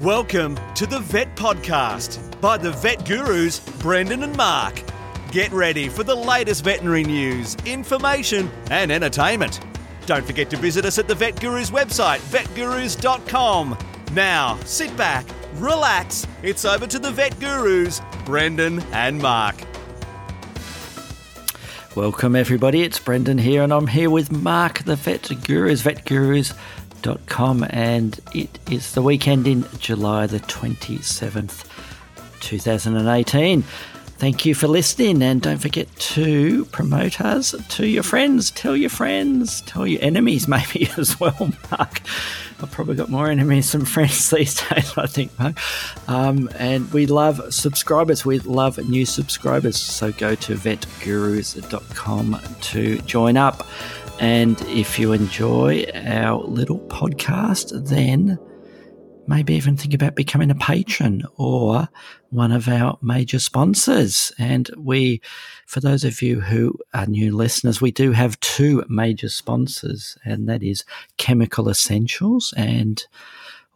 Welcome 0.00 0.58
to 0.74 0.86
the 0.86 0.98
Vet 0.98 1.36
Podcast 1.36 2.40
by 2.40 2.58
the 2.58 2.72
vet 2.72 3.06
gurus 3.06 3.60
Brendan 3.78 4.24
and 4.24 4.36
Mark. 4.36 4.82
Get 5.30 5.52
ready 5.52 5.88
for 5.88 6.02
the 6.02 6.16
latest 6.16 6.64
veterinary 6.64 7.04
news, 7.04 7.54
information, 7.64 8.50
and 8.72 8.90
entertainment. 8.90 9.60
Don't 10.06 10.26
forget 10.26 10.50
to 10.50 10.56
visit 10.56 10.84
us 10.84 10.98
at 10.98 11.06
the 11.06 11.14
Vet 11.14 11.40
Gurus 11.40 11.70
website, 11.70 12.18
vetgurus.com. 12.18 13.78
Now, 14.14 14.58
sit 14.64 14.96
back, 14.96 15.26
relax. 15.54 16.26
It's 16.42 16.64
over 16.64 16.88
to 16.88 16.98
the 16.98 17.12
Vet 17.12 17.38
Gurus, 17.38 18.00
Brendan 18.24 18.80
and 18.90 19.22
Mark. 19.22 19.54
Welcome, 21.94 22.34
everybody. 22.34 22.82
It's 22.82 22.98
Brendan 22.98 23.38
here, 23.38 23.62
and 23.62 23.72
I'm 23.72 23.86
here 23.86 24.10
with 24.10 24.32
Mark, 24.32 24.82
the 24.82 24.96
Vet 24.96 25.30
Gurus, 25.44 25.82
Vet 25.82 26.04
Gurus, 26.04 26.52
vetgurus.com, 27.04 27.66
and 27.70 28.20
it 28.34 28.58
is 28.70 28.92
the 28.92 29.02
weekend 29.02 29.46
in 29.46 29.64
July 29.78 30.26
the 30.26 30.40
27th, 30.40 31.68
2018. 32.40 33.62
Thank 34.16 34.46
you 34.46 34.54
for 34.54 34.68
listening, 34.68 35.22
and 35.22 35.42
don't 35.42 35.58
forget 35.58 35.94
to 35.96 36.64
promote 36.66 37.20
us 37.20 37.54
to 37.68 37.86
your 37.86 38.04
friends. 38.04 38.50
Tell 38.52 38.76
your 38.76 38.90
friends, 38.90 39.60
tell 39.62 39.86
your 39.86 40.02
enemies, 40.02 40.48
maybe 40.54 40.88
as 40.96 41.18
well, 41.20 41.52
Mark. 41.70 42.00
I've 42.62 42.70
probably 42.70 42.94
got 42.94 43.10
more 43.10 43.28
enemies 43.28 43.72
than 43.72 43.84
friends 43.84 44.30
these 44.34 44.54
days, 44.68 44.96
I 44.96 45.06
think, 45.06 45.36
Mark. 45.38 45.58
Um, 46.08 46.48
and 46.56 46.90
we 46.92 47.06
love 47.06 47.52
subscribers. 47.52 48.24
We 48.24 48.38
love 48.38 48.78
new 48.88 49.04
subscribers. 49.04 49.78
So 49.78 50.12
go 50.12 50.34
to 50.36 50.54
vetgurus.com 50.54 52.40
to 52.60 52.98
join 52.98 53.36
up. 53.36 53.66
And 54.20 54.60
if 54.68 54.98
you 54.98 55.12
enjoy 55.12 55.84
our 55.94 56.42
little 56.44 56.80
podcast, 56.88 57.88
then 57.88 58.38
maybe 59.26 59.54
even 59.54 59.76
think 59.76 59.94
about 59.94 60.14
becoming 60.14 60.50
a 60.50 60.54
patron 60.54 61.22
or 61.36 61.88
one 62.30 62.52
of 62.52 62.68
our 62.68 62.98
major 63.02 63.38
sponsors. 63.38 64.32
And 64.38 64.70
we, 64.76 65.20
for 65.66 65.80
those 65.80 66.04
of 66.04 66.20
you 66.22 66.40
who 66.40 66.78
are 66.92 67.06
new 67.06 67.34
listeners, 67.36 67.80
we 67.80 67.90
do 67.90 68.12
have 68.12 68.38
two 68.40 68.84
major 68.88 69.28
sponsors, 69.28 70.16
and 70.24 70.48
that 70.48 70.62
is 70.62 70.84
Chemical 71.16 71.68
Essentials 71.68 72.52
and 72.56 73.06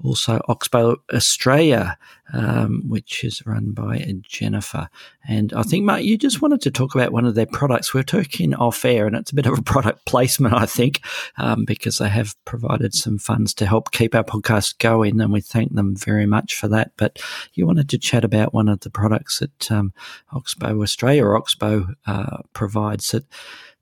also 0.03 0.41
Oxbow 0.49 0.97
Australia, 1.13 1.99
um, 2.33 2.83
which 2.87 3.25
is 3.25 3.45
run 3.47 3.73
by 3.73 4.05
Jennifer. 4.23 4.89
And 5.27 5.53
I 5.53 5.63
think, 5.63 5.85
Mark, 5.85 6.03
you 6.03 6.17
just 6.17 6.41
wanted 6.41 6.61
to 6.63 6.71
talk 6.71 6.95
about 6.95 7.13
one 7.13 7.25
of 7.25 7.35
their 7.35 7.47
products. 7.47 7.93
We're 7.93 8.03
talking 8.03 8.55
off 8.55 8.85
air, 8.85 9.07
and 9.07 9.17
it's 9.17 9.33
a 9.33 9.35
bit 9.35 9.47
of 9.47 9.59
a 9.59 9.63
product 9.63 10.05
placement, 10.07 10.55
I 10.55 10.67
think, 10.67 11.01
um, 11.37 11.65
because 11.65 11.99
they 11.99 12.09
have 12.09 12.37
provided 12.45 12.95
some 12.95 13.19
funds 13.19 13.55
to 13.55 13.67
help 13.67 13.91
keep 13.91 14.15
our 14.15 14.25
podcast 14.25 14.79
going, 14.79 15.21
and 15.21 15.33
we 15.33 15.41
thank 15.41 15.75
them 15.75 15.97
very 15.97 16.27
much 16.27 16.55
for 16.55 16.69
that. 16.69 16.93
But 16.97 17.21
you 17.55 17.67
wanted 17.67 17.89
to 17.91 17.99
chat 17.99 18.25
about 18.25 18.55
one 18.55 18.69
of 18.69 18.81
the 18.81 18.91
products 18.91 19.39
that 19.41 19.71
um, 19.71 19.93
Oxbow 20.33 20.83
Australia 20.83 21.25
or 21.25 21.37
Oxbow 21.37 21.95
uh, 22.07 22.39
provides 22.53 23.11
that 23.11 23.25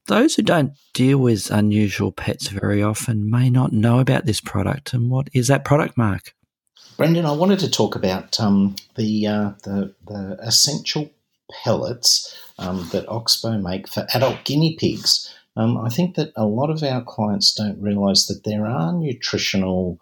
those 0.06 0.34
who 0.34 0.42
don't 0.42 0.72
deal 0.94 1.18
with 1.18 1.50
unusual 1.50 2.12
pets 2.12 2.48
very 2.48 2.82
often 2.82 3.30
may 3.30 3.50
not 3.50 3.72
know 3.72 3.98
about 4.00 4.26
this 4.26 4.40
product. 4.40 4.92
And 4.92 5.10
what 5.10 5.28
is 5.32 5.48
that 5.48 5.64
product, 5.64 5.96
Mark? 5.96 6.34
Brendan, 6.96 7.26
I 7.26 7.32
wanted 7.32 7.58
to 7.60 7.70
talk 7.70 7.94
about 7.94 8.40
um, 8.40 8.76
the, 8.94 9.26
uh, 9.26 9.50
the, 9.64 9.94
the 10.06 10.38
essential 10.40 11.10
pellets 11.62 12.34
um, 12.58 12.88
that 12.92 13.08
Oxbow 13.08 13.58
make 13.58 13.88
for 13.88 14.06
adult 14.14 14.44
guinea 14.44 14.76
pigs. 14.78 15.32
Um, 15.56 15.78
I 15.78 15.88
think 15.88 16.16
that 16.16 16.32
a 16.36 16.46
lot 16.46 16.70
of 16.70 16.82
our 16.82 17.02
clients 17.02 17.54
don't 17.54 17.80
realise 17.80 18.26
that 18.26 18.44
there 18.44 18.66
are 18.66 18.92
nutritional 18.92 19.98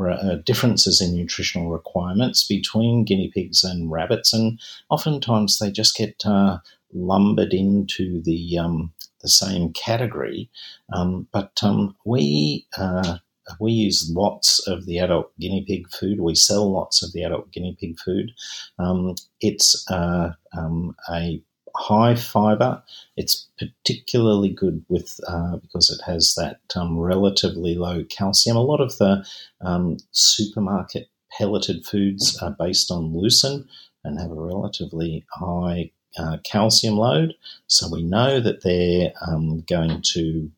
uh, 0.00 0.36
differences 0.36 1.00
in 1.00 1.14
nutritional 1.14 1.70
requirements 1.70 2.46
between 2.46 3.04
guinea 3.04 3.30
pigs 3.32 3.62
and 3.62 3.90
rabbits, 3.90 4.32
and 4.32 4.58
oftentimes 4.90 5.58
they 5.58 5.70
just 5.70 5.96
get 5.96 6.24
uh, 6.24 6.58
lumbered 6.92 7.52
into 7.52 8.22
the 8.22 8.58
um, 8.58 8.92
the 9.22 9.28
same 9.28 9.72
category. 9.72 10.50
Um, 10.92 11.28
but 11.32 11.52
um, 11.62 11.96
we 12.04 12.66
uh, 12.76 13.18
we 13.58 13.72
use 13.72 14.10
lots 14.14 14.66
of 14.66 14.86
the 14.86 14.98
adult 14.98 15.32
guinea 15.38 15.64
pig 15.66 15.88
food. 15.90 16.20
We 16.20 16.34
sell 16.34 16.70
lots 16.70 17.02
of 17.02 17.12
the 17.12 17.24
adult 17.24 17.50
guinea 17.52 17.76
pig 17.78 17.98
food. 17.98 18.32
Um, 18.78 19.14
it's 19.40 19.84
uh, 19.90 20.32
um, 20.56 20.94
a 21.10 21.42
high 21.76 22.14
fiber. 22.14 22.82
It's 23.16 23.48
particularly 23.58 24.50
good 24.50 24.84
with 24.88 25.18
uh, 25.26 25.56
because 25.56 25.90
it 25.90 26.02
has 26.04 26.34
that 26.34 26.60
um, 26.76 26.98
relatively 26.98 27.74
low 27.74 28.04
calcium. 28.04 28.56
A 28.56 28.62
lot 28.62 28.80
of 28.80 28.96
the 28.98 29.26
um, 29.60 29.96
supermarket 30.10 31.08
pelleted 31.36 31.84
foods 31.84 32.38
are 32.42 32.54
based 32.58 32.90
on 32.90 33.16
lucerne 33.16 33.66
and 34.04 34.20
have 34.20 34.30
a 34.30 34.34
relatively 34.34 35.24
high 35.32 35.90
uh, 36.18 36.38
calcium 36.44 36.96
load. 36.96 37.34
So 37.66 37.88
we 37.90 38.02
know 38.02 38.40
that 38.40 38.62
they're 38.62 39.12
um, 39.26 39.60
going 39.62 40.02
to 40.12 40.50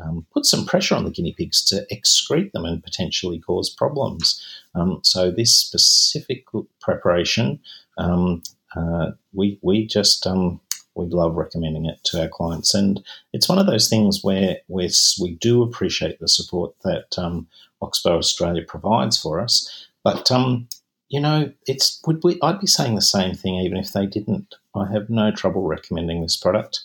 um, 0.00 0.26
put 0.32 0.46
some 0.46 0.64
pressure 0.64 0.94
on 0.94 1.04
the 1.04 1.10
guinea 1.10 1.32
pigs 1.32 1.64
to 1.66 1.86
excrete 1.92 2.52
them 2.52 2.64
and 2.64 2.82
potentially 2.82 3.38
cause 3.38 3.70
problems. 3.70 4.44
Um, 4.74 5.00
so 5.02 5.30
this 5.30 5.54
specific 5.54 6.46
preparation, 6.80 7.60
um, 7.98 8.42
uh, 8.74 9.12
we 9.34 9.58
we 9.62 9.86
just 9.86 10.26
um, 10.26 10.60
we 10.94 11.06
love 11.06 11.34
recommending 11.36 11.86
it 11.86 12.02
to 12.04 12.22
our 12.22 12.28
clients, 12.28 12.74
and 12.74 13.02
it's 13.32 13.48
one 13.48 13.58
of 13.58 13.66
those 13.66 13.88
things 13.88 14.20
where 14.22 14.58
we 14.68 14.90
we 15.20 15.32
do 15.32 15.62
appreciate 15.62 16.20
the 16.20 16.28
support 16.28 16.74
that 16.84 17.18
um, 17.18 17.46
Oxbow 17.82 18.16
Australia 18.16 18.62
provides 18.66 19.20
for 19.20 19.40
us, 19.40 19.86
but 20.02 20.30
um, 20.30 20.68
you 21.12 21.20
know, 21.20 21.52
it's 21.66 22.00
would 22.06 22.24
we? 22.24 22.38
I'd 22.42 22.58
be 22.58 22.66
saying 22.66 22.94
the 22.94 23.02
same 23.02 23.34
thing 23.34 23.56
even 23.56 23.76
if 23.76 23.92
they 23.92 24.06
didn't. 24.06 24.54
I 24.74 24.90
have 24.90 25.10
no 25.10 25.30
trouble 25.30 25.62
recommending 25.62 26.22
this 26.22 26.38
product. 26.38 26.80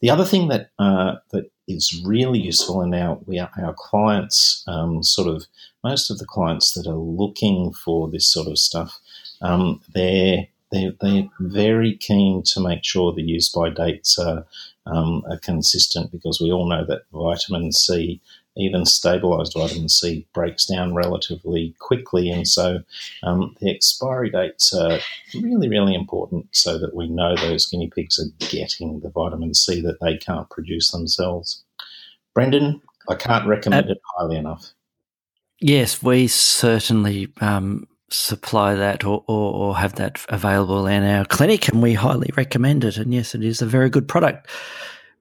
The 0.00 0.08
other 0.08 0.24
thing 0.24 0.48
that 0.48 0.70
uh, 0.78 1.16
that 1.30 1.50
is 1.68 2.02
really 2.06 2.38
useful, 2.38 2.80
and 2.80 2.94
our 2.94 3.18
we 3.26 3.38
are, 3.38 3.50
our 3.62 3.74
clients, 3.76 4.64
um, 4.66 5.02
sort 5.02 5.28
of 5.28 5.44
most 5.84 6.10
of 6.10 6.18
the 6.18 6.24
clients 6.24 6.72
that 6.72 6.86
are 6.86 6.96
looking 6.96 7.74
for 7.74 8.08
this 8.08 8.32
sort 8.32 8.48
of 8.48 8.58
stuff, 8.58 8.98
um, 9.42 9.82
they're 9.92 10.46
they're, 10.72 10.92
they're 11.02 11.28
very 11.38 11.98
keen 11.98 12.42
to 12.44 12.60
make 12.60 12.82
sure 12.82 13.12
the 13.12 13.22
use 13.22 13.50
by 13.50 13.68
dates 13.68 14.18
are, 14.18 14.46
um, 14.86 15.22
are 15.30 15.38
consistent 15.38 16.10
because 16.10 16.40
we 16.40 16.50
all 16.50 16.68
know 16.68 16.84
that 16.86 17.02
vitamin 17.12 17.72
C 17.72 18.22
even 18.56 18.86
stabilized 18.86 19.54
vitamin 19.54 19.88
C 19.88 20.26
breaks 20.32 20.66
down 20.66 20.94
relatively 20.94 21.74
quickly. 21.78 22.30
And 22.30 22.48
so 22.48 22.80
um, 23.22 23.54
the 23.60 23.70
expiry 23.70 24.30
dates 24.30 24.72
are 24.72 24.98
really, 25.34 25.68
really 25.68 25.94
important 25.94 26.46
so 26.52 26.78
that 26.78 26.94
we 26.94 27.08
know 27.08 27.36
those 27.36 27.66
guinea 27.66 27.90
pigs 27.94 28.18
are 28.18 28.46
getting 28.48 29.00
the 29.00 29.10
vitamin 29.10 29.54
C 29.54 29.80
that 29.82 30.00
they 30.00 30.16
can't 30.16 30.48
produce 30.50 30.90
themselves. 30.90 31.62
Brendan, 32.34 32.80
I 33.08 33.14
can't 33.14 33.46
recommend 33.46 33.88
uh, 33.88 33.92
it 33.92 33.98
highly 34.16 34.36
enough. 34.36 34.72
Yes, 35.60 36.02
we 36.02 36.26
certainly 36.26 37.28
um, 37.40 37.86
supply 38.10 38.74
that 38.74 39.04
or, 39.04 39.24
or, 39.26 39.54
or, 39.54 39.76
have 39.76 39.94
that 39.94 40.24
available 40.28 40.86
in 40.86 41.02
our 41.02 41.24
clinic, 41.24 41.68
and 41.68 41.82
we 41.82 41.94
highly 41.94 42.30
recommend 42.36 42.84
it. 42.84 42.98
And 42.98 43.12
yes, 43.12 43.34
it 43.34 43.42
is 43.42 43.62
a 43.62 43.66
very 43.66 43.88
good 43.88 44.06
product 44.06 44.48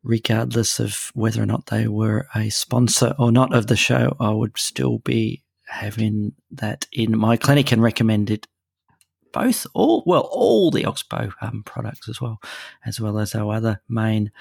regardless 0.05 0.79
of 0.79 1.11
whether 1.15 1.41
or 1.41 1.45
not 1.45 1.65
they 1.65 1.87
were 1.87 2.27
a 2.35 2.49
sponsor 2.49 3.15
or 3.17 3.31
not 3.31 3.53
of 3.53 3.67
the 3.67 3.75
show, 3.75 4.15
I 4.19 4.29
would 4.29 4.57
still 4.57 4.99
be 4.99 5.43
having 5.67 6.33
that 6.51 6.87
in 6.93 7.17
my 7.17 7.35
clinic 7.35 7.71
and 7.71 7.81
recommend 7.81 8.29
it 8.29 8.47
both 9.33 9.67
all 9.73 10.03
well 10.05 10.29
all 10.31 10.71
the 10.71 10.85
Oxbow 10.85 11.33
um, 11.41 11.63
products 11.63 12.07
as 12.07 12.21
well 12.21 12.39
as 12.85 13.01
well 13.01 13.19
as 13.19 13.35
our 13.35 13.53
other 13.53 13.81
main 13.89 14.31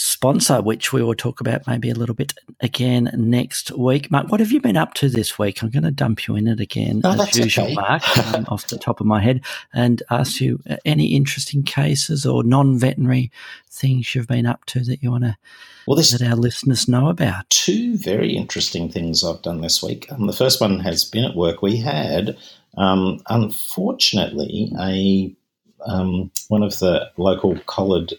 sponsor, 0.00 0.62
which 0.62 0.92
we 0.92 1.02
will 1.02 1.14
talk 1.14 1.40
about 1.40 1.66
maybe 1.66 1.90
a 1.90 1.94
little 1.94 2.14
bit 2.14 2.32
again 2.60 3.10
next 3.14 3.72
week. 3.72 4.08
Mark, 4.12 4.30
what 4.30 4.38
have 4.38 4.52
you 4.52 4.60
been 4.60 4.76
up 4.76 4.94
to 4.94 5.08
this 5.08 5.40
week? 5.40 5.60
I'm 5.60 5.70
going 5.70 5.82
to 5.82 5.90
dump 5.90 6.28
you 6.28 6.36
in 6.36 6.46
it 6.46 6.60
again 6.60 7.00
oh, 7.02 7.20
as 7.20 7.36
usual, 7.36 7.64
okay. 7.64 7.74
Mark, 7.74 8.18
um, 8.32 8.46
off 8.48 8.68
the 8.68 8.78
top 8.78 9.00
of 9.00 9.06
my 9.06 9.20
head, 9.20 9.40
and 9.74 10.00
ask 10.08 10.40
you 10.40 10.60
uh, 10.70 10.76
any 10.84 11.16
interesting 11.16 11.64
cases 11.64 12.24
or 12.24 12.44
non-veterinary 12.44 13.32
things 13.68 14.14
you've 14.14 14.28
been 14.28 14.46
up 14.46 14.64
to 14.66 14.84
that 14.84 15.02
you 15.02 15.10
want 15.10 15.24
to 15.24 15.36
well, 15.88 15.96
let 15.96 16.22
our 16.22 16.36
listeners 16.36 16.86
know 16.86 17.08
about. 17.08 17.50
Two 17.50 17.98
very 17.98 18.36
interesting 18.36 18.88
things 18.88 19.24
I've 19.24 19.42
done 19.42 19.62
this 19.62 19.82
week. 19.82 20.06
Um, 20.12 20.28
the 20.28 20.32
first 20.32 20.60
one 20.60 20.78
has 20.78 21.04
been 21.04 21.24
at 21.24 21.34
work. 21.34 21.60
We 21.60 21.76
had, 21.76 22.38
um, 22.76 23.18
unfortunately, 23.28 24.72
a 24.78 25.34
um, 25.84 26.30
one 26.48 26.62
of 26.62 26.78
the 26.78 27.10
local 27.16 27.58
collared 27.66 28.12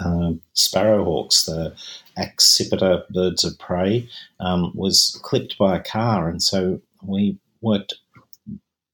uh, 0.00 0.32
sparrowhawks, 0.54 1.46
the 1.46 1.74
accipiter 2.18 3.08
birds 3.08 3.44
of 3.44 3.58
prey, 3.58 4.08
um, 4.40 4.72
was 4.74 5.18
clipped 5.22 5.58
by 5.58 5.76
a 5.76 5.82
car, 5.82 6.28
and 6.28 6.42
so 6.42 6.80
we 7.02 7.38
worked 7.60 7.94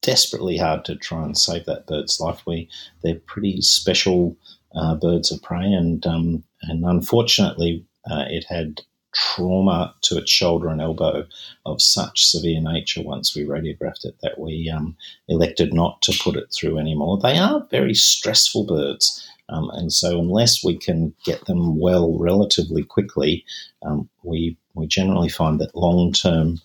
desperately 0.02 0.56
hard 0.56 0.84
to 0.84 0.96
try 0.96 1.22
and 1.24 1.36
save 1.36 1.66
that 1.66 1.86
bird's 1.86 2.20
life. 2.20 2.42
We 2.46 2.68
they're 3.02 3.20
pretty 3.26 3.60
special 3.60 4.36
uh, 4.74 4.94
birds 4.94 5.30
of 5.30 5.42
prey, 5.42 5.72
and 5.72 6.06
um, 6.06 6.44
and 6.62 6.84
unfortunately, 6.84 7.84
uh, 8.10 8.24
it 8.28 8.44
had 8.48 8.82
trauma 9.18 9.92
to 10.00 10.16
its 10.16 10.30
shoulder 10.30 10.68
and 10.68 10.80
elbow 10.80 11.26
of 11.66 11.82
such 11.82 12.26
severe 12.26 12.60
nature 12.60 13.02
once 13.02 13.34
we 13.34 13.44
radiographed 13.44 14.04
it 14.04 14.16
that 14.22 14.38
we 14.38 14.70
um, 14.70 14.96
elected 15.26 15.74
not 15.74 16.00
to 16.02 16.16
put 16.22 16.36
it 16.36 16.52
through 16.52 16.78
anymore. 16.78 17.18
They 17.18 17.36
are 17.36 17.66
very 17.70 17.94
stressful 17.94 18.64
birds. 18.64 19.28
Um, 19.48 19.70
and 19.70 19.92
so, 19.92 20.20
unless 20.20 20.62
we 20.62 20.76
can 20.76 21.14
get 21.24 21.46
them 21.46 21.78
well 21.78 22.16
relatively 22.18 22.84
quickly, 22.84 23.44
um, 23.82 24.08
we, 24.22 24.56
we 24.74 24.86
generally 24.86 25.30
find 25.30 25.58
that 25.60 25.74
long 25.74 26.12
term 26.12 26.60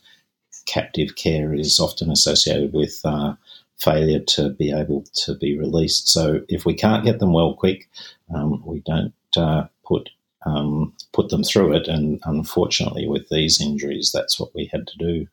captive 0.66 1.16
care 1.16 1.54
is 1.54 1.80
often 1.80 2.12
associated 2.12 2.74
with 2.74 3.00
uh, 3.06 3.36
failure 3.78 4.20
to 4.20 4.50
be 4.50 4.72
able 4.72 5.06
to 5.14 5.34
be 5.36 5.58
released. 5.58 6.10
So, 6.10 6.42
if 6.50 6.66
we 6.66 6.74
can't 6.74 7.06
get 7.06 7.20
them 7.20 7.32
well 7.32 7.54
quick, 7.54 7.90
um, 8.36 8.62
we 8.66 8.82
don't 8.82 9.14
uh, 9.38 9.68
put 9.86 10.10
um, 10.46 10.94
put 11.14 11.30
them 11.30 11.44
through 11.44 11.74
it. 11.76 11.88
And 11.88 12.20
unfortunately, 12.26 13.08
with 13.08 13.30
these 13.30 13.62
injuries, 13.62 14.12
that's 14.14 14.40
what 14.40 14.54
we 14.54 14.70
had 14.72 14.88
to 14.88 14.98
do. 14.98 15.28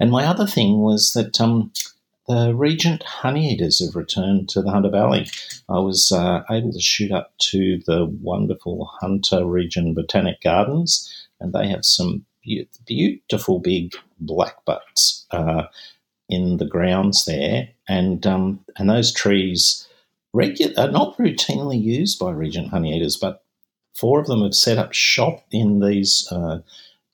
And 0.00 0.10
my 0.10 0.24
other 0.24 0.46
thing 0.46 0.80
was 0.80 1.12
that 1.12 1.40
um, 1.40 1.72
the 2.28 2.54
Regent 2.54 3.04
Honeyeaters 3.04 3.84
have 3.84 3.96
returned 3.96 4.48
to 4.50 4.62
the 4.62 4.70
Hunter 4.70 4.90
Valley. 4.90 5.28
I 5.68 5.78
was 5.78 6.12
uh, 6.12 6.42
able 6.50 6.72
to 6.72 6.80
shoot 6.80 7.10
up 7.10 7.32
to 7.50 7.80
the 7.86 8.06
wonderful 8.20 8.90
Hunter 9.00 9.46
Region 9.46 9.94
Botanic 9.94 10.42
Gardens, 10.42 11.10
and 11.40 11.52
they 11.52 11.68
have 11.68 11.84
some 11.84 12.26
be- 12.44 12.68
beautiful 12.86 13.60
big 13.60 13.94
blackbutts 14.22 15.24
uh, 15.30 15.64
in 16.28 16.58
the 16.58 16.66
grounds 16.66 17.24
there, 17.24 17.68
and 17.88 18.26
um, 18.26 18.64
and 18.76 18.90
those 18.90 19.12
trees 19.12 19.88
are 20.34 20.90
not 20.90 21.16
routinely 21.16 21.82
used 21.82 22.18
by 22.18 22.30
Regent 22.30 22.70
Honeyeaters, 22.70 23.18
but 23.18 23.42
four 23.98 24.20
of 24.20 24.26
them 24.26 24.42
have 24.42 24.54
set 24.54 24.78
up 24.78 24.92
shop 24.92 25.44
in 25.50 25.80
these 25.80 26.28
uh, 26.30 26.58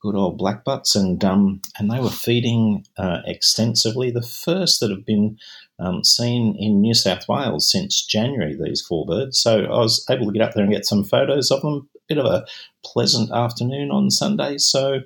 good 0.01 0.15
old 0.15 0.39
blackbutts, 0.39 0.95
and 0.95 1.25
um, 1.25 1.63
and 1.79 1.91
they 1.91 2.01
were 2.01 2.11
feeding 2.11 2.87
uh, 2.99 3.21
extensively. 3.27 4.11
The 4.11 4.23
first 4.23 4.81
that 4.81 4.91
have 4.91 5.07
been 5.07 5.39
um, 5.79 6.05
seen 6.05 6.57
in 6.59 6.81
New 6.81 6.95
South 6.95 7.27
Wales 7.29 7.71
since 7.71 8.05
January. 8.05 8.57
These 8.61 8.83
four 8.83 9.07
birds, 9.07 9.39
so 9.39 9.65
I 9.65 9.79
was 9.79 10.05
able 10.11 10.27
to 10.27 10.33
get 10.33 10.43
up 10.43 10.55
there 10.55 10.65
and 10.65 10.73
get 10.73 10.87
some 10.87 11.05
photos 11.05 11.51
of 11.51 11.63
them. 11.63 11.89
Bit 12.07 12.19
of 12.19 12.27
a 12.27 12.45
pleasant 12.85 13.33
afternoon 13.33 13.91
on 13.91 14.11
Sunday, 14.11 14.59
so 14.59 15.01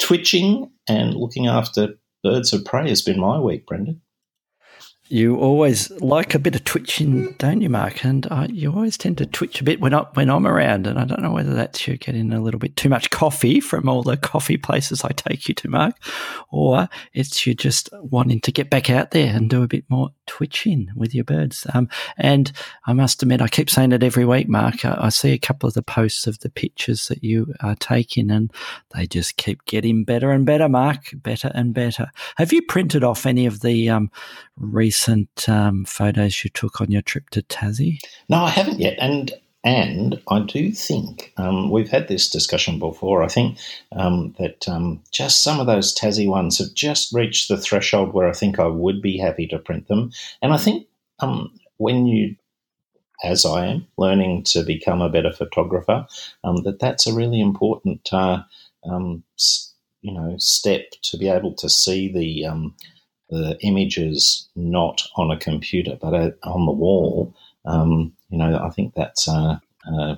twitching 0.00 0.72
and 0.88 1.14
looking 1.14 1.46
after 1.46 1.94
birds 2.24 2.52
of 2.52 2.64
prey 2.64 2.88
has 2.88 3.00
been 3.00 3.20
my 3.20 3.38
week, 3.38 3.64
Brendan 3.64 4.00
you 5.08 5.36
always 5.36 5.90
like 6.00 6.34
a 6.34 6.38
bit 6.38 6.54
of 6.54 6.64
twitching, 6.64 7.34
don't 7.38 7.60
you, 7.60 7.70
Mark? 7.70 8.04
And 8.04 8.26
uh, 8.30 8.46
you 8.50 8.72
always 8.72 8.98
tend 8.98 9.18
to 9.18 9.26
twitch 9.26 9.60
a 9.60 9.64
bit 9.64 9.80
when 9.80 9.94
I, 9.94 10.00
when 10.14 10.30
I'm 10.30 10.46
around, 10.46 10.86
and 10.86 10.98
I 10.98 11.04
don't 11.04 11.22
know 11.22 11.32
whether 11.32 11.54
that's 11.54 11.86
you 11.86 11.96
getting 11.96 12.32
a 12.32 12.40
little 12.40 12.58
bit 12.60 12.76
too 12.76 12.88
much 12.88 13.10
coffee 13.10 13.60
from 13.60 13.88
all 13.88 14.02
the 14.02 14.16
coffee 14.16 14.56
places 14.56 15.04
I 15.04 15.10
take 15.10 15.48
you 15.48 15.54
to, 15.54 15.68
Mark, 15.68 15.96
or 16.50 16.88
it's 17.12 17.46
you 17.46 17.54
just 17.54 17.88
wanting 17.94 18.40
to 18.40 18.52
get 18.52 18.70
back 18.70 18.90
out 18.90 19.12
there 19.12 19.34
and 19.34 19.48
do 19.48 19.62
a 19.62 19.68
bit 19.68 19.84
more 19.88 20.10
twitching 20.26 20.90
with 20.94 21.14
your 21.14 21.24
birds. 21.24 21.66
Um, 21.74 21.88
and 22.16 22.52
I 22.86 22.92
must 22.92 23.22
admit, 23.22 23.40
I 23.40 23.48
keep 23.48 23.70
saying 23.70 23.92
it 23.92 24.02
every 24.02 24.24
week, 24.24 24.48
Mark. 24.48 24.84
I, 24.84 24.96
I 25.02 25.08
see 25.08 25.32
a 25.32 25.38
couple 25.38 25.68
of 25.68 25.74
the 25.74 25.82
posts 25.82 26.26
of 26.26 26.40
the 26.40 26.50
pictures 26.50 27.08
that 27.08 27.24
you 27.24 27.54
are 27.60 27.76
taking, 27.76 28.30
and 28.30 28.52
they 28.94 29.06
just 29.06 29.36
keep 29.36 29.64
getting 29.64 30.04
better 30.04 30.30
and 30.30 30.46
better, 30.46 30.68
Mark, 30.68 31.10
better 31.14 31.50
and 31.54 31.72
better. 31.74 32.10
Have 32.36 32.52
you 32.52 32.62
printed 32.62 33.04
off 33.04 33.26
any 33.26 33.46
of 33.46 33.60
the 33.60 33.88
um, 33.90 34.10
recent 34.56 35.48
um, 35.48 35.84
photos 35.84 36.44
you 36.44 36.50
took 36.50 36.80
on 36.80 36.90
your 36.90 37.02
trip 37.02 37.30
to 37.30 37.42
Tassie? 37.42 37.98
No, 38.28 38.38
I 38.38 38.50
haven't 38.50 38.80
yet, 38.80 38.96
and 39.00 39.32
and 39.66 40.22
I 40.28 40.40
do 40.40 40.72
think 40.72 41.34
um, 41.36 41.70
we've 41.70 41.90
had 41.90 42.08
this 42.08 42.30
discussion 42.30 42.78
before. 42.78 43.22
I 43.24 43.28
think 43.28 43.58
um, 43.96 44.34
that 44.38 44.68
um, 44.68 45.02
just 45.12 45.42
some 45.42 45.60
of 45.60 45.66
those 45.66 45.94
Tassie 45.94 46.28
ones 46.28 46.58
have 46.58 46.72
just 46.74 47.12
reached 47.12 47.48
the 47.48 47.58
threshold 47.58 48.14
where 48.14 48.28
I 48.28 48.32
think 48.32 48.60
I 48.60 48.68
would 48.68 49.02
be 49.02 49.18
happy 49.18 49.48
to 49.48 49.58
print 49.58 49.88
them, 49.88 50.12
and 50.42 50.54
I 50.54 50.58
think 50.58 50.86
um, 51.20 51.58
when 51.78 52.06
you 52.06 52.36
as 53.24 53.46
I 53.46 53.66
am, 53.66 53.86
learning 53.98 54.44
to 54.44 54.62
become 54.62 55.02
a 55.02 55.08
better 55.08 55.32
photographer, 55.32 56.06
um, 56.44 56.62
that 56.64 56.80
that's 56.80 57.06
a 57.06 57.14
really 57.14 57.40
important, 57.40 58.12
uh, 58.12 58.42
um, 58.88 59.24
you 60.02 60.12
know, 60.12 60.36
step 60.38 60.82
to 61.02 61.18
be 61.18 61.28
able 61.28 61.54
to 61.54 61.68
see 61.68 62.12
the 62.12 62.46
the 63.30 63.58
images 63.62 64.48
not 64.56 65.02
on 65.16 65.30
a 65.32 65.38
computer 65.38 65.98
but 66.00 66.14
on 66.44 66.66
the 66.66 66.72
wall, 66.72 67.34
um, 67.64 68.12
you 68.28 68.38
know, 68.38 68.58
I 68.58 68.70
think 68.70 68.94
that's 68.94 69.28
uh, 69.28 69.58
uh, 69.86 70.16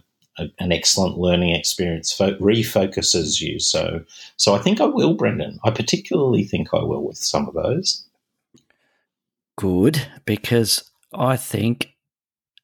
an 0.58 0.72
excellent 0.72 1.18
learning 1.18 1.54
experience. 1.54 2.12
Fo- 2.12 2.36
refocuses 2.38 3.40
you. 3.40 3.58
So, 3.58 4.04
so 4.36 4.54
I 4.54 4.58
think 4.58 4.80
I 4.80 4.84
will, 4.84 5.14
Brendan. 5.14 5.58
I 5.64 5.70
particularly 5.70 6.44
think 6.44 6.68
I 6.72 6.82
will 6.82 7.04
with 7.04 7.18
some 7.18 7.48
of 7.48 7.54
those. 7.54 8.04
Good, 9.56 10.06
because 10.24 10.90
I 11.12 11.36
think 11.36 11.94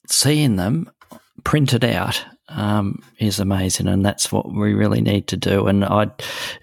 seeing 0.06 0.56
them 0.56 0.90
printed 1.42 1.84
out 1.84 2.24
um, 2.48 3.02
is 3.18 3.40
amazing, 3.40 3.88
and 3.88 4.04
that's 4.04 4.30
what 4.30 4.52
we 4.52 4.74
really 4.74 5.00
need 5.00 5.26
to 5.28 5.36
do. 5.36 5.66
And 5.66 5.84
I, 5.84 6.10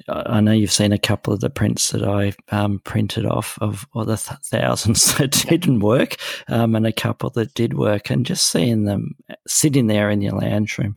I 0.08 0.40
know 0.40 0.52
you've 0.52 0.72
seen 0.72 0.92
a 0.92 1.00
couple 1.00 1.34
of 1.34 1.40
the 1.40 1.50
prints 1.50 1.90
that 1.92 2.04
I 2.04 2.34
um, 2.50 2.80
printed 2.80 3.26
off 3.26 3.58
of 3.62 3.88
or 3.94 4.06
the 4.06 4.18
th- 4.18 4.40
thousands 4.44 5.16
that 5.18 5.32
didn't 5.32 5.80
work, 5.80 6.18
um, 6.48 6.76
and 6.76 6.86
a 6.86 6.94
couple 6.94 7.30
that 7.32 7.54
did 7.54 7.74
work, 7.74 8.10
and 8.10 8.26
just 8.26 8.52
seeing 8.52 8.86
them 8.86 9.16
sitting 9.48 9.88
there 9.88 10.10
in 10.10 10.22
your 10.22 10.34
lounge 10.34 10.78
room 10.78 10.96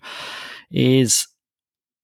is 0.70 1.26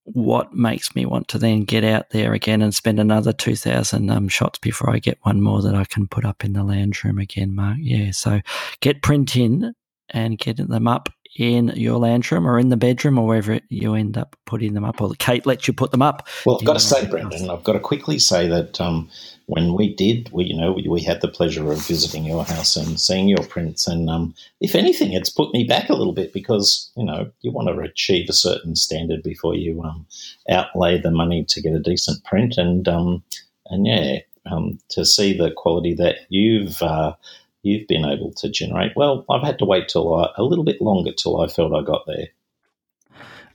what 0.04 0.52
makes 0.54 0.94
me 0.94 1.06
want 1.06 1.28
to 1.28 1.38
then 1.38 1.62
get 1.62 1.84
out 1.84 2.10
there 2.10 2.32
again 2.32 2.62
and 2.62 2.74
spend 2.74 2.98
another 2.98 3.32
2,000 3.32 4.10
um, 4.10 4.28
shots 4.28 4.58
before 4.58 4.90
I 4.90 4.98
get 4.98 5.18
one 5.22 5.40
more 5.40 5.62
that 5.62 5.74
I 5.74 5.84
can 5.84 6.08
put 6.08 6.24
up 6.24 6.44
in 6.44 6.54
the 6.54 6.64
lounge 6.64 7.04
room 7.04 7.18
again, 7.18 7.54
Mark. 7.54 7.76
Yeah, 7.80 8.10
so 8.10 8.40
get 8.80 9.02
print 9.02 9.36
in 9.36 9.74
and 10.10 10.38
getting 10.38 10.66
them 10.66 10.88
up 10.88 11.10
in 11.36 11.68
your 11.76 11.98
lounge 11.98 12.30
room 12.30 12.46
or 12.46 12.58
in 12.58 12.68
the 12.68 12.76
bedroom 12.76 13.18
or 13.18 13.26
wherever 13.26 13.60
you 13.68 13.94
end 13.94 14.18
up 14.18 14.36
putting 14.46 14.74
them 14.74 14.84
up, 14.84 15.00
or 15.00 15.12
Kate 15.18 15.46
lets 15.46 15.68
you 15.68 15.74
put 15.74 15.90
them 15.90 16.02
up. 16.02 16.28
Well, 16.44 16.58
I've 16.60 16.66
got 16.66 16.74
to 16.74 16.80
say, 16.80 17.06
Brendan, 17.06 17.50
I've 17.50 17.64
got 17.64 17.74
to 17.74 17.80
quickly 17.80 18.18
say 18.18 18.48
that 18.48 18.80
um, 18.80 19.08
when 19.46 19.74
we 19.74 19.94
did, 19.94 20.30
we 20.32 20.44
you 20.44 20.56
know 20.56 20.72
we, 20.72 20.86
we, 20.88 21.00
had 21.00 21.20
the 21.20 21.28
pleasure 21.28 21.70
of 21.70 21.86
visiting 21.86 22.24
your 22.24 22.44
house 22.44 22.76
and 22.76 23.00
seeing 23.00 23.28
your 23.28 23.44
prints, 23.44 23.86
and 23.86 24.10
um, 24.10 24.34
if 24.60 24.74
anything, 24.74 25.12
it's 25.12 25.30
put 25.30 25.52
me 25.52 25.64
back 25.64 25.88
a 25.88 25.94
little 25.94 26.12
bit 26.12 26.32
because 26.32 26.90
you 26.96 27.04
know 27.04 27.30
you 27.42 27.52
want 27.52 27.68
to 27.68 27.78
achieve 27.80 28.28
a 28.28 28.34
certain 28.34 28.74
standard 28.76 29.22
before 29.22 29.54
you 29.54 29.82
um, 29.82 30.06
outlay 30.48 31.00
the 31.00 31.10
money 31.10 31.44
to 31.44 31.62
get 31.62 31.74
a 31.74 31.80
decent 31.80 32.24
print, 32.24 32.58
and 32.58 32.88
um, 32.88 33.22
and 33.66 33.86
yeah, 33.86 34.18
um, 34.50 34.78
to 34.90 35.04
see 35.04 35.36
the 35.36 35.50
quality 35.50 35.94
that 35.94 36.16
you've 36.28 36.82
uh, 36.82 37.14
you've 37.62 37.88
been 37.88 38.04
able 38.04 38.32
to 38.34 38.50
generate? 38.50 38.92
Well, 38.96 39.24
I've 39.30 39.42
had 39.42 39.58
to 39.58 39.64
wait 39.64 39.88
till 39.88 40.14
I, 40.14 40.30
a 40.36 40.42
little 40.42 40.64
bit 40.64 40.80
longer 40.80 41.12
till 41.12 41.40
I 41.40 41.48
felt 41.48 41.74
I 41.74 41.82
got 41.82 42.06
there. 42.06 42.28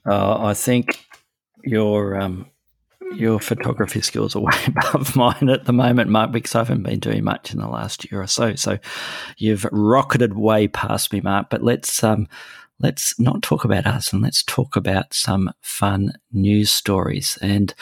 Uh, 0.07 0.39
I 0.39 0.53
think 0.53 1.05
your 1.63 2.19
um, 2.19 2.49
your 3.15 3.39
photography 3.39 4.01
skills 4.01 4.35
are 4.35 4.39
way 4.43 4.57
above 4.67 5.15
mine 5.15 5.49
at 5.49 5.65
the 5.65 5.73
moment, 5.73 6.09
Mark, 6.09 6.31
because 6.31 6.55
I 6.55 6.59
haven't 6.59 6.83
been 6.83 6.99
doing 6.99 7.23
much 7.23 7.53
in 7.53 7.59
the 7.59 7.67
last 7.67 8.09
year 8.11 8.21
or 8.21 8.27
so. 8.27 8.55
So 8.55 8.77
you've 9.37 9.65
rocketed 9.71 10.35
way 10.35 10.67
past 10.67 11.11
me, 11.11 11.21
Mark. 11.21 11.49
But 11.49 11.63
let's 11.63 12.03
um, 12.03 12.27
let's 12.79 13.19
not 13.19 13.41
talk 13.41 13.65
about 13.65 13.85
us 13.87 14.11
and 14.11 14.21
let's 14.21 14.43
talk 14.43 14.75
about 14.75 15.13
some 15.13 15.51
fun 15.61 16.13
news 16.31 16.71
stories. 16.71 17.37
And 17.41 17.73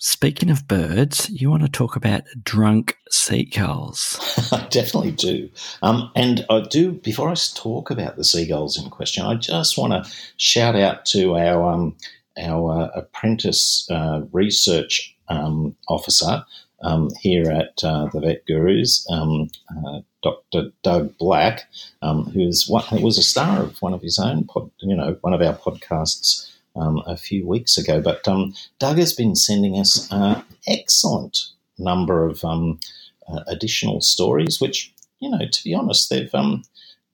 Speaking 0.00 0.50
of 0.50 0.66
birds, 0.66 1.30
you 1.30 1.50
want 1.50 1.62
to 1.62 1.68
talk 1.68 1.94
about 1.94 2.24
drunk 2.42 2.98
seagulls? 3.10 4.18
I 4.52 4.66
definitely 4.68 5.12
do. 5.12 5.48
Um, 5.82 6.10
and 6.16 6.44
I 6.50 6.60
do, 6.60 6.92
before 6.92 7.28
I 7.30 7.34
talk 7.54 7.90
about 7.90 8.16
the 8.16 8.24
seagulls 8.24 8.76
in 8.76 8.90
question, 8.90 9.24
I 9.24 9.36
just 9.36 9.78
want 9.78 9.92
to 9.92 10.10
shout 10.36 10.74
out 10.74 11.06
to 11.06 11.36
our, 11.36 11.70
um, 11.70 11.96
our 12.36 12.82
uh, 12.82 12.88
apprentice 12.96 13.88
uh, 13.88 14.22
research 14.32 15.16
um, 15.28 15.76
officer 15.88 16.44
um, 16.82 17.10
here 17.20 17.50
at 17.50 17.82
uh, 17.84 18.06
the 18.06 18.20
Vet 18.20 18.46
Gurus, 18.46 19.06
um, 19.10 19.48
uh, 19.70 20.00
Dr. 20.22 20.72
Doug 20.82 21.16
Black, 21.18 21.68
um, 22.02 22.24
who's 22.24 22.68
one, 22.68 22.84
was 23.00 23.16
a 23.16 23.22
star 23.22 23.62
of 23.62 23.80
one 23.80 23.94
of 23.94 24.02
his 24.02 24.18
own, 24.18 24.44
pod, 24.44 24.70
you 24.78 24.96
know, 24.96 25.16
one 25.20 25.32
of 25.32 25.40
our 25.40 25.54
podcasts 25.54 26.50
um, 26.76 27.02
a 27.06 27.16
few 27.16 27.46
weeks 27.46 27.78
ago. 27.78 28.00
But 28.00 28.26
um, 28.26 28.54
Doug 28.78 28.98
has 28.98 29.12
been 29.12 29.36
sending 29.36 29.78
us 29.78 30.08
an 30.10 30.42
excellent 30.66 31.38
number 31.78 32.26
of 32.26 32.44
um, 32.44 32.80
uh, 33.28 33.40
additional 33.46 34.00
stories, 34.00 34.60
which, 34.60 34.92
you 35.20 35.30
know, 35.30 35.46
to 35.50 35.64
be 35.64 35.74
honest, 35.74 36.10
they've 36.10 36.34
um, 36.34 36.62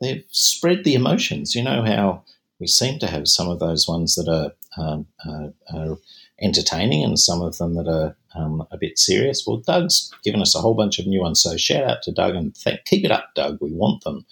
they've 0.01 0.25
spread 0.31 0.85
the 0.85 0.95
emotions. 0.95 1.55
You 1.55 1.63
know 1.63 1.83
how 1.83 2.23
we 2.59 2.67
seem 2.67 2.99
to 2.99 3.07
have 3.07 3.29
some 3.29 3.49
of 3.49 3.59
those 3.59 3.89
ones 3.89 4.15
that 4.17 4.29
are, 4.29 4.53
uh, 4.77 5.49
are 5.75 5.99
entertaining 6.41 7.05
and 7.05 7.19
some 7.19 7.43
of 7.43 7.59
them 7.59 7.75
that 7.75 7.89
are 7.89 8.17
um, 8.35 8.67
a 8.71 8.77
bit 8.77 8.99
serious. 8.99 9.45
Well, 9.47 9.59
Doug's 9.59 10.13
given 10.25 10.43
us 10.43 10.55
a 10.55 10.61
whole 10.61 10.75
bunch 10.75 10.99
of 10.99 11.07
new 11.07 11.21
ones. 11.21 11.43
So 11.43 11.57
shout 11.57 11.85
out 11.85 12.03
to 12.03 12.13
Doug 12.13 12.35
and 12.35 12.57
keep 12.85 13.05
it 13.05 13.11
up, 13.11 13.31
Doug. 13.35 13.59
We 13.61 13.73
want 13.73 14.05
them. 14.05 14.27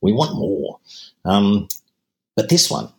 We 0.00 0.12
want 0.12 0.34
more. 0.34 0.78
But 2.36 2.48
this 2.48 2.70
one, 2.70 2.90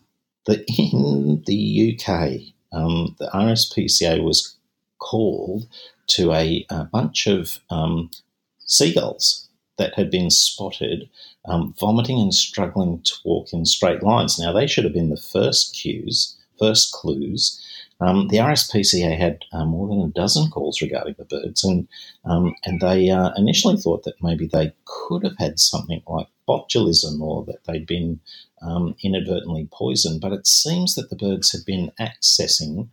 that 0.46 0.64
in 0.78 1.42
the 1.46 1.94
UK, 1.94 2.54
um, 2.72 3.14
the 3.18 3.28
RSPCA 3.32 4.22
was 4.22 4.56
called 4.98 5.66
to 6.08 6.32
a, 6.32 6.66
a 6.70 6.84
bunch 6.84 7.26
of 7.26 7.58
um, 7.70 8.10
seagulls 8.58 9.48
that 9.78 9.94
had 9.94 10.10
been 10.10 10.30
spotted 10.30 11.08
um, 11.44 11.74
vomiting 11.78 12.20
and 12.20 12.34
struggling 12.34 13.00
to 13.02 13.14
walk 13.24 13.52
in 13.52 13.64
straight 13.64 14.02
lines. 14.02 14.38
Now, 14.38 14.52
they 14.52 14.66
should 14.66 14.84
have 14.84 14.92
been 14.92 15.10
the 15.10 15.16
first 15.16 15.74
cues, 15.74 16.36
first 16.58 16.92
clues. 16.92 17.60
Um, 18.02 18.28
the 18.28 18.38
RSPCA 18.38 19.16
had 19.16 19.44
uh, 19.52 19.64
more 19.64 19.86
than 19.86 20.00
a 20.00 20.08
dozen 20.08 20.50
calls 20.50 20.82
regarding 20.82 21.14
the 21.18 21.24
birds, 21.24 21.62
and 21.62 21.86
um, 22.24 22.54
and 22.64 22.80
they 22.80 23.10
uh, 23.10 23.30
initially 23.36 23.76
thought 23.76 24.02
that 24.04 24.20
maybe 24.22 24.46
they 24.46 24.72
could 24.86 25.22
have 25.22 25.36
had 25.38 25.60
something 25.60 26.02
like 26.08 26.26
botulism 26.48 27.20
or 27.20 27.44
that 27.44 27.64
they'd 27.64 27.86
been 27.86 28.18
um, 28.60 28.96
inadvertently 29.04 29.68
poisoned. 29.72 30.20
But 30.20 30.32
it 30.32 30.48
seems 30.48 30.96
that 30.96 31.10
the 31.10 31.16
birds 31.16 31.52
had 31.52 31.64
been 31.64 31.92
accessing 32.00 32.88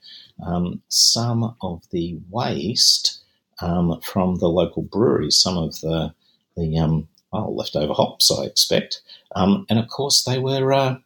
um, 0.45 0.81
some 0.89 1.55
of 1.61 1.83
the 1.91 2.19
waste 2.29 3.19
um, 3.61 3.99
from 4.01 4.35
the 4.35 4.49
local 4.49 4.83
breweries, 4.83 5.41
some 5.41 5.57
of 5.57 5.81
the 5.81 6.13
the 6.55 6.77
um, 6.77 7.07
well, 7.33 7.55
leftover 7.55 7.93
hops, 7.93 8.31
I 8.31 8.43
expect. 8.43 9.01
And 9.35 9.65
of 9.71 9.87
course, 9.87 10.23
they 10.23 10.37
were 10.37 10.71
uh, 10.71 10.97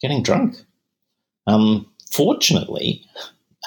getting 0.00 0.22
drunk. 0.22 0.56
Fortunately, 2.14 3.04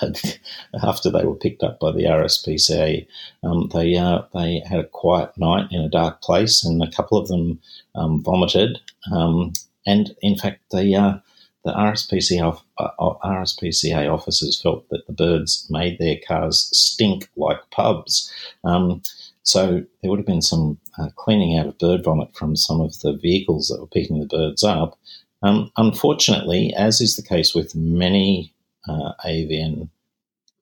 after 0.83 1.09
they 1.09 1.25
were 1.25 1.35
picked 1.35 1.63
up 1.63 1.79
by 1.79 1.91
the 1.91 2.03
RSPCA, 2.03 3.07
um, 3.43 3.69
they 3.73 3.95
uh, 3.95 4.23
they 4.33 4.61
had 4.67 4.79
a 4.79 4.87
quiet 4.87 5.37
night 5.37 5.67
in 5.71 5.81
a 5.81 5.89
dark 5.89 6.21
place, 6.21 6.63
and 6.63 6.81
a 6.81 6.91
couple 6.91 7.17
of 7.17 7.27
them 7.27 7.59
um, 7.95 8.23
vomited. 8.23 8.79
Um, 9.11 9.53
and 9.85 10.15
in 10.21 10.37
fact, 10.37 10.61
the 10.71 10.95
uh, 10.95 11.17
the 11.63 11.73
RSPCA, 11.73 12.61
uh, 12.77 12.89
RSPCA 12.99 14.11
officers 14.11 14.61
felt 14.61 14.87
that 14.89 15.05
the 15.07 15.13
birds 15.13 15.67
made 15.69 15.99
their 15.99 16.17
cars 16.27 16.69
stink 16.71 17.29
like 17.35 17.59
pubs. 17.71 18.31
Um, 18.63 19.01
so 19.43 19.83
there 20.01 20.09
would 20.09 20.19
have 20.19 20.25
been 20.25 20.41
some 20.41 20.77
uh, 20.97 21.09
cleaning 21.15 21.57
out 21.57 21.67
of 21.67 21.77
bird 21.77 22.03
vomit 22.03 22.35
from 22.35 22.55
some 22.55 22.81
of 22.81 22.99
the 22.99 23.13
vehicles 23.13 23.67
that 23.67 23.79
were 23.79 23.87
picking 23.87 24.19
the 24.19 24.25
birds 24.25 24.63
up. 24.63 24.97
Um, 25.43 25.71
unfortunately, 25.77 26.73
as 26.75 26.99
is 26.99 27.15
the 27.15 27.21
case 27.21 27.53
with 27.53 27.75
many 27.75 28.53
uh, 28.87 29.13
avian 29.25 29.89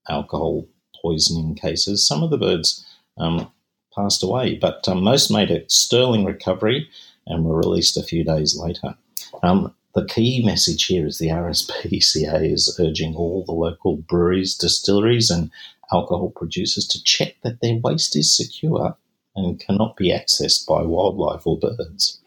alcohol 0.10 0.68
poisoning 1.02 1.56
cases, 1.56 2.08
some 2.08 2.24
of 2.24 2.30
the 2.30 2.38
birds 2.38 2.86
um, 3.18 3.52
passed 3.96 4.24
away, 4.24 4.56
but 4.56 4.88
um, 4.88 5.04
most 5.04 5.32
made 5.32 5.52
a 5.52 5.68
sterling 5.70 6.26
recovery 6.26 6.90
and 7.28 7.46
were 7.46 7.58
released 7.58 7.98
a 7.98 8.04
few 8.04 8.24
days 8.24 8.58
later. 8.58 8.96
Um, 9.44 9.74
the 9.94 10.06
key 10.06 10.44
message 10.46 10.86
here 10.86 11.06
is 11.06 11.18
the 11.18 11.28
RSPCA 11.30 12.52
is 12.52 12.78
urging 12.80 13.16
all 13.16 13.46
the 13.46 13.54
local 13.54 13.98
breweries, 13.98 14.56
distilleries, 14.56 15.30
and 15.30 15.52
alcohol 15.92 16.32
producers 16.36 16.88
to 16.88 17.04
check 17.04 17.36
that 17.44 17.62
their 17.62 17.76
waste 17.76 18.16
is 18.16 18.36
secure 18.36 18.98
and 19.36 19.60
cannot 19.60 19.96
be 19.96 20.12
accessed 20.12 20.68
by 20.68 20.82
wildlife 20.82 21.46
or 21.46 21.60
birds. 21.60 22.20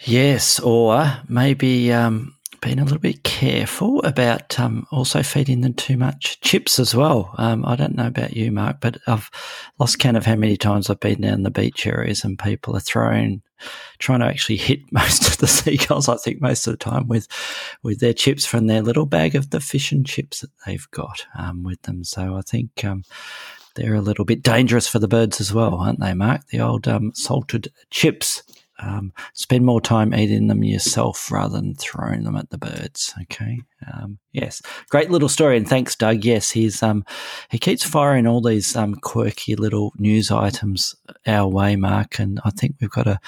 Yes, 0.00 0.58
or 0.58 1.20
maybe 1.28 1.92
um, 1.92 2.34
being 2.62 2.78
a 2.78 2.84
little 2.84 2.98
bit 2.98 3.24
careful 3.24 4.00
about 4.04 4.58
um, 4.58 4.86
also 4.92 5.22
feeding 5.22 5.60
them 5.60 5.74
too 5.74 5.96
much 5.96 6.40
chips 6.40 6.78
as 6.78 6.94
well. 6.94 7.34
Um, 7.36 7.66
I 7.66 7.74
don't 7.74 7.96
know 7.96 8.06
about 8.06 8.34
you, 8.34 8.52
Mark, 8.52 8.80
but 8.80 8.98
I've 9.08 9.30
lost 9.80 9.98
count 9.98 10.16
of 10.16 10.24
how 10.24 10.36
many 10.36 10.56
times 10.56 10.88
I've 10.88 11.00
been 11.00 11.20
down 11.20 11.42
the 11.42 11.50
beach 11.50 11.86
areas 11.86 12.22
and 12.24 12.38
people 12.38 12.76
are 12.76 12.80
throwing, 12.80 13.42
trying 13.98 14.20
to 14.20 14.26
actually 14.26 14.56
hit 14.56 14.80
most 14.92 15.26
of 15.26 15.38
the 15.38 15.48
seagulls. 15.48 16.08
I 16.08 16.16
think 16.16 16.40
most 16.40 16.66
of 16.66 16.72
the 16.72 16.78
time 16.78 17.08
with 17.08 17.26
with 17.82 17.98
their 17.98 18.14
chips 18.14 18.46
from 18.46 18.68
their 18.68 18.80
little 18.80 19.06
bag 19.06 19.34
of 19.34 19.50
the 19.50 19.60
fish 19.60 19.90
and 19.90 20.06
chips 20.06 20.40
that 20.40 20.50
they've 20.64 20.90
got 20.92 21.26
um, 21.36 21.64
with 21.64 21.82
them. 21.82 22.04
So 22.04 22.36
I 22.36 22.42
think 22.42 22.84
um, 22.84 23.02
they're 23.74 23.94
a 23.94 24.00
little 24.00 24.24
bit 24.24 24.42
dangerous 24.42 24.86
for 24.86 25.00
the 25.00 25.08
birds 25.08 25.40
as 25.40 25.52
well, 25.52 25.74
aren't 25.74 26.00
they, 26.00 26.14
Mark? 26.14 26.46
The 26.46 26.60
old 26.60 26.86
um, 26.86 27.12
salted 27.12 27.72
chips 27.90 28.44
um, 28.82 29.12
spend 29.32 29.64
more 29.64 29.80
time 29.80 30.14
eating 30.14 30.48
them 30.48 30.64
yourself 30.64 31.30
rather 31.30 31.56
than 31.56 31.74
throwing 31.74 32.24
them 32.24 32.36
at 32.36 32.50
the 32.50 32.58
birds. 32.58 33.14
Okay. 33.22 33.60
Um, 33.92 34.18
yes, 34.32 34.62
great 34.90 35.10
little 35.10 35.28
story, 35.28 35.56
and 35.56 35.68
thanks, 35.68 35.96
Doug. 35.96 36.24
Yes, 36.24 36.50
he's 36.50 36.82
um, 36.82 37.04
he 37.50 37.58
keeps 37.58 37.82
firing 37.82 38.26
all 38.26 38.40
these 38.40 38.76
um, 38.76 38.94
quirky 38.94 39.56
little 39.56 39.92
news 39.98 40.30
items 40.30 40.94
our 41.26 41.48
way, 41.48 41.76
Mark, 41.76 42.18
and 42.18 42.40
I 42.44 42.50
think 42.50 42.76
we've 42.80 42.90
got 42.90 43.06
a 43.06 43.18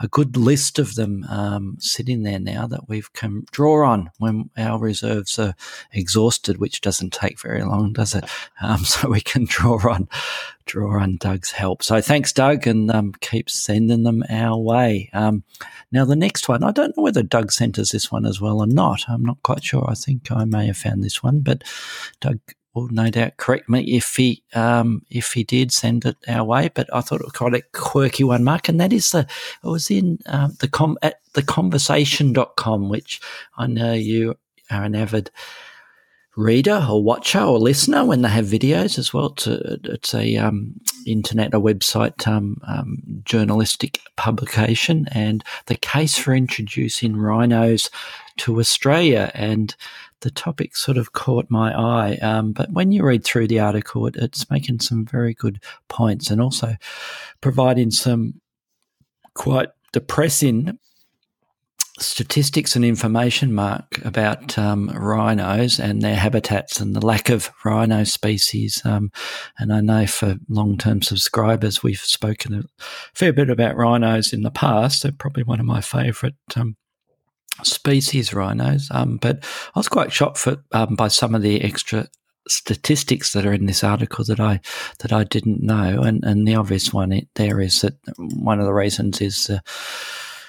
a 0.00 0.08
good 0.08 0.36
list 0.36 0.78
of 0.78 0.94
them 0.94 1.24
um, 1.28 1.76
sitting 1.78 2.22
there 2.22 2.40
now 2.40 2.66
that 2.66 2.88
we 2.88 3.02
can 3.12 3.44
draw 3.50 3.86
on 3.86 4.10
when 4.18 4.50
our 4.56 4.78
reserves 4.78 5.38
are 5.38 5.54
exhausted, 5.92 6.58
which 6.58 6.80
doesn't 6.80 7.12
take 7.12 7.40
very 7.40 7.62
long, 7.62 7.92
does 7.92 8.14
it? 8.14 8.24
Um, 8.62 8.78
so 8.84 9.10
we 9.10 9.20
can 9.20 9.44
draw 9.44 9.78
on 9.90 10.08
draw 10.64 11.00
on 11.00 11.16
Doug's 11.16 11.50
help. 11.50 11.82
So 11.82 12.00
thanks, 12.00 12.32
Doug, 12.32 12.66
and 12.66 12.90
um, 12.90 13.12
keep 13.20 13.50
sending 13.50 14.04
them 14.04 14.24
our 14.30 14.56
way. 14.56 15.10
Um, 15.12 15.44
now 15.92 16.04
the 16.04 16.16
next 16.16 16.48
one, 16.48 16.62
I 16.62 16.70
don't 16.70 16.96
know 16.96 17.02
whether 17.02 17.22
Doug 17.22 17.52
sent 17.52 17.78
us 17.78 17.92
this 17.92 18.10
one 18.10 18.24
as 18.24 18.40
well 18.40 18.60
or 18.60 18.66
not. 18.66 19.02
I'm 19.08 19.24
not 19.24 19.42
quite 19.42 19.62
sure. 19.62 19.84
I 19.88 19.94
think 19.94 20.30
I 20.30 20.44
may 20.44 20.66
have 20.66 20.76
found 20.76 21.02
this 21.02 21.22
one, 21.22 21.40
but 21.40 21.64
Doug 22.20 22.38
will 22.74 22.88
no 22.88 23.08
doubt 23.08 23.36
correct 23.36 23.68
me 23.68 23.82
if 23.94 24.16
he 24.16 24.42
um, 24.54 25.02
if 25.08 25.32
he 25.32 25.44
did 25.44 25.72
send 25.72 26.04
it 26.04 26.16
our 26.28 26.44
way. 26.44 26.70
But 26.74 26.92
I 26.92 27.00
thought 27.00 27.20
it 27.20 27.26
was 27.26 27.32
quite 27.32 27.54
a 27.54 27.62
quirky 27.72 28.24
one, 28.24 28.44
Mark, 28.44 28.68
and 28.68 28.80
that 28.80 28.92
is 28.92 29.10
the 29.10 29.20
it 29.20 29.66
was 29.66 29.90
in 29.90 30.18
um, 30.26 30.56
the 30.60 30.68
com 30.68 30.98
at 31.02 31.20
the 31.34 31.42
conversation.com, 31.42 32.88
which 32.88 33.20
I 33.56 33.66
know 33.66 33.92
you 33.92 34.36
are 34.70 34.82
an 34.82 34.94
avid 34.94 35.30
reader 36.36 36.84
or 36.90 37.02
watcher 37.02 37.40
or 37.40 37.58
listener 37.58 38.04
when 38.04 38.22
they 38.22 38.28
have 38.28 38.46
videos 38.46 38.98
as 38.98 39.14
well. 39.14 39.26
It's 39.26 39.46
a, 39.46 39.78
it's 39.84 40.14
a 40.14 40.36
um, 40.36 40.74
internet, 41.06 41.52
website 41.52 42.26
um, 42.26 42.60
um, 42.66 42.98
journalistic 43.24 44.00
publication, 44.16 45.06
and 45.12 45.44
the 45.66 45.76
case 45.76 46.18
for 46.18 46.34
introducing 46.34 47.16
rhinos 47.16 47.88
to 48.38 48.58
Australia 48.58 49.30
and 49.34 49.74
the 50.24 50.30
topic 50.30 50.76
sort 50.76 50.96
of 50.96 51.12
caught 51.12 51.46
my 51.50 51.72
eye. 51.72 52.16
Um, 52.16 52.52
but 52.52 52.72
when 52.72 52.90
you 52.90 53.04
read 53.04 53.24
through 53.24 53.46
the 53.46 53.60
article, 53.60 54.06
it, 54.06 54.16
it's 54.16 54.50
making 54.50 54.80
some 54.80 55.04
very 55.04 55.34
good 55.34 55.62
points 55.88 56.30
and 56.30 56.40
also 56.40 56.74
providing 57.40 57.90
some 57.92 58.40
quite 59.34 59.68
depressing 59.92 60.78
statistics 62.00 62.74
and 62.74 62.84
information, 62.84 63.54
Mark, 63.54 64.04
about 64.04 64.58
um, 64.58 64.88
rhinos 64.88 65.78
and 65.78 66.02
their 66.02 66.16
habitats 66.16 66.80
and 66.80 66.96
the 66.96 67.04
lack 67.06 67.28
of 67.28 67.52
rhino 67.64 68.02
species. 68.02 68.82
Um, 68.84 69.12
and 69.58 69.72
I 69.72 69.80
know 69.80 70.06
for 70.06 70.36
long 70.48 70.76
term 70.76 71.02
subscribers, 71.02 71.82
we've 71.82 72.00
spoken 72.00 72.54
a 72.54 72.62
fair 73.14 73.32
bit 73.32 73.50
about 73.50 73.76
rhinos 73.76 74.32
in 74.32 74.42
the 74.42 74.50
past. 74.50 75.02
They're 75.02 75.12
probably 75.12 75.44
one 75.44 75.60
of 75.60 75.66
my 75.66 75.80
favourite 75.80 76.34
um, 76.56 76.76
species 77.62 78.34
rhinos. 78.34 78.88
Um, 78.90 79.16
but 79.18 79.44
I 79.74 79.78
was 79.78 79.88
quite 79.88 80.12
shocked 80.12 80.38
for, 80.38 80.56
um, 80.72 80.96
by 80.96 81.08
some 81.08 81.34
of 81.34 81.42
the 81.42 81.62
extra 81.62 82.08
statistics 82.48 83.32
that 83.32 83.46
are 83.46 83.52
in 83.52 83.66
this 83.66 83.82
article 83.82 84.24
that 84.26 84.40
I 84.40 84.60
that 84.98 85.12
I 85.12 85.24
didn't 85.24 85.62
know, 85.62 86.02
and 86.02 86.24
and 86.24 86.46
the 86.46 86.56
obvious 86.56 86.92
one 86.92 87.12
it, 87.12 87.28
there 87.34 87.60
is 87.60 87.80
that 87.80 87.94
one 88.16 88.60
of 88.60 88.66
the 88.66 88.74
reasons 88.74 89.20
is. 89.20 89.50
Uh, 89.50 89.60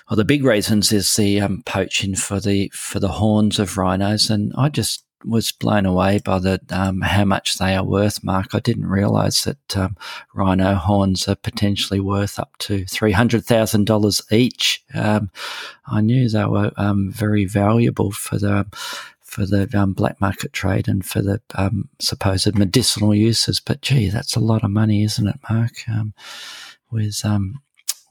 well, 0.09 0.17
the 0.17 0.25
big 0.25 0.43
reasons 0.43 0.91
is 0.91 1.15
the 1.15 1.41
um, 1.41 1.63
poaching 1.65 2.15
for 2.15 2.39
the 2.39 2.69
for 2.75 2.99
the 2.99 3.07
horns 3.07 3.57
of 3.57 3.77
rhinos, 3.77 4.29
and 4.29 4.53
I 4.55 4.69
just 4.69 5.04
was 5.27 5.51
blown 5.51 5.85
away 5.85 6.19
by 6.23 6.39
the 6.39 6.59
um, 6.69 7.01
how 7.01 7.25
much 7.25 7.57
they 7.57 7.75
are 7.75 7.83
worth, 7.83 8.23
Mark. 8.23 8.53
I 8.53 8.59
didn't 8.59 8.87
realise 8.87 9.43
that 9.43 9.77
um, 9.77 9.97
rhino 10.33 10.75
horns 10.75 11.27
are 11.27 11.35
potentially 11.35 11.99
worth 11.99 12.39
up 12.39 12.51
to 12.59 12.85
three 12.85 13.11
hundred 13.11 13.45
thousand 13.45 13.85
dollars 13.85 14.21
each. 14.31 14.83
Um, 14.93 15.31
I 15.87 16.01
knew 16.01 16.29
they 16.29 16.45
were 16.45 16.71
um, 16.77 17.11
very 17.11 17.45
valuable 17.45 18.11
for 18.11 18.37
the 18.37 18.65
for 19.21 19.45
the 19.45 19.69
um, 19.77 19.93
black 19.93 20.21
market 20.21 20.53
trade 20.53 20.87
and 20.87 21.05
for 21.05 21.21
the 21.21 21.41
um, 21.55 21.89
supposed 21.99 22.57
medicinal 22.57 23.13
uses. 23.13 23.59
But 23.59 23.81
gee, 23.81 24.09
that's 24.09 24.35
a 24.35 24.39
lot 24.39 24.63
of 24.63 24.71
money, 24.71 25.03
isn't 25.03 25.27
it, 25.27 25.39
Mark? 25.49 25.73
with 26.91 27.25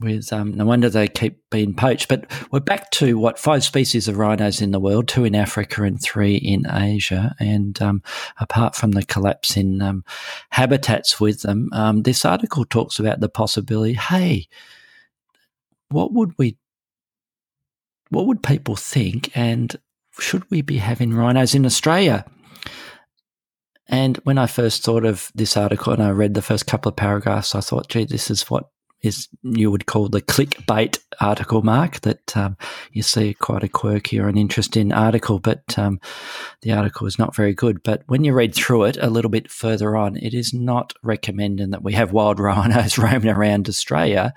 with 0.00 0.32
um, 0.32 0.52
no 0.52 0.64
wonder 0.64 0.88
they 0.88 1.08
keep 1.08 1.38
being 1.50 1.74
poached. 1.74 2.08
But 2.08 2.30
we're 2.50 2.60
back 2.60 2.90
to 2.92 3.18
what 3.18 3.38
five 3.38 3.64
species 3.64 4.08
of 4.08 4.18
rhinos 4.18 4.60
in 4.60 4.70
the 4.70 4.80
world, 4.80 5.08
two 5.08 5.24
in 5.24 5.34
Africa 5.34 5.84
and 5.84 6.00
three 6.00 6.36
in 6.36 6.66
Asia. 6.68 7.34
And 7.38 7.80
um, 7.80 8.02
apart 8.38 8.74
from 8.74 8.92
the 8.92 9.04
collapse 9.04 9.56
in 9.56 9.80
um, 9.82 10.04
habitats 10.50 11.20
with 11.20 11.42
them, 11.42 11.68
um, 11.72 12.02
this 12.02 12.24
article 12.24 12.64
talks 12.64 12.98
about 12.98 13.20
the 13.20 13.28
possibility. 13.28 13.94
Hey, 13.94 14.48
what 15.90 16.12
would 16.12 16.32
we? 16.38 16.56
What 18.10 18.26
would 18.26 18.42
people 18.42 18.76
think? 18.76 19.36
And 19.36 19.74
should 20.20 20.48
we 20.50 20.62
be 20.62 20.78
having 20.78 21.14
rhinos 21.14 21.54
in 21.54 21.66
Australia? 21.66 22.24
And 23.86 24.16
when 24.18 24.38
I 24.38 24.46
first 24.46 24.82
thought 24.82 25.04
of 25.04 25.30
this 25.34 25.56
article 25.56 25.92
and 25.92 26.02
I 26.02 26.10
read 26.10 26.34
the 26.34 26.42
first 26.42 26.66
couple 26.66 26.88
of 26.88 26.96
paragraphs, 26.96 27.54
I 27.54 27.60
thought, 27.60 27.88
gee, 27.88 28.04
this 28.04 28.30
is 28.30 28.48
what 28.48 28.70
is 29.04 29.28
you 29.42 29.70
would 29.70 29.86
call 29.86 30.08
the 30.08 30.22
clickbait 30.22 30.98
article, 31.20 31.62
Mark, 31.62 32.00
that 32.00 32.36
um, 32.36 32.56
you 32.92 33.02
see 33.02 33.34
quite 33.34 33.62
a 33.62 33.68
quirky 33.68 34.18
or 34.18 34.28
an 34.28 34.38
interesting 34.38 34.92
article, 34.92 35.38
but 35.38 35.78
um, 35.78 36.00
the 36.62 36.72
article 36.72 37.06
is 37.06 37.18
not 37.18 37.34
very 37.34 37.54
good. 37.54 37.82
But 37.82 38.02
when 38.06 38.24
you 38.24 38.32
read 38.32 38.54
through 38.54 38.84
it 38.84 38.96
a 39.00 39.10
little 39.10 39.30
bit 39.30 39.50
further 39.50 39.96
on, 39.96 40.16
it 40.16 40.34
is 40.34 40.54
not 40.54 40.92
recommending 41.02 41.70
that 41.70 41.84
we 41.84 41.92
have 41.92 42.12
wild 42.12 42.40
rhinos 42.40 42.98
roaming 42.98 43.28
around 43.28 43.68
Australia. 43.68 44.32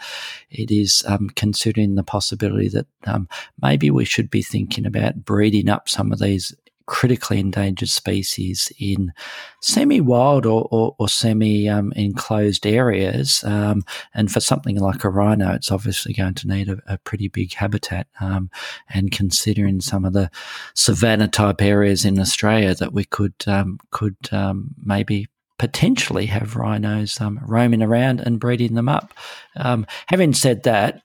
It 0.49 0.71
is 0.71 1.03
um, 1.07 1.29
considering 1.35 1.95
the 1.95 2.03
possibility 2.03 2.69
that 2.69 2.87
um, 3.05 3.27
maybe 3.61 3.89
we 3.91 4.05
should 4.05 4.29
be 4.29 4.41
thinking 4.41 4.85
about 4.85 5.23
breeding 5.23 5.69
up 5.69 5.89
some 5.89 6.11
of 6.11 6.19
these 6.19 6.53
critically 6.87 7.39
endangered 7.39 7.89
species 7.89 8.71
in 8.79 9.13
semi-wild 9.61 10.45
or, 10.45 10.67
or, 10.71 10.95
or 10.97 11.07
semi-enclosed 11.07 12.65
um, 12.65 12.73
areas. 12.73 13.43
Um, 13.43 13.83
and 14.13 14.31
for 14.31 14.39
something 14.39 14.79
like 14.79 15.03
a 15.03 15.09
rhino, 15.09 15.53
it's 15.53 15.71
obviously 15.71 16.13
going 16.13 16.33
to 16.35 16.47
need 16.47 16.69
a, 16.69 16.79
a 16.87 16.97
pretty 16.97 17.27
big 17.27 17.53
habitat. 17.53 18.07
Um, 18.19 18.49
and 18.89 19.11
considering 19.11 19.81
some 19.81 20.05
of 20.05 20.13
the 20.13 20.31
savanna 20.73 21.27
type 21.27 21.61
areas 21.61 22.05
in 22.05 22.19
Australia 22.19 22.73
that 22.73 22.93
we 22.93 23.03
could 23.03 23.35
um, 23.45 23.79
could 23.91 24.17
um, 24.31 24.73
maybe 24.83 25.27
potentially 25.59 26.27
have 26.27 26.55
rhinos 26.55 27.19
um, 27.19 27.39
roaming 27.45 27.81
around 27.81 28.19
and 28.21 28.39
breeding 28.39 28.75
them 28.75 28.87
up. 28.87 29.13
Um, 29.55 29.85
having 30.07 30.33
said 30.33 30.63
that, 30.63 31.01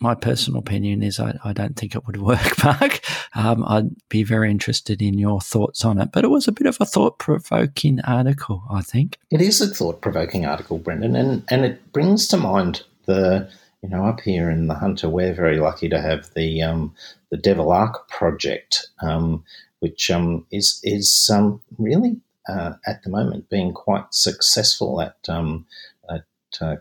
my 0.00 0.14
personal 0.14 0.60
opinion 0.60 1.02
is 1.02 1.20
I, 1.20 1.38
I, 1.44 1.52
don't 1.52 1.76
think 1.76 1.94
it 1.94 2.06
would 2.06 2.16
work, 2.22 2.64
Mark. 2.64 3.00
Um, 3.34 3.64
I'd 3.66 3.90
be 4.08 4.22
very 4.22 4.50
interested 4.50 5.02
in 5.02 5.18
your 5.18 5.40
thoughts 5.40 5.84
on 5.84 6.00
it. 6.00 6.10
But 6.12 6.24
it 6.24 6.28
was 6.28 6.48
a 6.48 6.52
bit 6.52 6.66
of 6.66 6.78
a 6.80 6.86
thought 6.86 7.18
provoking 7.18 8.00
article, 8.02 8.62
I 8.70 8.82
think. 8.82 9.18
It 9.30 9.40
is 9.40 9.60
a 9.60 9.72
thought 9.72 10.00
provoking 10.00 10.46
article, 10.46 10.78
Brendan, 10.78 11.16
and, 11.16 11.44
and 11.48 11.64
it 11.64 11.92
brings 11.92 12.26
to 12.28 12.36
mind 12.36 12.82
the, 13.06 13.50
you 13.82 13.88
know, 13.88 14.06
up 14.06 14.20
here 14.20 14.50
in 14.50 14.68
the 14.68 14.74
Hunter, 14.74 15.08
we're 15.08 15.34
very 15.34 15.58
lucky 15.58 15.88
to 15.88 16.00
have 16.00 16.32
the 16.34 16.62
um, 16.62 16.94
the 17.30 17.36
Devil 17.36 17.72
Ark 17.72 18.08
project, 18.08 18.88
um, 19.02 19.44
which 19.78 20.10
um, 20.10 20.46
is, 20.50 20.80
is 20.82 21.30
um, 21.32 21.60
really 21.78 22.20
uh, 22.48 22.72
at 22.86 23.02
the 23.02 23.10
moment 23.10 23.48
being 23.48 23.72
quite 23.72 24.12
successful 24.12 25.00
at, 25.00 25.16
um, 25.28 25.66
at 26.10 26.24
uh, 26.60 26.76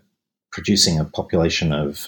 producing 0.52 1.00
a 1.00 1.06
population 1.06 1.72
of 1.72 2.08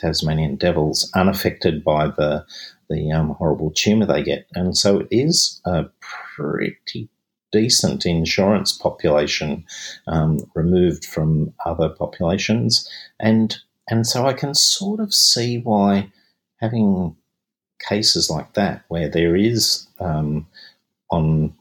Tasmanian 0.00 0.56
devils 0.56 1.10
unaffected 1.14 1.84
by 1.84 2.08
the 2.08 2.44
the 2.88 3.12
um, 3.12 3.30
horrible 3.30 3.70
tumour 3.70 4.06
they 4.06 4.22
get, 4.22 4.46
and 4.54 4.76
so 4.76 5.00
it 5.00 5.08
is 5.10 5.60
a 5.64 5.84
pretty 6.00 7.08
decent 7.52 8.06
insurance 8.06 8.72
population 8.72 9.64
um, 10.06 10.38
removed 10.54 11.04
from 11.04 11.52
other 11.66 11.88
populations, 11.88 12.88
and 13.20 13.58
and 13.88 14.06
so 14.06 14.26
I 14.26 14.32
can 14.32 14.54
sort 14.54 15.00
of 15.00 15.14
see 15.14 15.58
why 15.58 16.10
having 16.60 17.16
cases 17.88 18.30
like 18.30 18.54
that 18.54 18.84
where 18.88 19.08
there 19.08 19.36
is 19.36 19.86
um, 20.00 20.46
on 21.10 21.54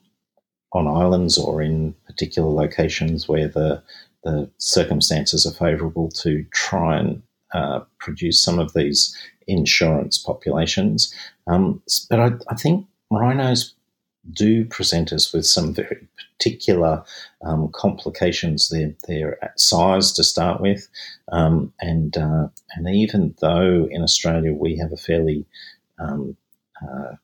on 0.72 0.88
islands 0.88 1.38
or 1.38 1.62
in 1.62 1.96
particular 2.06 2.50
locations 2.50 3.28
where 3.28 3.48
the 3.48 3.82
the 4.24 4.50
circumstances 4.58 5.46
are 5.46 5.54
favourable 5.54 6.10
to 6.10 6.46
try 6.52 6.98
and 7.00 7.22
uh, 7.54 7.82
produce 8.00 8.42
some 8.42 8.60
of 8.60 8.74
these 8.74 9.16
insurance 9.48 10.18
populations. 10.18 11.14
Um, 11.48 11.82
but 12.10 12.20
I, 12.20 12.32
I, 12.50 12.56
think 12.56 12.86
rhinos 13.10 13.74
do 14.32 14.66
present 14.66 15.12
us 15.12 15.34
with 15.34 15.46
some 15.46 15.74
very 15.74 16.08
particular 16.38 17.04
um, 17.44 17.70
complications. 17.74 18.70
They're, 18.70 18.94
they're 19.08 19.44
at 19.44 19.60
size 19.60 20.12
to 20.14 20.24
start 20.24 20.62
with, 20.62 20.88
um, 21.32 21.74
and 21.82 22.16
uh, 22.18 22.50
and 22.76 22.90
even 22.90 23.36
though 23.42 23.88
in 23.90 24.04
Australia 24.04 24.54
we 24.54 24.78
have 24.78 24.92
a 24.92 24.98
fairly 24.98 25.46
um, 25.98 26.38
uh, 26.82 27.16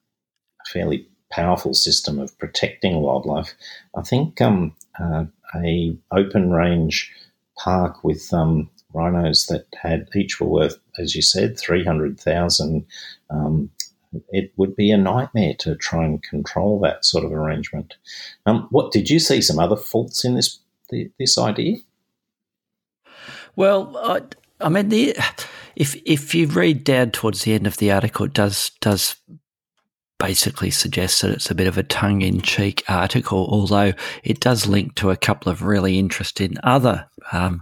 fairly 0.67 1.07
powerful 1.29 1.73
system 1.73 2.19
of 2.19 2.37
protecting 2.39 3.01
wildlife, 3.01 3.53
I 3.95 4.01
think 4.01 4.41
um, 4.41 4.75
uh, 4.99 5.25
a 5.55 5.95
open 6.11 6.51
range 6.51 7.11
park 7.57 8.03
with 8.03 8.33
um, 8.33 8.69
rhinos 8.95 9.45
that 9.47 9.65
had 9.81 10.07
each 10.15 10.39
were 10.39 10.47
worth, 10.47 10.77
as 10.97 11.15
you 11.15 11.21
said, 11.21 11.59
three 11.59 11.83
hundred 11.83 12.19
thousand. 12.19 12.85
Um, 13.29 13.69
it 14.29 14.53
would 14.55 14.75
be 14.75 14.91
a 14.91 14.97
nightmare 14.97 15.55
to 15.59 15.75
try 15.75 16.05
and 16.05 16.23
control 16.23 16.79
that 16.79 17.03
sort 17.03 17.25
of 17.25 17.33
arrangement. 17.33 17.95
Um, 18.45 18.67
what 18.71 18.91
did 18.91 19.09
you 19.09 19.19
see? 19.19 19.41
Some 19.41 19.59
other 19.59 19.75
faults 19.75 20.23
in 20.23 20.35
this 20.35 20.59
this 21.19 21.37
idea? 21.37 21.77
Well, 23.55 23.97
I, 23.97 24.21
I 24.61 24.69
mean, 24.69 24.89
the, 24.89 25.17
if 25.75 25.95
if 26.05 26.35
you 26.35 26.47
read 26.47 26.83
down 26.83 27.11
towards 27.11 27.43
the 27.43 27.53
end 27.53 27.67
of 27.67 27.77
the 27.77 27.91
article, 27.91 28.25
it 28.25 28.33
does 28.33 28.71
does 28.81 29.15
basically 30.17 30.71
suggests 30.71 31.21
that 31.21 31.31
it's 31.31 31.51
a 31.51 31.55
bit 31.55 31.67
of 31.67 31.77
a 31.77 31.83
tongue 31.83 32.21
in 32.21 32.41
cheek 32.41 32.83
article, 32.87 33.47
although 33.51 33.91
it 34.23 34.39
does 34.39 34.65
link 34.65 34.95
to 34.95 35.11
a 35.11 35.17
couple 35.17 35.51
of 35.51 35.61
really 35.61 35.99
interesting 35.99 36.55
other 36.63 37.05
um, 37.33 37.61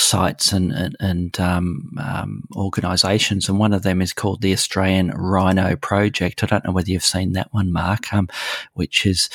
sites 0.00 0.52
and 0.52 0.72
and, 0.72 0.96
and 1.00 1.40
um, 1.40 1.96
um, 2.00 2.44
organisations, 2.56 3.48
and 3.48 3.58
one 3.58 3.72
of 3.72 3.82
them 3.82 4.00
is 4.00 4.12
called 4.12 4.42
the 4.42 4.52
Australian 4.52 5.10
Rhino 5.10 5.76
Project. 5.76 6.42
I 6.42 6.46
don't 6.46 6.64
know 6.64 6.72
whether 6.72 6.90
you've 6.90 7.04
seen 7.04 7.32
that 7.32 7.52
one, 7.52 7.72
Mark, 7.72 8.12
um, 8.12 8.28
which 8.74 9.06
is 9.06 9.28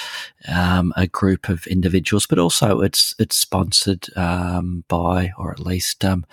um, 0.47 0.93
a 0.95 1.07
group 1.07 1.49
of 1.49 1.67
individuals, 1.67 2.25
but 2.25 2.39
also 2.39 2.81
it's 2.81 3.15
it's 3.19 3.37
sponsored 3.37 4.07
um, 4.15 4.83
by, 4.87 5.31
or 5.37 5.51
at 5.51 5.59
least 5.59 6.03
um, 6.05 6.25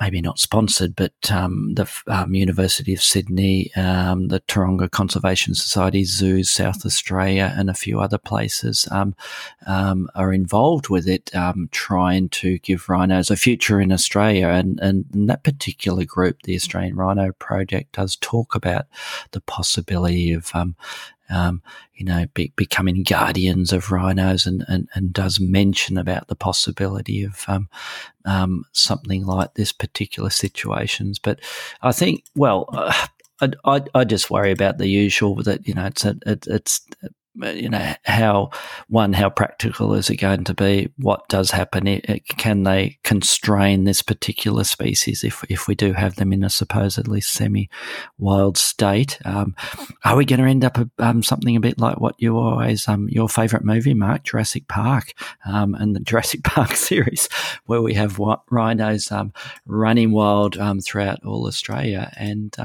maybe 0.00 0.22
not 0.22 0.38
sponsored, 0.38 0.96
but 0.96 1.30
um, 1.30 1.74
the 1.74 1.88
um, 2.06 2.34
University 2.34 2.94
of 2.94 3.02
Sydney, 3.02 3.72
um, 3.76 4.28
the 4.28 4.40
Taronga 4.40 4.90
Conservation 4.90 5.54
Society, 5.54 6.04
zoos, 6.04 6.50
South 6.50 6.86
Australia, 6.86 7.54
and 7.56 7.68
a 7.68 7.74
few 7.74 8.00
other 8.00 8.18
places 8.18 8.88
um, 8.90 9.14
um, 9.66 10.08
are 10.14 10.32
involved 10.32 10.88
with 10.88 11.06
it, 11.06 11.34
um, 11.34 11.68
trying 11.70 12.30
to 12.30 12.58
give 12.58 12.88
rhinos 12.88 13.30
a 13.30 13.36
future 13.36 13.80
in 13.80 13.92
Australia. 13.92 14.48
And, 14.48 14.80
and, 14.80 15.04
and, 15.12 15.28
that 15.28 15.44
particular 15.44 16.04
group, 16.04 16.42
the 16.42 16.56
Australian 16.56 16.96
Rhino 16.96 17.32
Project, 17.32 17.92
does 17.92 18.16
talk 18.16 18.54
about 18.54 18.86
the 19.32 19.40
possibility 19.40 20.32
of 20.32 20.50
um, 21.30 21.62
you 21.94 22.04
know, 22.04 22.26
be, 22.34 22.52
becoming 22.56 23.02
guardians 23.02 23.72
of 23.72 23.90
rhinos 23.90 24.46
and, 24.46 24.64
and, 24.68 24.88
and 24.94 25.12
does 25.12 25.40
mention 25.40 25.96
about 25.96 26.28
the 26.28 26.34
possibility 26.34 27.24
of 27.24 27.44
um, 27.48 27.68
um, 28.24 28.64
something 28.72 29.24
like 29.24 29.54
this 29.54 29.72
particular 29.72 30.30
situations. 30.30 31.18
But 31.18 31.40
I 31.82 31.92
think, 31.92 32.24
well, 32.34 32.68
uh, 32.72 32.92
I, 33.42 33.50
I, 33.64 33.82
I, 33.94 34.04
just 34.04 34.30
worry 34.30 34.52
about 34.52 34.76
the 34.76 34.86
usual 34.86 35.34
that, 35.44 35.66
you 35.66 35.72
know, 35.72 35.86
it's, 35.86 36.04
a, 36.04 36.14
it, 36.26 36.46
it's, 36.46 36.86
you 37.36 37.68
know 37.68 37.94
how 38.04 38.50
one 38.88 39.12
how 39.12 39.30
practical 39.30 39.94
is 39.94 40.10
it 40.10 40.16
going 40.16 40.44
to 40.44 40.54
be? 40.54 40.90
What 40.96 41.28
does 41.28 41.50
happen? 41.50 41.86
It, 41.86 42.26
can 42.26 42.64
they 42.64 42.98
constrain 43.04 43.84
this 43.84 44.02
particular 44.02 44.64
species 44.64 45.22
if 45.22 45.44
if 45.48 45.68
we 45.68 45.74
do 45.74 45.92
have 45.92 46.16
them 46.16 46.32
in 46.32 46.42
a 46.42 46.50
supposedly 46.50 47.20
semi 47.20 47.70
wild 48.18 48.58
state? 48.58 49.18
Um, 49.24 49.54
are 50.04 50.16
we 50.16 50.24
going 50.24 50.40
to 50.40 50.46
end 50.46 50.64
up 50.64 50.78
a, 50.78 50.90
um, 50.98 51.22
something 51.22 51.54
a 51.56 51.60
bit 51.60 51.78
like 51.78 52.00
what 52.00 52.16
you 52.18 52.36
always 52.36 52.88
um, 52.88 53.08
your 53.08 53.28
favorite 53.28 53.64
movie 53.64 53.94
mark 53.94 54.24
Jurassic 54.24 54.66
Park 54.66 55.14
um, 55.46 55.74
and 55.74 55.94
the 55.94 56.00
Jurassic 56.10 56.42
Park 56.42 56.74
series 56.74 57.28
where 57.66 57.82
we 57.82 57.94
have 57.94 58.18
rhinos 58.50 59.12
um, 59.12 59.32
running 59.66 60.10
wild 60.10 60.58
um, 60.58 60.80
throughout 60.80 61.24
all 61.24 61.46
Australia 61.46 62.12
and 62.16 62.56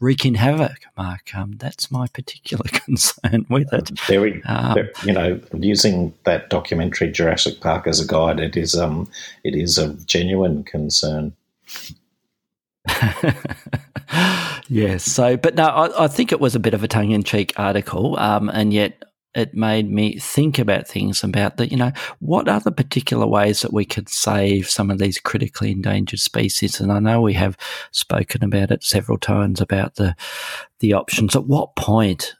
wreaking 0.00 0.34
havoc 0.34 0.78
mark? 0.96 1.30
That's 1.58 1.90
my 1.90 2.06
particular 2.08 2.64
concern 2.72 3.46
with 3.50 3.72
it 3.72 3.97
very, 4.06 4.42
um, 4.44 4.76
you 5.04 5.12
know, 5.12 5.40
using 5.54 6.14
that 6.24 6.50
documentary 6.50 7.10
Jurassic 7.10 7.60
Park 7.60 7.86
as 7.86 8.00
a 8.00 8.06
guide, 8.06 8.40
it 8.40 8.56
is 8.56 8.74
um, 8.74 9.08
it 9.44 9.54
is 9.54 9.78
a 9.78 9.94
genuine 10.04 10.64
concern. 10.64 11.34
yes. 14.68 15.04
So, 15.04 15.36
but 15.36 15.54
no, 15.54 15.64
I, 15.64 16.04
I, 16.04 16.08
think 16.08 16.32
it 16.32 16.40
was 16.40 16.54
a 16.54 16.60
bit 16.60 16.74
of 16.74 16.82
a 16.82 16.88
tongue-in-cheek 16.88 17.52
article, 17.56 18.18
um, 18.18 18.48
and 18.48 18.72
yet 18.72 19.02
it 19.34 19.54
made 19.54 19.90
me 19.90 20.18
think 20.18 20.58
about 20.58 20.88
things 20.88 21.22
about 21.22 21.58
that. 21.58 21.70
You 21.70 21.76
know, 21.76 21.92
what 22.18 22.48
are 22.48 22.60
the 22.60 22.72
particular 22.72 23.26
ways 23.26 23.60
that 23.60 23.72
we 23.72 23.84
could 23.84 24.08
save 24.08 24.68
some 24.68 24.90
of 24.90 24.98
these 24.98 25.18
critically 25.18 25.70
endangered 25.70 26.20
species? 26.20 26.80
And 26.80 26.90
I 26.90 26.98
know 26.98 27.20
we 27.20 27.34
have 27.34 27.56
spoken 27.92 28.42
about 28.42 28.70
it 28.70 28.82
several 28.82 29.18
times 29.18 29.60
about 29.60 29.96
the 29.96 30.16
the 30.80 30.94
options. 30.94 31.36
At 31.36 31.46
what 31.46 31.76
point 31.76 32.34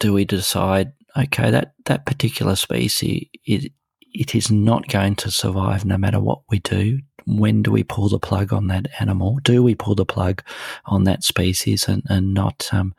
do 0.00 0.12
we 0.12 0.24
decide, 0.24 0.92
okay, 1.16 1.50
that, 1.50 1.74
that 1.84 2.06
particular 2.06 2.56
species, 2.56 3.28
it, 3.44 3.72
it 4.12 4.34
is 4.34 4.50
not 4.50 4.88
going 4.88 5.14
to 5.16 5.30
survive 5.30 5.84
no 5.84 5.96
matter 5.96 6.18
what 6.18 6.40
we 6.50 6.58
do? 6.58 6.98
When 7.26 7.62
do 7.62 7.70
we 7.70 7.84
pull 7.84 8.08
the 8.08 8.18
plug 8.18 8.52
on 8.52 8.66
that 8.68 8.88
animal? 8.98 9.38
Do 9.44 9.62
we 9.62 9.74
pull 9.74 9.94
the 9.94 10.06
plug 10.06 10.42
on 10.86 11.04
that 11.04 11.22
species 11.22 11.86
and, 11.86 12.02
and 12.08 12.34
not 12.34 12.68
um, 12.72 12.94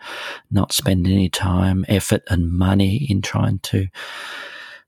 not 0.52 0.72
spend 0.72 1.08
any 1.08 1.28
time, 1.28 1.84
effort, 1.90 2.22
and 2.30 2.52
money 2.52 3.08
in 3.10 3.22
trying 3.22 3.60
to 3.60 3.88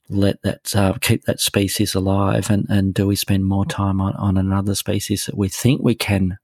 let 0.08 0.42
that 0.44 0.76
uh, 0.76 0.94
keep 1.02 1.24
that 1.24 1.40
species 1.40 1.96
alive, 1.96 2.50
and, 2.52 2.68
and 2.70 2.94
do 2.94 3.08
we 3.08 3.16
spend 3.16 3.46
more 3.46 3.66
time 3.66 4.00
on, 4.00 4.14
on 4.16 4.38
another 4.38 4.76
species 4.76 5.26
that 5.26 5.38
we 5.38 5.50
think 5.50 5.82
we 5.82 5.96
can 5.96 6.38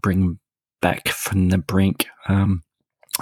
bring 0.00 0.38
back 0.80 1.08
from 1.08 1.50
the 1.50 1.58
brink? 1.58 2.06
Um, 2.26 2.62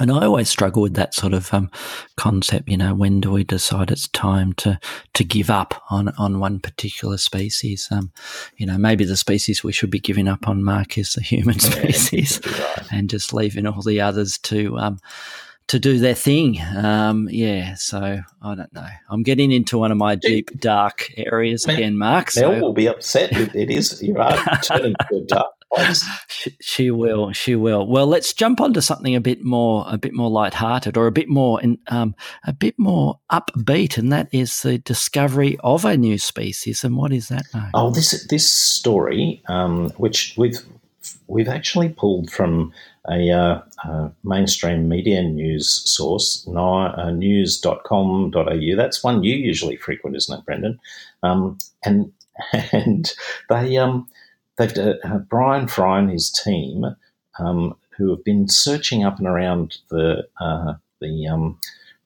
and 0.00 0.11
I 0.11 0.24
always 0.24 0.48
struggle 0.48 0.82
with 0.82 0.94
that 0.94 1.14
sort 1.14 1.34
of 1.34 1.52
um, 1.52 1.70
concept. 2.16 2.68
You 2.68 2.76
know, 2.76 2.94
when 2.94 3.20
do 3.20 3.30
we 3.30 3.44
decide 3.44 3.90
it's 3.90 4.08
time 4.08 4.52
to 4.54 4.78
to 5.14 5.24
give 5.24 5.50
up 5.50 5.82
on 5.90 6.08
on 6.18 6.40
one 6.40 6.61
particular 6.61 7.18
species? 7.18 7.88
Um, 7.90 8.12
you 8.56 8.66
know, 8.66 8.78
maybe 8.78 9.04
the 9.04 9.16
species 9.16 9.64
we 9.64 9.72
should 9.72 9.90
be 9.90 10.00
giving 10.00 10.28
up 10.28 10.48
on, 10.48 10.64
Mark, 10.64 10.98
is 10.98 11.14
the 11.14 11.22
human 11.22 11.58
species, 11.58 12.40
right. 12.46 12.87
and 12.92 13.11
just 13.11 13.32
leaving 13.32 13.66
all 13.66 13.82
the 13.82 14.00
others 14.00 14.38
to 14.38 14.78
um, 14.78 14.98
to 15.68 15.78
do 15.78 15.98
their 15.98 16.14
thing. 16.14 16.61
Um, 16.76 17.28
yeah, 17.30 17.74
so 17.74 18.20
I 18.42 18.54
don't 18.54 18.72
know. 18.72 18.88
I'm 19.11 19.22
getting 19.22 19.52
into 19.52 19.78
one 19.78 19.92
of 19.92 19.98
my 19.98 20.14
deep 20.14 20.58
dark 20.58 21.12
areas 21.16 21.66
again, 21.66 21.96
Mark. 21.96 22.30
So. 22.30 22.50
Mel 22.50 22.61
will 22.61 22.72
be 22.72 22.88
upset. 22.88 23.32
it 23.32 23.70
is 23.70 24.02
you 24.02 24.16
are 24.16 24.37
turning 24.62 24.94
to 25.11 25.16
a 25.16 25.20
dark 25.22 25.57
she, 26.28 26.57
she, 26.61 26.90
will. 26.90 27.33
She 27.33 27.54
will. 27.54 27.87
Well, 27.87 28.07
let's 28.07 28.33
jump 28.33 28.61
onto 28.61 28.81
something 28.81 29.14
a 29.14 29.20
bit 29.20 29.44
more, 29.44 29.85
a 29.88 29.98
bit 29.98 30.14
more 30.14 30.31
light-hearted, 30.31 30.96
or 30.96 31.07
a 31.07 31.12
bit 31.12 31.28
more, 31.28 31.61
um, 31.88 32.14
a 32.44 32.52
bit 32.52 32.78
more 32.78 33.20
upbeat, 33.31 33.98
and 33.98 34.12
that 34.12 34.28
is 34.33 34.62
the 34.62 34.78
discovery 34.78 35.59
of 35.62 35.85
a 35.85 35.96
new 35.96 36.18
species. 36.18 36.85
And 36.85 36.96
what 36.96 37.12
is 37.12 37.28
that? 37.28 37.46
Now? 37.54 37.70
Oh, 37.74 37.90
this 37.90 38.26
this 38.28 38.50
story, 38.50 39.42
um, 39.48 39.90
which 39.90 40.35
we've 40.37 40.61
we've 41.26 41.48
actually 41.48 41.90
pulled 41.90 42.31
from 42.31 42.72
a, 43.11 43.31
uh, 43.31 43.62
a 43.85 44.12
mainstream 44.24 44.88
media 44.88 45.22
news 45.22 45.68
source, 45.68 46.46
uh, 46.48 47.11
news.com.au. 47.11 48.76
That's 48.76 49.04
one 49.04 49.22
you 49.22 49.37
usually 49.37 49.76
frequent, 49.76 50.16
isn't 50.16 50.38
it, 50.38 50.44
Brendan? 50.44 50.81
Um, 51.22 51.59
and 51.85 52.12
and 52.72 53.12
they 53.48 53.76
um, 53.76 54.09
they've 54.58 54.76
uh, 54.76 55.18
Bryan 55.30 55.68
Fry 55.68 55.98
and 55.98 56.10
his 56.10 56.30
team, 56.30 56.84
um, 57.38 57.76
who 57.96 58.10
have 58.10 58.24
been 58.24 58.48
searching 58.48 59.04
up 59.04 59.18
and 59.18 59.26
around 59.26 59.78
the 59.90 60.28
uh, 60.40 60.74
the 61.00 61.26
um, 61.26 61.58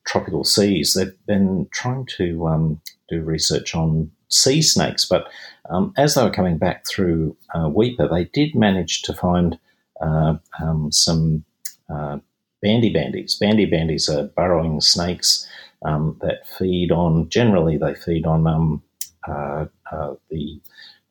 tropical 0.07 0.45
seas. 0.45 0.95
They've 0.95 1.27
been 1.27 1.69
trying 1.73 2.07
to 2.19 2.47
um, 2.47 2.81
do 3.09 3.23
research 3.23 3.75
on 3.75 4.11
sea 4.29 4.63
snakes, 4.63 5.05
but 5.05 5.29
um, 5.71 5.93
as 5.97 6.15
they 6.15 6.23
were 6.23 6.31
coming 6.31 6.59
back 6.59 6.87
through 6.87 7.37
uh, 7.55 7.67
Weipa, 7.67 8.11
they 8.11 8.25
did 8.25 8.55
manage 8.55 9.03
to 9.03 9.13
find 9.13 9.59
uh, 10.01 10.37
um, 10.61 10.91
some 10.91 11.45
uh, 11.93 12.19
bandy 12.61 12.93
bandies. 12.93 13.37
Bandy 13.37 13.67
bandies 13.67 14.09
are 14.09 14.25
burrowing 14.25 14.81
snakes 14.81 15.47
um, 15.85 16.17
that 16.21 16.49
feed 16.49 16.91
on. 16.91 17.29
Generally, 17.29 17.79
they 17.79 17.95
feed 17.95 18.27
on 18.27 18.83
uh, 19.29 19.67
uh, 19.91 20.15
the 20.31 20.61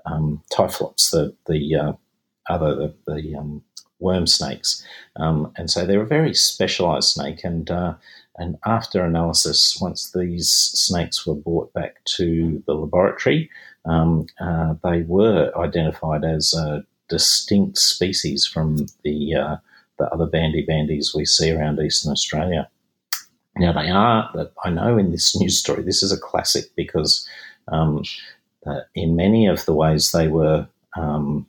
um, 0.05 0.41
typhlops, 0.51 1.11
the 1.11 1.35
the 1.47 1.75
uh, 1.75 1.93
other 2.49 2.75
the, 2.75 3.13
the 3.13 3.35
um, 3.35 3.63
worm 3.99 4.27
snakes, 4.27 4.83
um, 5.17 5.51
and 5.57 5.69
so 5.69 5.85
they're 5.85 6.01
a 6.01 6.07
very 6.07 6.33
specialised 6.33 7.13
snake. 7.13 7.43
And 7.43 7.69
uh, 7.69 7.95
and 8.37 8.57
after 8.65 9.03
analysis, 9.03 9.77
once 9.81 10.11
these 10.11 10.49
snakes 10.49 11.25
were 11.25 11.35
brought 11.35 11.73
back 11.73 12.03
to 12.17 12.63
the 12.65 12.73
laboratory, 12.73 13.49
um, 13.85 14.27
uh, 14.39 14.75
they 14.83 15.01
were 15.03 15.51
identified 15.57 16.23
as 16.23 16.53
a 16.53 16.85
distinct 17.09 17.77
species 17.77 18.45
from 18.45 18.87
the 19.03 19.35
uh, 19.35 19.57
the 19.97 20.05
other 20.13 20.25
bandy 20.25 20.63
bandies 20.63 21.13
we 21.15 21.25
see 21.25 21.51
around 21.51 21.79
Eastern 21.79 22.11
Australia. 22.11 22.69
Now 23.57 23.73
they 23.73 23.89
are 23.89 24.49
I 24.63 24.69
know 24.69 24.97
in 24.97 25.11
this 25.11 25.39
news 25.39 25.59
story. 25.59 25.83
This 25.83 26.01
is 26.01 26.11
a 26.11 26.19
classic 26.19 26.65
because 26.75 27.27
um, 27.67 28.03
uh, 28.65 28.81
in 28.95 29.15
many 29.15 29.47
of 29.47 29.65
the 29.65 29.73
ways 29.73 30.11
they 30.11 30.27
were, 30.27 30.67
um, 30.97 31.47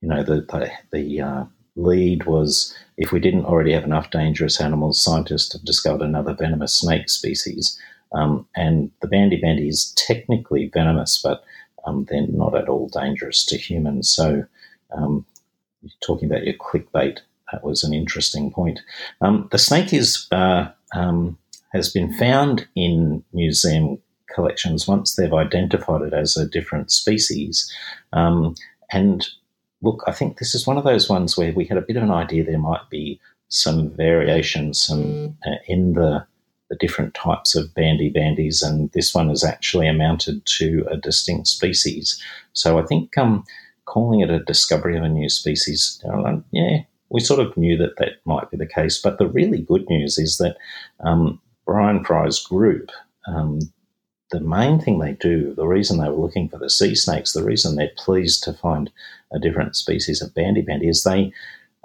you 0.00 0.08
know, 0.08 0.22
the 0.22 0.42
the, 0.42 0.70
the 0.92 1.20
uh, 1.20 1.44
lead 1.76 2.24
was 2.24 2.74
if 2.96 3.12
we 3.12 3.20
didn't 3.20 3.44
already 3.44 3.72
have 3.72 3.84
enough 3.84 4.10
dangerous 4.10 4.60
animals, 4.60 5.00
scientists 5.00 5.52
have 5.52 5.64
discovered 5.64 6.02
another 6.02 6.34
venomous 6.34 6.74
snake 6.74 7.08
species. 7.08 7.78
Um, 8.12 8.46
and 8.56 8.90
the 9.02 9.08
bandy 9.08 9.36
bandy 9.40 9.68
is 9.68 9.92
technically 9.96 10.70
venomous, 10.72 11.20
but 11.22 11.44
um, 11.86 12.06
they're 12.08 12.26
not 12.26 12.54
at 12.54 12.68
all 12.68 12.88
dangerous 12.88 13.44
to 13.46 13.56
humans. 13.56 14.08
So, 14.08 14.44
um, 14.96 15.24
talking 16.04 16.30
about 16.30 16.44
your 16.44 16.54
clickbait, 16.54 17.18
that 17.52 17.64
was 17.64 17.84
an 17.84 17.92
interesting 17.92 18.50
point. 18.50 18.80
Um, 19.20 19.48
the 19.52 19.58
snake 19.58 19.92
is 19.92 20.26
uh, 20.32 20.68
um, 20.94 21.38
has 21.72 21.92
been 21.92 22.12
found 22.14 22.66
in 22.74 23.22
museum 23.32 23.98
collections 24.34 24.86
once 24.88 25.14
they've 25.14 25.32
identified 25.32 26.02
it 26.02 26.12
as 26.12 26.36
a 26.36 26.48
different 26.48 26.90
species. 26.90 27.72
Um, 28.12 28.54
and 28.92 29.26
look, 29.82 30.02
I 30.06 30.12
think 30.12 30.38
this 30.38 30.54
is 30.54 30.66
one 30.66 30.78
of 30.78 30.84
those 30.84 31.08
ones 31.08 31.36
where 31.36 31.52
we 31.52 31.64
had 31.64 31.78
a 31.78 31.82
bit 31.82 31.96
of 31.96 32.02
an 32.02 32.10
idea 32.10 32.44
there 32.44 32.58
might 32.58 32.88
be 32.90 33.20
some 33.48 33.90
variations 33.90 34.80
some, 34.80 35.36
uh, 35.46 35.56
in 35.68 35.92
the 35.92 36.26
the 36.68 36.76
different 36.76 37.14
types 37.14 37.54
of 37.54 37.72
bandy 37.74 38.08
bandies, 38.08 38.60
and 38.60 38.90
this 38.92 39.14
one 39.14 39.30
is 39.30 39.44
actually 39.44 39.86
amounted 39.86 40.44
to 40.46 40.84
a 40.90 40.96
distinct 40.96 41.46
species. 41.46 42.20
So 42.54 42.78
I 42.78 42.82
think 42.84 43.16
um, 43.16 43.44
calling 43.84 44.20
it 44.20 44.30
a 44.30 44.40
discovery 44.40 44.96
of 44.96 45.04
a 45.04 45.08
new 45.08 45.28
species, 45.28 46.02
uh, 46.04 46.38
yeah, 46.50 46.78
we 47.10 47.20
sort 47.20 47.38
of 47.38 47.56
knew 47.56 47.76
that 47.76 47.96
that 47.98 48.14
might 48.24 48.50
be 48.50 48.56
the 48.56 48.66
case. 48.66 49.00
But 49.00 49.18
the 49.18 49.28
really 49.28 49.62
good 49.62 49.88
news 49.88 50.18
is 50.18 50.38
that 50.38 50.56
um, 51.04 51.40
Bryan 51.66 52.04
Fry's 52.04 52.40
group 52.40 52.90
um, 53.28 53.60
the 54.30 54.40
main 54.40 54.80
thing 54.80 54.98
they 54.98 55.12
do, 55.12 55.54
the 55.54 55.66
reason 55.66 55.98
they 55.98 56.08
were 56.08 56.16
looking 56.16 56.48
for 56.48 56.58
the 56.58 56.70
sea 56.70 56.94
snakes, 56.94 57.32
the 57.32 57.44
reason 57.44 57.76
they're 57.76 57.90
pleased 57.96 58.42
to 58.44 58.52
find 58.52 58.90
a 59.32 59.38
different 59.38 59.76
species 59.76 60.20
of 60.20 60.34
bandy 60.34 60.62
bandy 60.62 60.88
is 60.88 61.04
they 61.04 61.32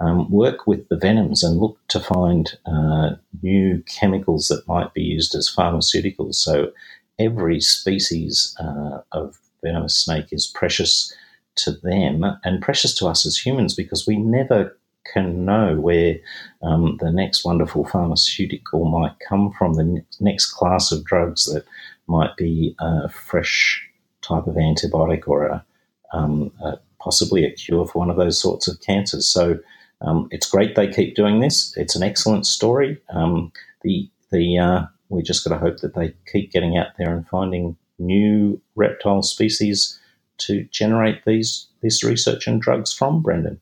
um, 0.00 0.30
work 0.30 0.66
with 0.66 0.88
the 0.88 0.96
venoms 0.96 1.44
and 1.44 1.60
look 1.60 1.78
to 1.88 2.00
find 2.00 2.58
uh, 2.66 3.10
new 3.42 3.82
chemicals 3.86 4.48
that 4.48 4.66
might 4.66 4.92
be 4.94 5.02
used 5.02 5.34
as 5.34 5.52
pharmaceuticals. 5.56 6.34
So 6.34 6.72
every 7.18 7.60
species 7.60 8.56
uh, 8.58 9.02
of 9.12 9.38
venomous 9.62 9.96
snake 9.96 10.28
is 10.32 10.46
precious 10.46 11.14
to 11.54 11.70
them 11.70 12.24
and 12.44 12.62
precious 12.62 12.94
to 12.96 13.06
us 13.06 13.24
as 13.26 13.36
humans 13.36 13.74
because 13.74 14.06
we 14.06 14.16
never 14.16 14.76
can 15.12 15.44
know 15.44 15.78
where 15.78 16.16
um, 16.62 16.96
the 17.00 17.10
next 17.10 17.44
wonderful 17.44 17.84
pharmaceutical 17.84 18.84
might 18.84 19.16
come 19.28 19.52
from, 19.52 19.74
the 19.74 20.04
next 20.20 20.52
class 20.52 20.92
of 20.92 21.04
drugs 21.04 21.44
that 21.46 21.64
might 22.06 22.36
be 22.36 22.74
a 22.80 23.08
fresh 23.08 23.88
type 24.22 24.46
of 24.46 24.54
antibiotic 24.54 25.26
or 25.26 25.46
a, 25.46 25.64
um, 26.12 26.52
a 26.62 26.78
possibly 27.00 27.44
a 27.44 27.50
cure 27.50 27.86
for 27.86 27.98
one 27.98 28.10
of 28.10 28.16
those 28.16 28.40
sorts 28.40 28.68
of 28.68 28.80
cancers. 28.80 29.26
So 29.26 29.58
um, 30.00 30.28
it's 30.30 30.48
great 30.48 30.74
they 30.74 30.88
keep 30.88 31.14
doing 31.14 31.40
this. 31.40 31.76
It's 31.76 31.96
an 31.96 32.02
excellent 32.02 32.46
story. 32.46 33.00
Um, 33.10 33.52
the 33.82 34.08
the 34.30 34.58
uh, 34.58 34.86
we 35.08 35.22
just 35.22 35.46
got 35.46 35.54
to 35.54 35.60
hope 35.60 35.78
that 35.78 35.94
they 35.94 36.14
keep 36.30 36.52
getting 36.52 36.76
out 36.76 36.88
there 36.98 37.14
and 37.14 37.28
finding 37.28 37.76
new 37.98 38.60
reptile 38.74 39.22
species 39.22 39.98
to 40.38 40.64
generate 40.64 41.24
these 41.24 41.68
this 41.82 42.02
research 42.02 42.46
and 42.46 42.60
drugs 42.60 42.92
from. 42.92 43.22
Brendan. 43.22 43.60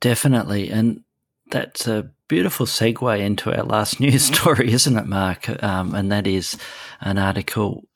Definitely, 0.00 0.70
and 0.70 1.04
that's 1.50 1.86
a 1.86 2.10
beautiful 2.32 2.64
segue 2.64 3.20
into 3.20 3.54
our 3.54 3.62
last 3.62 4.00
news 4.00 4.24
story, 4.24 4.72
isn't 4.72 4.96
it, 4.96 5.04
Mark? 5.04 5.62
Um, 5.62 5.94
and 5.94 6.10
that 6.10 6.26
is 6.26 6.56
an 7.02 7.18
article 7.18 7.86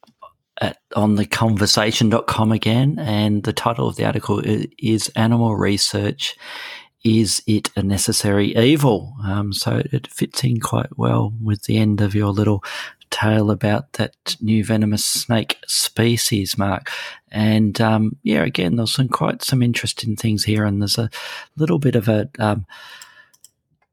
at, 0.61 0.77
on 0.95 1.17
theconversation.com 1.17 2.53
again. 2.53 2.99
And 2.99 3.45
the 3.45 3.55
title 3.55 3.89
of 3.89 3.97
the 3.97 4.05
article 4.05 4.43
is 4.45 5.11
Animal 5.17 5.57
Research 5.57 6.37
Is 7.03 7.43
It 7.47 7.71
a 7.77 7.83
Necessary 7.83 8.55
Evil? 8.55 9.15
Um, 9.25 9.55
so 9.55 9.81
it 9.91 10.07
fits 10.07 10.45
in 10.45 10.61
quite 10.61 10.99
well 10.99 11.33
with 11.43 11.63
the 11.63 11.79
end 11.79 12.03
of 12.03 12.15
your 12.15 12.29
little 12.29 12.63
tale 13.09 13.51
about 13.51 13.95
that 13.95 14.37
new 14.43 14.63
venomous 14.63 15.07
snake 15.07 15.57
species, 15.67 16.59
Mark. 16.59 16.91
And 17.31 17.81
um, 17.81 18.19
yeah, 18.23 18.45
again, 18.45 18.77
there's 18.77 18.93
some 18.93 19.09
quite 19.09 19.43
some 19.43 19.63
interesting 19.63 20.15
things 20.15 20.45
here. 20.45 20.67
And 20.67 20.83
there's 20.83 20.99
a 20.99 21.09
little 21.57 21.79
bit 21.79 21.97
of 21.97 22.07
a. 22.11 22.29
Um, 22.39 22.67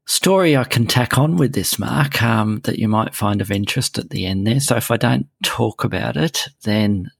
story 0.06 0.56
I 0.56 0.64
can 0.64 0.86
tack 0.86 1.18
on 1.18 1.36
with 1.36 1.54
this, 1.54 1.78
Mark, 1.78 2.22
um, 2.22 2.60
that 2.64 2.78
you 2.78 2.88
might 2.88 3.14
find 3.14 3.40
of 3.40 3.50
interest 3.50 3.98
at 3.98 4.10
the 4.10 4.26
end 4.26 4.46
there. 4.46 4.60
So 4.60 4.76
if 4.76 4.90
I 4.90 4.96
don't 4.96 5.26
talk 5.42 5.84
about 5.84 6.16
it, 6.16 6.48
then 6.62 7.10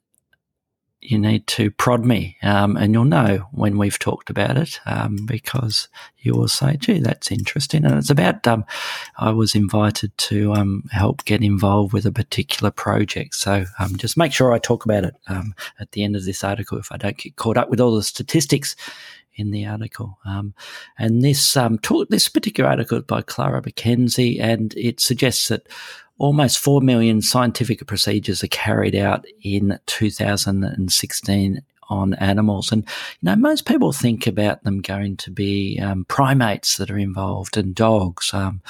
you 1.05 1.19
need 1.19 1.47
to 1.47 1.71
prod 1.71 2.05
me, 2.05 2.37
um, 2.43 2.77
and 2.79 2.95
you'll 2.95 3.05
know 3.05 3.47
when 3.53 3.77
we've 3.77 3.99
talked 3.99 4.31
about 4.31 4.57
it 4.57 4.81
um, 4.87 5.27
because 5.27 5.89
you 6.19 6.33
will 6.33 6.49
say, 6.49 6.77
"Gee, 6.79 6.99
that's 6.99 7.31
interesting." 7.31 7.85
And 7.85 7.95
it's 7.99 8.09
about 8.09 8.47
um, 8.47 8.65
I 9.19 9.31
was 9.31 9.55
invited 9.55 10.17
to 10.17 10.55
um, 10.55 10.85
help 10.91 11.25
get 11.27 11.43
involved 11.43 11.93
with 11.93 12.07
a 12.07 12.13
particular 12.13 12.71
project, 12.71 13.35
so 13.35 13.67
um, 13.79 13.97
just 13.97 14.17
make 14.17 14.33
sure 14.33 14.53
I 14.53 14.59
talk 14.59 14.87
about 14.87 15.05
it 15.05 15.15
um, 15.29 15.55
at 15.79 15.93
the 15.93 16.05
end 16.05 16.17
of 16.17 16.25
this 16.25 16.43
article 16.43 16.79
if 16.79 16.91
I 16.91 16.97
don't 16.97 17.19
get 17.19 17.37
caught 17.37 17.59
up 17.59 17.69
with 17.69 17.81
all 17.81 17.95
the 17.95 18.03
statistics 18.03 18.75
in 19.37 19.51
the 19.51 19.67
article. 19.67 20.19
Um, 20.25 20.55
and 20.99 21.23
this 21.23 21.57
um, 21.57 21.79
talk, 21.79 22.09
this 22.09 22.29
particular 22.29 22.71
article 22.71 23.01
by 23.03 23.23
Clara 23.23 23.63
McKenzie, 23.63 24.41
and 24.41 24.75
it 24.77 25.01
suggests 25.01 25.49
that 25.49 25.67
almost 26.19 26.59
4 26.59 26.81
million 26.81 27.23
scientific 27.23 27.85
procedures 27.87 28.45
are 28.45 28.49
carried 28.49 28.95
out 28.95 29.25
in 29.43 29.79
2016 29.87 31.63
on 31.91 32.15
animals. 32.15 32.73
And, 32.73 32.83
you 32.85 33.27
know, 33.27 33.37
most 33.37 33.67
people 33.67 33.93
think 33.93 34.27
about 34.27 34.65
them 34.65 34.81
going 34.81 35.17
to 35.19 35.31
be 35.31 35.79
um, 35.81 36.05
primates 36.07 36.77
that 36.77 36.91
are 36.91 36.99
involved 36.99 37.57
and 37.57 37.75
dogs 37.75 38.33
um, 38.33 38.63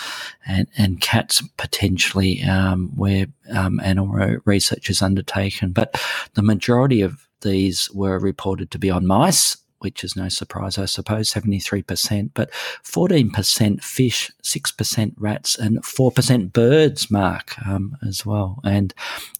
and, 0.46 0.66
and 0.76 1.00
cats 1.00 1.42
potentially 1.56 2.42
um, 2.42 2.90
where 2.96 3.26
um, 3.52 3.80
animal 3.80 4.38
research 4.44 4.90
is 4.90 5.02
undertaken. 5.02 5.72
But 5.72 6.00
the 6.34 6.42
majority 6.42 7.02
of 7.02 7.28
these 7.42 7.90
were 7.92 8.18
reported 8.18 8.70
to 8.72 8.78
be 8.78 8.90
on 8.90 9.06
mice 9.06 9.58
which 9.84 10.02
is 10.02 10.16
no 10.16 10.28
surprise, 10.28 10.78
I 10.78 10.86
suppose, 10.86 11.30
73%, 11.30 12.30
but 12.34 12.50
14% 12.50 13.84
fish, 13.84 14.32
6% 14.42 15.14
rats, 15.18 15.56
and 15.56 15.82
4% 15.82 16.52
birds, 16.52 17.10
Mark, 17.10 17.54
um, 17.66 17.96
as 18.06 18.24
well. 18.26 18.60
And, 18.64 18.92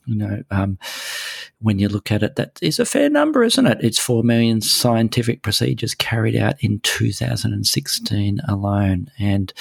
you 0.04 0.16
know, 0.16 0.42
um, 0.50 0.78
when 1.60 1.78
you 1.78 1.88
look 1.88 2.12
at 2.12 2.22
it, 2.22 2.36
that 2.36 2.58
is 2.62 2.78
a 2.78 2.84
fair 2.84 3.08
number, 3.08 3.42
isn't 3.42 3.66
it? 3.66 3.78
It's 3.80 3.98
4 3.98 4.22
million 4.22 4.60
scientific 4.60 5.42
procedures 5.42 5.94
carried 5.94 6.36
out 6.36 6.62
in 6.62 6.78
2016 6.80 8.40
alone. 8.46 9.10
And 9.18 9.52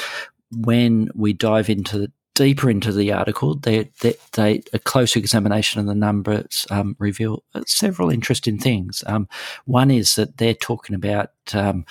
when 0.52 1.10
we 1.16 1.34
dive 1.34 1.70
into 1.70 2.12
deeper 2.36 2.70
into 2.70 2.92
the 2.92 3.12
article, 3.12 3.56
they, 3.56 3.90
they, 4.02 4.16
they, 4.34 4.64
a 4.74 4.80
closer 4.80 5.20
examination 5.20 5.80
of 5.80 5.86
the 5.86 5.96
numbers 5.96 6.66
um, 6.70 6.96
reveal 7.00 7.44
several 7.66 8.10
interesting 8.10 8.58
things. 8.58 9.04
Um, 9.06 9.28
one 9.66 9.92
is 9.92 10.16
that 10.16 10.38
they're 10.38 10.54
talking 10.54 10.96
about 10.96 11.32
um, 11.54 11.86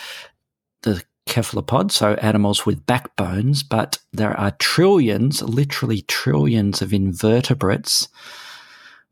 the 0.83 1.03
cephalopods, 1.29 1.95
so 1.95 2.15
animals 2.15 2.67
with 2.67 2.85
backbones, 2.87 3.63
but 3.63 3.99
there 4.13 4.39
are 4.39 4.51
trillions, 4.53 5.43
literally 5.43 6.03
trillions 6.03 6.83
of 6.83 6.93
invertebrates 6.93 8.09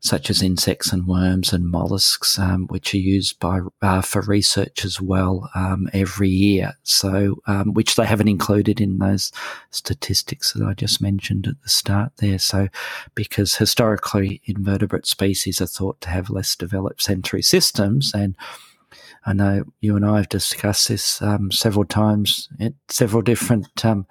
such 0.03 0.31
as 0.31 0.41
insects 0.41 0.91
and 0.91 1.05
worms 1.05 1.53
and 1.53 1.69
mollusks, 1.69 2.39
um, 2.39 2.65
which 2.67 2.93
are 2.93 2.97
used 2.97 3.39
by 3.39 3.59
uh, 3.83 4.01
for 4.01 4.21
research 4.21 4.83
as 4.83 4.99
well 4.99 5.47
um, 5.53 5.87
every 5.93 6.27
year. 6.27 6.73
So, 6.81 7.37
um, 7.45 7.75
which 7.75 7.95
they 7.95 8.05
haven't 8.05 8.27
included 8.27 8.81
in 8.81 8.97
those 8.97 9.31
statistics 9.69 10.53
that 10.53 10.65
I 10.65 10.73
just 10.73 11.03
mentioned 11.03 11.45
at 11.45 11.61
the 11.61 11.69
start 11.69 12.13
there. 12.17 12.39
So, 12.39 12.67
because 13.13 13.55
historically 13.55 14.41
invertebrate 14.45 15.05
species 15.05 15.61
are 15.61 15.67
thought 15.67 16.01
to 16.01 16.09
have 16.09 16.31
less 16.31 16.55
developed 16.55 17.03
sensory 17.03 17.43
systems, 17.43 18.11
and 18.15 18.35
I 19.23 19.33
know 19.33 19.65
you 19.81 19.95
and 19.95 20.05
I 20.05 20.17
have 20.17 20.29
discussed 20.29 20.87
this 20.87 21.21
um, 21.21 21.51
several 21.51 21.85
times 21.85 22.49
at 22.59 22.73
several 22.89 23.21
different 23.21 23.85
um, 23.85 24.07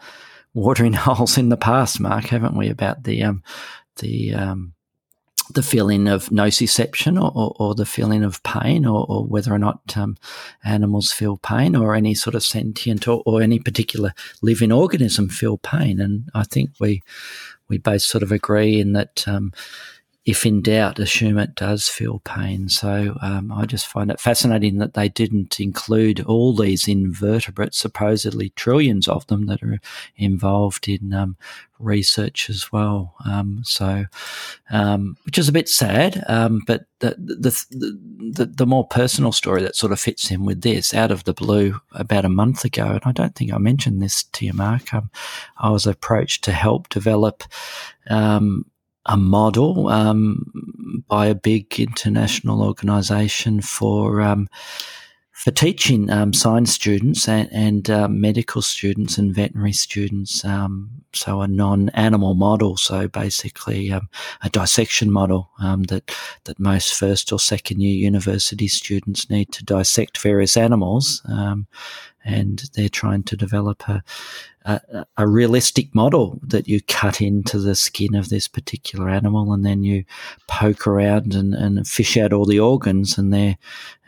watering 0.55 0.93
holes 0.95 1.37
in 1.37 1.49
the 1.49 1.57
past, 1.57 1.99
Mark, 1.99 2.27
haven't 2.27 2.57
we? 2.57 2.69
About 2.69 3.03
the 3.03 3.25
um, 3.25 3.43
the 3.97 4.35
the 5.55 5.63
feeling 5.63 6.09
of 6.09 6.29
nociception 6.29 7.21
or, 7.21 7.33
or, 7.35 7.55
or 7.59 7.75
the 7.75 7.87
feeling 7.87 8.23
of 8.23 8.43
pain 8.43 8.87
or, 8.87 9.07
or 9.09 9.25
whether 9.25 9.53
or 9.53 9.59
not 9.59 9.97
um, 9.97 10.17
animals 10.65 11.13
feel 11.13 11.37
pain 11.37 11.77
or 11.77 11.95
any 11.95 12.15
sort 12.15 12.35
of 12.35 12.43
sentient 12.43 13.07
or, 13.09 13.23
or, 13.27 13.43
any 13.43 13.59
particular 13.59 14.13
living 14.43 14.73
organism 14.73 15.29
feel 15.29 15.59
pain. 15.59 16.01
And 16.01 16.29
I 16.35 16.45
think 16.45 16.71
we 16.79 17.03
we 17.69 17.79
both 17.79 18.03
sort 18.03 18.23
of 18.23 18.33
agree 18.33 18.81
in 18.81 18.93
that 18.93 19.27
um, 19.27 19.53
if 20.31 20.47
in 20.47 20.63
doubt, 20.63 21.01
assume 21.01 21.39
it 21.39 21.57
does 21.57 21.89
feel 21.89 22.21
pain. 22.21 22.69
So 22.69 23.17
um, 23.21 23.51
I 23.51 23.67
just 23.67 23.87
find 23.87 24.11
it 24.11 24.21
fascinating 24.21 24.79
that 24.79 24.95
they 24.95 25.09
didn't 25.09 25.59
include 25.59 26.21
all 26.21 26.55
these 26.55 26.87
invertebrates, 26.87 27.79
supposedly 27.79 28.51
trillions 28.51 29.09
of 29.09 29.27
them 29.27 29.47
that 29.47 29.61
are 29.63 29.81
involved 30.17 30.89
in 30.89 31.13
um, 31.13 31.37
research 31.81 32.49
as 32.49 32.71
well. 32.71 33.15
Um, 33.27 33.63
so, 33.65 34.05
um, 34.71 35.17
which 35.25 35.37
is 35.37 35.49
a 35.49 35.53
bit 35.53 35.69
sad, 35.69 36.23
um, 36.29 36.63
but 36.67 36.85
the 37.01 37.17
the, 37.19 37.97
the 38.33 38.47
the 38.47 38.67
more 38.67 38.87
personal 38.87 39.33
story 39.33 39.63
that 39.63 39.75
sort 39.75 39.93
of 39.93 39.99
fits 39.99 40.31
in 40.31 40.45
with 40.45 40.61
this, 40.61 40.95
out 40.95 41.11
of 41.11 41.25
the 41.25 41.33
blue, 41.33 41.81
about 41.93 42.25
a 42.25 42.29
month 42.29 42.65
ago, 42.65 42.87
and 42.87 43.03
I 43.05 43.13
don't 43.13 43.35
think 43.35 43.53
I 43.53 43.59
mentioned 43.59 44.01
this 44.01 44.23
to 44.25 44.47
you, 44.47 44.53
Mark. 44.53 44.95
Um, 44.95 45.11
I 45.59 45.71
was 45.71 45.87
approached 45.87 46.45
to 46.45 46.53
help 46.53 46.89
develop 46.89 47.43
um, 48.09 48.67
a 49.07 49.17
model 49.17 49.89
um, 49.89 51.03
by 51.09 51.27
a 51.27 51.35
big 51.35 51.79
international 51.81 52.63
organisation 52.63 53.61
for 53.61 54.21
um, 54.21 54.49
for 55.33 55.51
teaching 55.51 56.11
um, 56.11 56.35
science 56.35 56.71
students 56.71 57.27
and, 57.27 57.49
and 57.51 57.89
uh, 57.89 58.07
medical 58.09 58.61
students 58.61 59.17
and 59.17 59.35
veterinary 59.35 59.73
students. 59.73 60.45
Um, 60.45 60.91
so 61.15 61.41
a 61.41 61.49
non-animal 61.49 62.35
model, 62.35 62.77
so 62.77 63.09
basically 63.09 63.91
um, 63.91 64.11
a 64.43 64.51
dissection 64.51 65.11
model 65.11 65.49
um, 65.59 65.85
that 65.85 66.15
that 66.45 66.61
most 66.61 66.93
first 66.93 67.33
or 67.33 67.39
second 67.39 67.81
year 67.81 67.95
university 67.95 68.69
students 68.69 69.31
need 69.31 69.51
to 69.53 69.65
dissect 69.65 70.19
various 70.19 70.59
animals, 70.59 71.23
and 72.25 72.65
they're 72.75 72.89
trying 72.89 73.23
to 73.25 73.37
develop 73.37 73.89
a, 73.89 74.03
a, 74.65 75.07
a, 75.17 75.27
realistic 75.27 75.95
model 75.95 76.39
that 76.43 76.69
you 76.69 76.81
cut 76.83 77.21
into 77.21 77.59
the 77.59 77.75
skin 77.75 78.15
of 78.15 78.29
this 78.29 78.47
particular 78.47 79.09
animal 79.09 79.53
and 79.53 79.65
then 79.65 79.83
you 79.83 80.05
poke 80.47 80.87
around 80.87 81.35
and, 81.35 81.55
and 81.55 81.87
fish 81.89 82.17
out 82.17 82.33
all 82.33 82.45
the 82.45 82.61
organs 82.61 83.17
and 83.17 83.33
there 83.33 83.57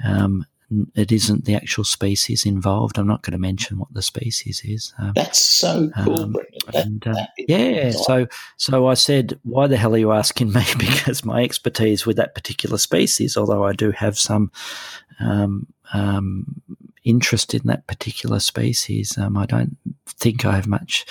um, 0.04 0.46
it 0.94 1.12
isn't 1.12 1.44
the 1.44 1.54
actual 1.54 1.84
species 1.84 2.46
involved. 2.46 2.98
I'm 2.98 3.06
not 3.06 3.22
going 3.22 3.32
to 3.32 3.38
mention 3.38 3.78
what 3.78 3.92
the 3.92 4.02
species 4.02 4.62
is. 4.64 4.92
Um, 4.98 5.12
That's 5.14 5.38
so 5.38 5.90
cool, 6.02 6.20
um, 6.20 6.32
that, 6.32 6.86
and, 6.86 7.06
uh, 7.06 7.26
yeah, 7.36 7.90
so 7.90 8.26
so 8.56 8.86
I 8.86 8.94
said, 8.94 9.38
why 9.42 9.66
the 9.66 9.76
hell 9.76 9.94
are 9.94 9.98
you 9.98 10.12
asking 10.12 10.52
me? 10.52 10.64
because 10.78 11.24
my 11.24 11.42
expertise 11.42 12.06
with 12.06 12.16
that 12.16 12.34
particular 12.34 12.78
species, 12.78 13.36
although 13.36 13.64
I 13.64 13.72
do 13.72 13.90
have 13.90 14.18
some 14.18 14.50
um, 15.20 15.66
um, 15.92 16.62
interest 17.04 17.54
in 17.54 17.62
that 17.64 17.86
particular 17.86 18.40
species. 18.40 19.16
Um, 19.18 19.36
I 19.36 19.46
don't 19.46 19.76
think 20.06 20.44
I 20.44 20.56
have 20.56 20.66
much 20.66 21.06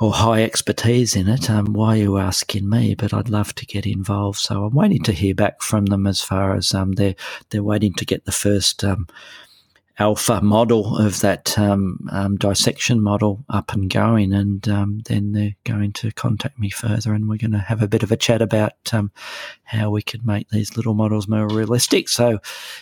or 0.00 0.12
high 0.12 0.42
expertise 0.42 1.14
in 1.14 1.28
it. 1.28 1.48
Um, 1.48 1.72
why 1.72 1.94
are 1.94 2.02
you 2.02 2.18
asking 2.18 2.68
me? 2.68 2.94
But 2.94 3.14
I'd 3.14 3.28
love 3.28 3.54
to 3.56 3.66
get 3.66 3.86
involved. 3.86 4.38
So 4.38 4.64
I'm 4.64 4.74
waiting 4.74 5.02
to 5.04 5.12
hear 5.12 5.34
back 5.34 5.62
from 5.62 5.86
them 5.86 6.06
as 6.06 6.20
far 6.20 6.54
as 6.54 6.74
um, 6.74 6.92
they're 6.92 7.14
they're 7.50 7.62
waiting 7.62 7.94
to 7.94 8.04
get 8.04 8.24
the 8.24 8.32
first 8.32 8.82
um, 8.82 9.06
alpha 9.98 10.40
model 10.40 10.98
of 10.98 11.20
that 11.20 11.56
um, 11.56 12.08
um, 12.10 12.36
dissection 12.36 13.00
model 13.00 13.44
up 13.48 13.72
and 13.72 13.88
going, 13.90 14.32
and 14.32 14.68
um, 14.68 15.00
then 15.06 15.32
they're 15.32 15.54
going 15.64 15.92
to 15.92 16.10
contact 16.12 16.58
me 16.58 16.68
further, 16.68 17.12
and 17.12 17.28
we're 17.28 17.38
going 17.38 17.52
to 17.52 17.58
have 17.58 17.82
a 17.82 17.88
bit 17.88 18.02
of 18.02 18.10
a 18.10 18.16
chat 18.16 18.42
about 18.42 18.72
um, 18.92 19.12
how 19.64 19.90
we 19.90 20.02
can 20.02 20.20
make 20.24 20.48
these 20.48 20.76
little 20.76 20.94
models 20.94 21.28
more 21.28 21.46
realistic. 21.48 22.08
So 22.08 22.40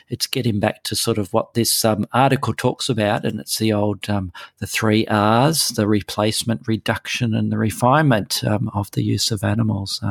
it's 0.08 0.26
getting 0.26 0.58
back 0.58 0.84
to 0.84 0.96
sort 0.96 1.18
of 1.18 1.32
what 1.32 1.54
this 1.54 1.84
um, 1.84 2.06
article 2.12 2.54
talks 2.54 2.88
about, 2.88 3.24
and 3.24 3.40
it's 3.40 3.58
the 3.58 3.72
old 3.72 4.08
um, 4.08 4.32
the 4.58 4.66
three 4.66 5.06
R's: 5.06 5.68
the 5.68 5.86
replacement, 5.86 6.66
reduction, 6.66 7.34
and 7.34 7.52
the 7.52 7.58
refinement 7.58 8.42
of 8.44 8.90
the 8.92 9.02
use 9.02 9.30
of 9.30 9.44
animals 9.44 10.02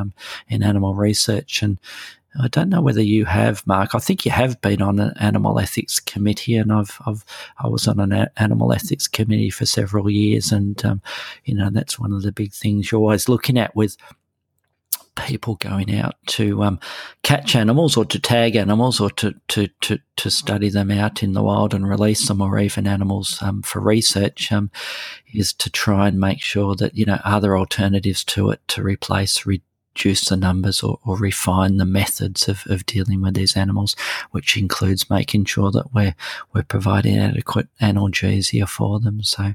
in 0.48 0.62
animal 0.62 0.94
research, 0.94 1.62
and 1.62 1.78
I 2.40 2.48
don't 2.48 2.70
know 2.70 2.80
whether 2.80 3.02
you 3.02 3.26
have, 3.26 3.66
Mark. 3.66 3.94
I 3.94 3.98
think 3.98 4.24
you 4.24 4.30
have 4.30 4.60
been 4.62 4.80
on 4.80 4.98
an 4.98 5.12
animal 5.20 5.58
ethics 5.58 6.00
committee, 6.00 6.56
and 6.56 6.72
I've, 6.72 6.98
I've 7.06 7.24
I 7.58 7.68
was 7.68 7.86
on 7.86 8.00
an 8.00 8.28
animal 8.36 8.72
ethics 8.72 9.06
committee 9.06 9.50
for 9.50 9.66
several 9.66 10.08
years, 10.08 10.50
and 10.50 10.82
um, 10.84 11.02
you 11.44 11.54
know 11.54 11.68
that's 11.70 11.98
one 11.98 12.12
of 12.12 12.22
the 12.22 12.32
big 12.32 12.52
things 12.52 12.90
you're 12.90 13.00
always 13.00 13.28
looking 13.28 13.58
at 13.58 13.76
with 13.76 13.96
people 15.14 15.56
going 15.56 15.94
out 15.94 16.14
to 16.26 16.62
um, 16.62 16.80
catch 17.22 17.54
animals 17.54 17.96
or 17.96 18.04
to 18.04 18.18
tag 18.18 18.56
animals 18.56 18.98
or 18.98 19.10
to, 19.10 19.34
to, 19.48 19.68
to, 19.82 19.98
to, 20.16 20.30
study 20.30 20.70
them 20.70 20.90
out 20.90 21.22
in 21.22 21.34
the 21.34 21.42
wild 21.42 21.74
and 21.74 21.86
release 21.86 22.28
them 22.28 22.40
or 22.40 22.58
even 22.58 22.86
animals 22.86 23.38
um, 23.42 23.60
for 23.62 23.80
research 23.80 24.50
um, 24.50 24.70
is 25.34 25.52
to 25.52 25.68
try 25.70 26.08
and 26.08 26.18
make 26.18 26.40
sure 26.40 26.74
that, 26.74 26.96
you 26.96 27.04
know, 27.04 27.18
are 27.24 27.40
there 27.42 27.58
alternatives 27.58 28.24
to 28.24 28.50
it 28.50 28.60
to 28.68 28.82
replace, 28.82 29.44
re- 29.44 29.62
reduce 29.94 30.24
the 30.26 30.36
numbers 30.36 30.82
or, 30.82 30.98
or 31.04 31.16
refine 31.16 31.76
the 31.76 31.84
methods 31.84 32.48
of, 32.48 32.64
of 32.66 32.86
dealing 32.86 33.20
with 33.20 33.34
these 33.34 33.56
animals, 33.56 33.94
which 34.30 34.56
includes 34.56 35.10
making 35.10 35.44
sure 35.44 35.70
that 35.70 35.92
we're 35.92 36.14
we're 36.52 36.62
providing 36.62 37.18
adequate 37.18 37.68
analgesia 37.80 38.68
for 38.68 39.00
them. 39.00 39.22
So, 39.22 39.54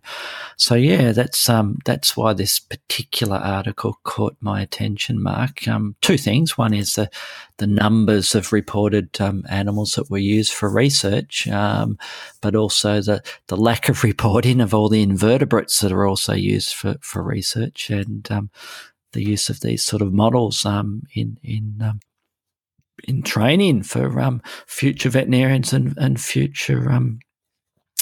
so 0.56 0.76
yeah, 0.76 1.12
that's 1.12 1.50
um 1.50 1.80
that's 1.86 2.16
why 2.16 2.34
this 2.34 2.60
particular 2.60 3.38
article 3.38 4.00
caught 4.04 4.36
my 4.40 4.62
attention. 4.62 5.22
Mark, 5.22 5.68
um, 5.68 5.96
two 6.02 6.18
things. 6.18 6.58
One 6.58 6.74
is 6.74 6.96
the 6.96 7.10
the 7.58 7.68
numbers 7.68 8.36
of 8.36 8.54
reported 8.54 9.20
um, 9.20 9.44
animals 9.50 9.94
that 9.94 10.12
were 10.12 10.18
used 10.18 10.54
for 10.54 10.70
research, 10.70 11.48
um, 11.48 11.98
but 12.42 12.56
also 12.56 13.02
the 13.02 13.24
the 13.48 13.58
lack 13.58 13.90
of 13.90 14.04
reporting 14.04 14.62
of 14.62 14.74
all 14.74 14.90
the 14.90 15.02
invertebrates 15.02 15.80
that 15.80 15.92
are 15.92 16.06
also 16.06 16.34
used 16.34 16.74
for 16.74 16.96
for 17.02 17.24
research 17.24 17.90
and 17.90 18.32
um, 18.32 18.50
the 19.14 19.24
use 19.24 19.50
of 19.50 19.62
these 19.62 19.84
sort 19.84 20.02
of 20.02 20.14
models 20.14 20.66
um, 20.66 21.04
in 21.16 21.38
in 21.44 21.80
um, 21.82 22.00
in 23.08 23.22
training 23.22 23.84
for 23.84 24.20
um, 24.20 24.42
future 24.66 25.10
veterinarians 25.10 25.74
and, 25.74 25.96
and 25.98 26.20
future 26.20 26.92
um, 26.92 27.20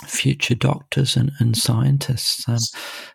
future 0.06 0.56
doctors 0.56 1.16
and, 1.16 1.32
and 1.40 1.58
scientists. 1.58 2.48
Um, 2.48 2.60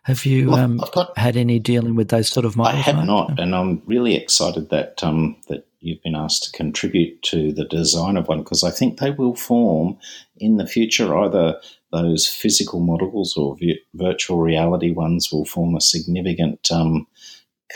have 0.03 0.25
you 0.25 0.51
well, 0.51 0.59
um, 0.59 0.83
got, 0.93 1.17
had 1.17 1.37
any 1.37 1.59
dealing 1.59 1.95
with 1.95 2.09
those 2.09 2.27
sort 2.27 2.45
of 2.45 2.55
models? 2.55 2.75
I 2.75 2.91
have 2.91 3.05
not, 3.05 3.39
and 3.39 3.55
I'm 3.55 3.81
really 3.85 4.15
excited 4.15 4.69
that 4.69 5.03
um, 5.03 5.37
that 5.47 5.67
you've 5.79 6.01
been 6.03 6.15
asked 6.15 6.43
to 6.43 6.51
contribute 6.51 7.21
to 7.23 7.51
the 7.51 7.65
design 7.65 8.17
of 8.17 8.27
one 8.27 8.39
because 8.39 8.63
I 8.63 8.71
think 8.71 8.99
they 8.99 9.11
will 9.11 9.35
form 9.35 9.97
in 10.37 10.57
the 10.57 10.67
future 10.67 11.17
either 11.17 11.59
those 11.91 12.27
physical 12.27 12.79
models 12.79 13.35
or 13.35 13.57
virtual 13.95 14.37
reality 14.37 14.91
ones 14.91 15.31
will 15.31 15.45
form 15.45 15.75
a 15.75 15.81
significant 15.81 16.71
um, 16.71 17.07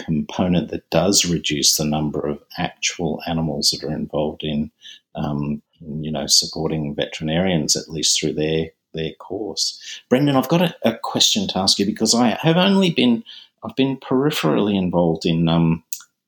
component 0.03 0.69
that 0.71 0.89
does 0.89 1.25
reduce 1.25 1.77
the 1.77 1.86
number 1.86 2.25
of 2.27 2.41
actual 2.58 3.21
animals 3.27 3.71
that 3.71 3.88
are 3.88 3.93
involved 3.93 4.43
in, 4.43 4.71
um, 5.15 5.62
you 5.79 6.12
know, 6.12 6.27
supporting 6.27 6.95
veterinarians 6.95 7.75
at 7.75 7.89
least 7.89 8.19
through 8.19 8.34
their 8.34 8.71
their 8.93 9.13
course. 9.13 10.01
Brendan, 10.10 10.38
I've 10.38 10.47
got 10.47 10.62
a, 10.62 10.75
a 10.84 10.97
question 10.97 11.47
to 11.49 11.60
ask 11.60 11.77
you 11.77 11.86
because 11.86 12.15
I 12.15 12.29
have 12.41 12.58
only 12.58 12.91
been 12.91 13.23
I've 13.63 13.75
been 13.75 13.97
peripherally 13.97 14.77
involved 14.77 15.25
in 15.25 15.47
um, 15.47 15.84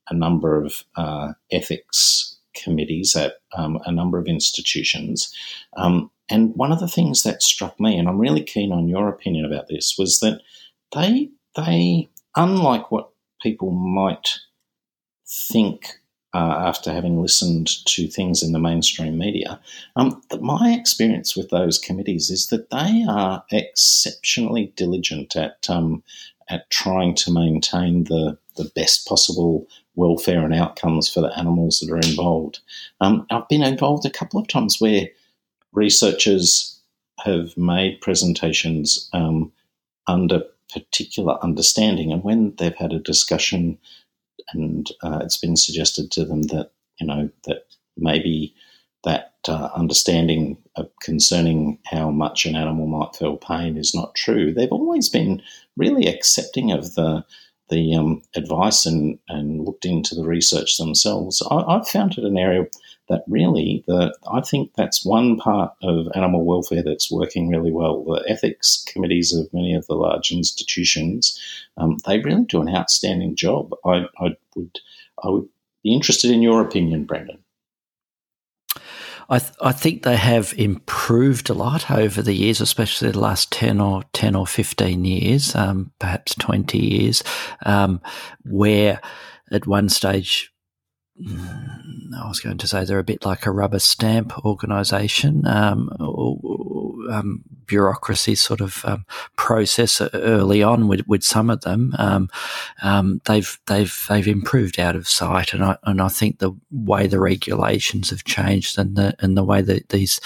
a 0.10 0.14
number 0.14 0.62
of 0.64 0.84
uh, 0.96 1.34
ethics 1.52 2.38
committees 2.56 3.16
at 3.16 3.36
um, 3.56 3.80
a 3.86 3.92
number 3.92 4.18
of 4.18 4.28
institutions. 4.28 5.34
Um, 5.76 6.10
and 6.30 6.56
one 6.56 6.72
of 6.72 6.80
the 6.80 6.88
things 6.88 7.24
that 7.24 7.42
struck 7.42 7.80
me, 7.80 7.98
and 7.98 8.10
I'm 8.10 8.20
really 8.20 8.44
keen 8.44 8.72
on 8.72 8.90
your 8.90 9.08
opinion 9.08 9.46
about 9.46 9.68
this, 9.68 9.96
was 9.98 10.20
that 10.20 10.42
they 10.94 11.30
they 11.56 12.10
unlike 12.36 12.92
what 12.92 13.10
people 13.42 13.72
might 13.72 14.40
think 15.26 16.00
uh, 16.34 16.68
after 16.68 16.92
having 16.92 17.22
listened 17.22 17.84
to 17.86 18.08
things 18.08 18.44
in 18.44 18.52
the 18.52 18.60
mainstream 18.60 19.18
media. 19.18 19.60
Um, 19.96 20.22
my 20.40 20.74
experience 20.74 21.36
with 21.36 21.50
those 21.50 21.80
committees 21.80 22.30
is 22.30 22.48
that 22.48 22.70
they 22.70 23.06
are 23.10 23.44
exceptionally 23.52 24.74
diligent 24.76 25.36
at 25.36 25.66
um, 25.70 26.04
at 26.50 26.70
trying 26.70 27.16
to 27.16 27.34
maintain 27.34 28.06
the 28.06 28.38
the 28.56 28.72
best 28.76 29.08
possible 29.08 29.68
welfare 29.96 30.44
and 30.44 30.54
outcomes 30.54 31.12
for 31.12 31.22
the 31.22 31.38
animals 31.38 31.80
that 31.80 31.92
are 31.92 31.98
involved. 31.98 32.60
Um, 33.02 33.26
I've 33.32 33.50
been 33.50 33.64
involved 33.64 34.06
a 34.06 34.12
couple 34.12 34.40
of 34.40 34.48
times 34.48 34.80
where 34.80 35.08
researchers 35.74 36.80
have 37.24 37.58
made 37.58 38.02
presentations 38.02 39.10
um, 39.14 39.52
under 40.06 40.44
particular 40.74 41.38
understanding. 41.44 42.12
And 42.12 42.24
when 42.24 42.56
they've 42.58 42.76
had 42.76 42.94
a 42.94 43.00
discussion 43.00 43.78
and 44.54 44.90
uh, 45.04 45.20
it's 45.24 45.38
been 45.38 45.58
suggested 45.58 46.12
to 46.12 46.26
them 46.26 46.44
that, 46.44 46.72
you 47.00 47.08
know, 47.08 47.30
that 47.46 47.66
maybe 47.98 48.54
that 49.04 49.34
uh, 49.48 49.70
understanding 49.76 50.58
concerning 51.02 51.80
how 51.86 52.10
much 52.10 52.46
an 52.46 52.56
animal 52.56 52.88
might 52.88 53.16
feel 53.16 53.38
pain 53.38 53.78
is 53.78 53.96
not 53.96 54.16
true, 54.16 54.54
they've 54.54 54.72
always 54.72 55.10
been 55.10 55.42
really 55.76 56.08
accepting 56.08 56.72
of 56.72 56.96
the 56.96 57.26
the 57.70 57.94
um, 57.96 58.22
advice 58.36 58.86
and, 58.86 59.20
and 59.28 59.66
looked 59.66 59.86
into 59.86 60.16
the 60.16 60.24
research 60.24 60.78
themselves. 60.78 61.46
I, 61.52 61.74
have 61.74 61.88
found 61.88 62.18
it 62.18 62.24
an 62.24 62.38
area 62.38 62.66
that 63.10 63.24
really, 63.28 63.84
the, 63.88 64.16
I 64.32 64.42
think 64.42 64.72
that's 64.76 65.06
one 65.06 65.38
part 65.38 65.74
of 65.82 66.08
animal 66.16 66.46
welfare 66.46 66.84
that's 66.84 67.12
working 67.12 67.50
really 67.50 67.72
well. 67.72 68.04
The 68.04 68.26
ethics 68.28 68.84
committees 68.88 69.34
of 69.34 69.54
many 69.54 69.74
of 69.74 69.88
the 69.88 69.96
large 69.96 70.32
institutions, 70.32 71.40
um, 71.78 71.98
they 72.06 72.20
really 72.20 72.46
do 72.46 72.62
an 72.62 72.74
outstanding 72.74 73.36
job. 73.36 73.74
I, 73.86 74.06
I, 74.20 74.36
would, 74.56 74.80
I 75.24 75.30
would 75.30 75.48
be 75.84 75.94
interested 75.94 76.32
in 76.32 76.42
your 76.42 76.62
opinion, 76.62 77.06
Brendan. 77.06 77.40
I, 79.30 79.40
th- 79.40 79.52
I 79.62 79.74
think 79.74 80.04
they 80.04 80.16
have 80.16 80.54
improved 80.58 81.50
a 81.50 81.54
lot 81.54 81.92
over 81.92 82.22
the 82.22 82.34
years, 82.34 82.62
especially 82.62 83.12
the 83.12 83.20
last 83.20 83.52
10 83.52 83.82
or 83.82 84.04
10 84.14 84.36
or 84.36 84.48
15 84.48 85.04
years, 85.04 85.54
um, 85.54 85.92
perhaps 86.00 86.34
20 86.36 86.78
years, 86.78 87.24
um, 87.66 88.02
where 88.46 89.02
at 89.52 89.68
one 89.68 89.90
stage 89.90 90.54
I 91.20 92.28
was 92.28 92.40
going 92.40 92.58
to 92.60 92.68
say 92.68 92.86
they're 92.86 93.00
a 93.00 93.04
bit 93.04 93.26
like 93.26 93.46
a 93.46 93.52
rubber 93.52 93.80
stamp 93.80 94.46
organisation, 94.46 95.48
um, 95.48 95.90
um, 97.10 97.44
bureaucracy 97.66 98.36
sort 98.36 98.62
of 98.62 98.86
um, 98.86 99.06
process 99.36 100.00
early 100.14 100.62
on 100.62 100.88
with, 100.88 101.02
with 101.08 101.24
some 101.24 101.50
of 101.50 101.62
them. 101.62 101.94
Um, 101.98 102.30
um, 102.82 103.22
they've 103.26 103.60
they've 103.66 104.06
they've 104.10 104.28
improved 104.28 104.80
out 104.80 104.96
of 104.96 105.08
sight, 105.08 105.54
and 105.54 105.64
I 105.64 105.78
and 105.84 106.02
I 106.02 106.08
think 106.08 106.40
the 106.40 106.54
way 106.72 107.08
the 107.08 107.20
regulations 107.20 108.12
have 108.12 108.24
changed 108.24 108.78
and 108.78 108.96
the 108.96 109.16
and 109.20 109.36
the 109.36 109.44
way 109.44 109.62
that 109.62 109.90
these 109.90 110.20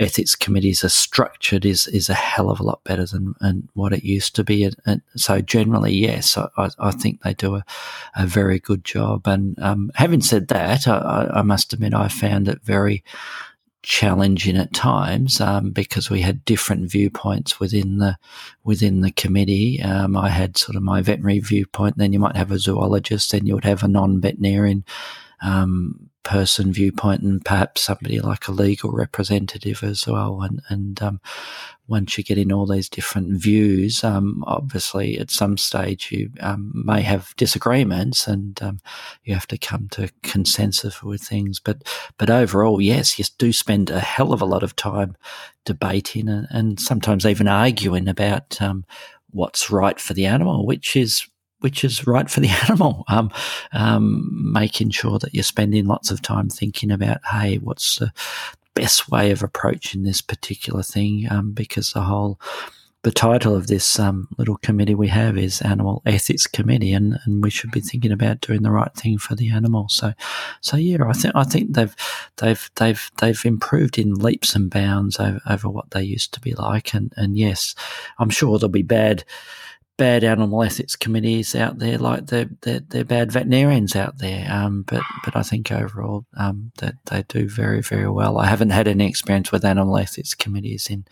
ethics 0.00 0.34
committees 0.34 0.82
are 0.82 0.88
structured 0.88 1.64
is 1.64 1.86
is 1.88 2.08
a 2.08 2.14
hell 2.14 2.50
of 2.50 2.58
a 2.58 2.62
lot 2.64 2.82
better 2.84 3.04
than, 3.04 3.34
than 3.40 3.68
what 3.74 3.92
it 3.92 4.02
used 4.02 4.34
to 4.36 4.42
be. 4.42 4.64
And, 4.64 4.74
and 4.86 5.02
so 5.14 5.40
generally, 5.40 5.92
yes, 5.92 6.36
I, 6.36 6.70
I, 6.78 6.90
think 6.90 7.22
they 7.22 7.34
do 7.34 7.56
a, 7.56 7.64
a 8.16 8.26
very 8.26 8.58
good 8.58 8.84
job. 8.84 9.28
And 9.28 9.58
um, 9.62 9.92
having 9.94 10.22
said 10.22 10.48
that, 10.48 10.88
I, 10.88 11.30
I, 11.34 11.42
must 11.42 11.72
admit 11.72 11.94
I 11.94 12.08
found 12.08 12.48
it 12.48 12.62
very 12.62 13.04
challenging 13.82 14.56
at 14.56 14.74
times 14.74 15.40
um, 15.40 15.70
because 15.70 16.10
we 16.10 16.20
had 16.20 16.44
different 16.44 16.90
viewpoints 16.90 17.58
within 17.60 17.98
the 17.98 18.16
within 18.64 19.02
the 19.02 19.12
committee. 19.12 19.82
Um, 19.82 20.16
I 20.16 20.30
had 20.30 20.56
sort 20.56 20.76
of 20.76 20.82
my 20.82 21.02
veterinary 21.02 21.40
viewpoint. 21.40 21.98
Then 21.98 22.12
you 22.12 22.18
might 22.18 22.36
have 22.36 22.50
a 22.50 22.58
zoologist. 22.58 23.32
Then 23.32 23.46
you 23.46 23.54
would 23.54 23.64
have 23.64 23.82
a 23.82 23.88
non-veterinarian 23.88 24.84
um, 25.42 26.09
person 26.22 26.72
viewpoint 26.72 27.22
and 27.22 27.44
perhaps 27.44 27.82
somebody 27.82 28.20
like 28.20 28.46
a 28.46 28.52
legal 28.52 28.90
representative 28.92 29.82
as 29.82 30.06
well. 30.06 30.42
And, 30.42 30.60
and 30.68 31.02
um, 31.02 31.20
once 31.88 32.16
you 32.16 32.24
get 32.24 32.38
in 32.38 32.52
all 32.52 32.66
these 32.66 32.88
different 32.88 33.40
views, 33.40 34.04
um, 34.04 34.44
obviously 34.46 35.18
at 35.18 35.30
some 35.30 35.56
stage 35.56 36.12
you 36.12 36.30
um, 36.40 36.72
may 36.74 37.00
have 37.02 37.34
disagreements 37.36 38.26
and 38.26 38.60
um, 38.62 38.80
you 39.24 39.34
have 39.34 39.46
to 39.48 39.58
come 39.58 39.88
to 39.92 40.10
consensus 40.22 41.02
with 41.02 41.22
things. 41.22 41.58
But 41.58 41.82
but 42.18 42.30
overall, 42.30 42.80
yes, 42.80 43.18
you 43.18 43.24
do 43.38 43.52
spend 43.52 43.90
a 43.90 44.00
hell 44.00 44.32
of 44.32 44.42
a 44.42 44.46
lot 44.46 44.62
of 44.62 44.76
time 44.76 45.16
debating 45.64 46.28
and, 46.28 46.46
and 46.50 46.80
sometimes 46.80 47.26
even 47.26 47.48
arguing 47.48 48.08
about 48.08 48.60
um, 48.60 48.84
what's 49.30 49.70
right 49.70 49.98
for 49.98 50.14
the 50.14 50.26
animal, 50.26 50.66
which 50.66 50.96
is 50.96 51.26
which 51.60 51.84
is 51.84 52.06
right 52.06 52.28
for 52.28 52.40
the 52.40 52.48
animal. 52.68 53.04
Um, 53.08 53.30
um, 53.72 54.52
making 54.52 54.90
sure 54.90 55.18
that 55.18 55.34
you're 55.34 55.42
spending 55.42 55.86
lots 55.86 56.10
of 56.10 56.22
time 56.22 56.48
thinking 56.48 56.90
about, 56.90 57.18
hey, 57.30 57.56
what's 57.58 57.96
the 57.96 58.12
best 58.74 59.10
way 59.10 59.30
of 59.30 59.42
approaching 59.42 60.02
this 60.02 60.20
particular 60.20 60.82
thing? 60.82 61.26
Um, 61.30 61.52
because 61.52 61.92
the 61.92 62.02
whole 62.02 62.40
the 63.02 63.10
title 63.10 63.56
of 63.56 63.66
this 63.66 63.98
um, 63.98 64.28
little 64.36 64.58
committee 64.58 64.94
we 64.94 65.08
have 65.08 65.38
is 65.38 65.62
Animal 65.62 66.02
Ethics 66.04 66.46
Committee, 66.46 66.92
and, 66.92 67.18
and 67.24 67.42
we 67.42 67.48
should 67.48 67.70
be 67.70 67.80
thinking 67.80 68.12
about 68.12 68.42
doing 68.42 68.62
the 68.62 68.70
right 68.70 68.94
thing 68.94 69.16
for 69.16 69.34
the 69.34 69.50
animal. 69.50 69.88
So, 69.88 70.12
so 70.60 70.76
yeah, 70.76 70.98
I 71.06 71.12
think 71.14 71.34
I 71.34 71.44
think 71.44 71.74
they've 71.74 71.96
they've 72.36 72.70
they've 72.76 73.10
they've 73.18 73.44
improved 73.46 73.98
in 73.98 74.14
leaps 74.14 74.54
and 74.54 74.70
bounds 74.70 75.18
over, 75.18 75.40
over 75.48 75.68
what 75.70 75.92
they 75.92 76.02
used 76.02 76.34
to 76.34 76.40
be 76.40 76.52
like, 76.52 76.92
and 76.92 77.12
and 77.16 77.38
yes, 77.38 77.74
I'm 78.18 78.30
sure 78.30 78.58
there'll 78.58 78.68
be 78.68 78.82
bad 78.82 79.24
bad 80.00 80.24
animal 80.24 80.62
ethics 80.62 80.96
committees 80.96 81.54
out 81.54 81.78
there, 81.78 81.98
like 81.98 82.28
they're, 82.28 82.48
they're 82.62 83.04
bad 83.04 83.30
veterinarians 83.30 83.94
out 83.94 84.16
there. 84.16 84.50
Um, 84.50 84.82
but 84.86 85.02
but 85.26 85.36
I 85.36 85.42
think 85.42 85.70
overall 85.70 86.24
um, 86.38 86.72
that 86.78 86.94
they 87.04 87.22
do 87.28 87.46
very 87.46 87.82
very 87.82 88.08
well. 88.08 88.38
I 88.38 88.46
haven't 88.46 88.70
had 88.70 88.88
any 88.88 89.06
experience 89.06 89.52
with 89.52 89.62
animal 89.62 89.98
ethics 89.98 90.32
committees 90.32 90.88
in 90.88 91.04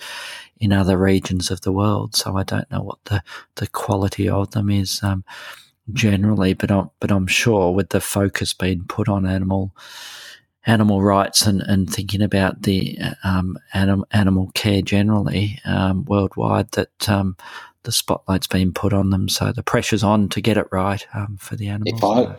in 0.58 0.72
other 0.72 0.96
regions 0.96 1.50
of 1.50 1.60
the 1.60 1.70
world, 1.70 2.16
so 2.16 2.38
I 2.38 2.44
don't 2.44 2.70
know 2.70 2.82
what 2.82 3.04
the 3.04 3.22
the 3.56 3.66
quality 3.66 4.26
of 4.26 4.52
them 4.52 4.70
is 4.70 5.02
um, 5.02 5.22
generally. 5.92 6.54
But 6.54 6.70
I'm 6.70 6.88
but 6.98 7.10
I'm 7.10 7.26
sure 7.26 7.74
with 7.74 7.90
the 7.90 8.00
focus 8.00 8.54
being 8.54 8.86
put 8.88 9.06
on 9.06 9.26
animal 9.26 9.74
animal 10.64 11.02
rights 11.02 11.46
and, 11.46 11.62
and 11.62 11.90
thinking 11.90 12.22
about 12.22 12.62
the 12.62 12.98
um, 13.24 13.58
anim, 13.74 14.04
animal 14.12 14.50
care 14.54 14.82
generally 14.82 15.58
um, 15.64 16.04
worldwide 16.06 16.70
that 16.72 17.08
um, 17.08 17.36
the 17.84 17.92
spotlight's 17.92 18.46
been 18.46 18.72
put 18.72 18.92
on 18.92 19.10
them, 19.10 19.28
so 19.28 19.52
the 19.52 19.62
pressure's 19.62 20.02
on 20.02 20.28
to 20.30 20.40
get 20.40 20.56
it 20.56 20.66
right 20.70 21.06
um, 21.14 21.36
for 21.38 21.56
the 21.56 21.68
animals. 21.68 21.98
If 21.98 22.04
I, 22.04 22.36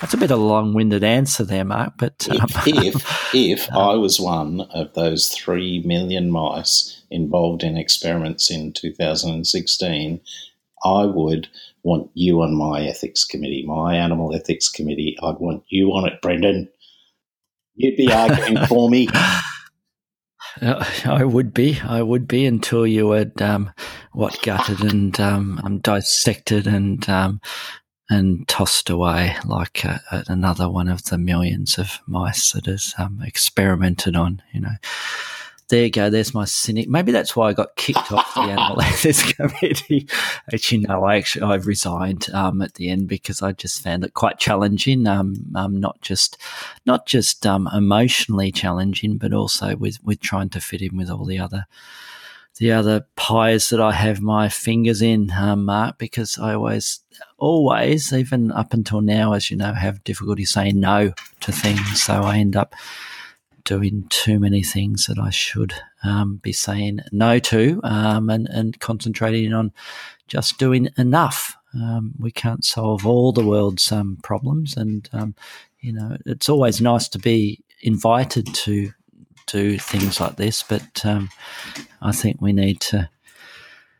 that's 0.00 0.14
a 0.14 0.16
bit 0.16 0.30
of 0.30 0.38
a 0.38 0.42
long-winded 0.42 1.02
answer 1.02 1.44
there, 1.44 1.64
Mark. 1.64 1.94
But 1.96 2.28
um, 2.30 2.46
if 2.66 3.34
if, 3.34 3.72
I 3.72 3.94
was 3.94 4.20
one 4.20 4.62
of 4.72 4.92
those 4.94 5.28
three 5.28 5.82
million 5.84 6.30
mice 6.30 7.02
involved 7.10 7.62
in 7.62 7.76
experiments 7.76 8.50
in 8.50 8.72
2016, 8.72 10.20
I 10.84 11.04
would 11.04 11.48
want 11.82 12.10
you 12.14 12.42
on 12.42 12.54
my 12.54 12.82
ethics 12.86 13.24
committee, 13.24 13.64
my 13.66 13.96
animal 13.96 14.34
ethics 14.34 14.68
committee. 14.68 15.16
I'd 15.22 15.38
want 15.38 15.64
you 15.68 15.92
on 15.92 16.06
it, 16.06 16.20
Brendan. 16.20 16.68
You'd 17.74 17.96
be 17.96 18.12
arguing 18.12 18.66
for 18.66 18.90
me. 18.90 19.08
Uh, 20.60 20.84
I 21.04 21.24
would 21.24 21.54
be. 21.54 21.80
I 21.80 22.02
would 22.02 22.28
be 22.28 22.46
until 22.46 22.86
you 22.86 23.10
had 23.10 23.40
um, 23.40 23.72
what 24.12 24.40
gutted 24.42 24.80
and 24.80 25.18
um, 25.20 25.60
um, 25.64 25.78
dissected 25.78 26.66
and 26.66 27.08
um, 27.08 27.40
and 28.10 28.46
tossed 28.46 28.90
away 28.90 29.36
like 29.46 29.84
another 30.28 30.68
one 30.68 30.88
of 30.88 31.04
the 31.04 31.16
millions 31.16 31.78
of 31.78 31.98
mice 32.06 32.52
that 32.52 32.68
is 32.68 32.94
um, 32.98 33.22
experimented 33.24 34.16
on. 34.16 34.42
You 34.52 34.60
know, 34.60 34.74
there 35.72 35.84
you 35.84 35.90
go. 35.90 36.10
There's 36.10 36.34
my 36.34 36.44
cynic. 36.44 36.86
Maybe 36.86 37.12
that's 37.12 37.34
why 37.34 37.48
I 37.48 37.54
got 37.54 37.76
kicked 37.76 38.12
off 38.12 38.34
the 38.34 38.42
animal 38.42 38.78
ethics 38.82 39.32
committee. 39.32 40.06
As 40.52 40.70
you 40.70 40.82
know, 40.82 41.02
I 41.04 41.16
actually 41.16 41.44
I 41.44 41.54
resigned 41.54 42.26
um, 42.34 42.60
at 42.60 42.74
the 42.74 42.90
end 42.90 43.08
because 43.08 43.40
I 43.40 43.52
just 43.52 43.82
found 43.82 44.04
it 44.04 44.12
quite 44.12 44.38
challenging. 44.38 45.06
Um, 45.06 45.34
um 45.54 45.80
not 45.80 45.98
just 46.02 46.36
not 46.84 47.06
just 47.06 47.46
um, 47.46 47.70
emotionally 47.72 48.52
challenging, 48.52 49.16
but 49.16 49.32
also 49.32 49.74
with 49.74 49.96
with 50.04 50.20
trying 50.20 50.50
to 50.50 50.60
fit 50.60 50.82
in 50.82 50.94
with 50.94 51.08
all 51.08 51.24
the 51.24 51.38
other 51.38 51.64
the 52.58 52.70
other 52.70 53.06
pies 53.16 53.70
that 53.70 53.80
I 53.80 53.92
have 53.92 54.20
my 54.20 54.50
fingers 54.50 55.00
in, 55.00 55.30
um, 55.30 55.64
Mark, 55.64 55.96
because 55.96 56.38
I 56.38 56.52
always, 56.52 57.00
always, 57.38 58.12
even 58.12 58.52
up 58.52 58.74
until 58.74 59.00
now, 59.00 59.32
as 59.32 59.50
you 59.50 59.56
know, 59.56 59.72
have 59.72 60.04
difficulty 60.04 60.44
saying 60.44 60.78
no 60.78 61.14
to 61.40 61.50
things. 61.50 62.02
So 62.02 62.12
I 62.12 62.36
end 62.36 62.54
up 62.54 62.74
doing 63.64 64.06
too 64.08 64.38
many 64.38 64.62
things 64.62 65.06
that 65.06 65.18
I 65.18 65.30
should 65.30 65.74
um, 66.04 66.36
be 66.36 66.52
saying 66.52 67.00
no 67.12 67.38
to 67.38 67.80
um, 67.84 68.30
and, 68.30 68.48
and 68.48 68.78
concentrating 68.80 69.52
on 69.52 69.72
just 70.28 70.58
doing 70.58 70.88
enough. 70.96 71.56
Um, 71.74 72.12
we 72.18 72.30
can't 72.30 72.64
solve 72.64 73.06
all 73.06 73.32
the 73.32 73.46
world's 73.46 73.90
um, 73.90 74.18
problems, 74.22 74.76
and 74.76 75.08
um, 75.12 75.34
you 75.80 75.92
know 75.92 76.16
it's 76.26 76.48
always 76.48 76.80
nice 76.80 77.08
to 77.08 77.18
be 77.18 77.62
invited 77.80 78.46
to 78.54 78.92
do 79.46 79.78
things 79.78 80.20
like 80.20 80.36
this, 80.36 80.62
but 80.62 81.04
um, 81.04 81.30
I 82.00 82.12
think 82.12 82.40
we 82.40 82.52
need 82.52 82.80
to 82.82 83.08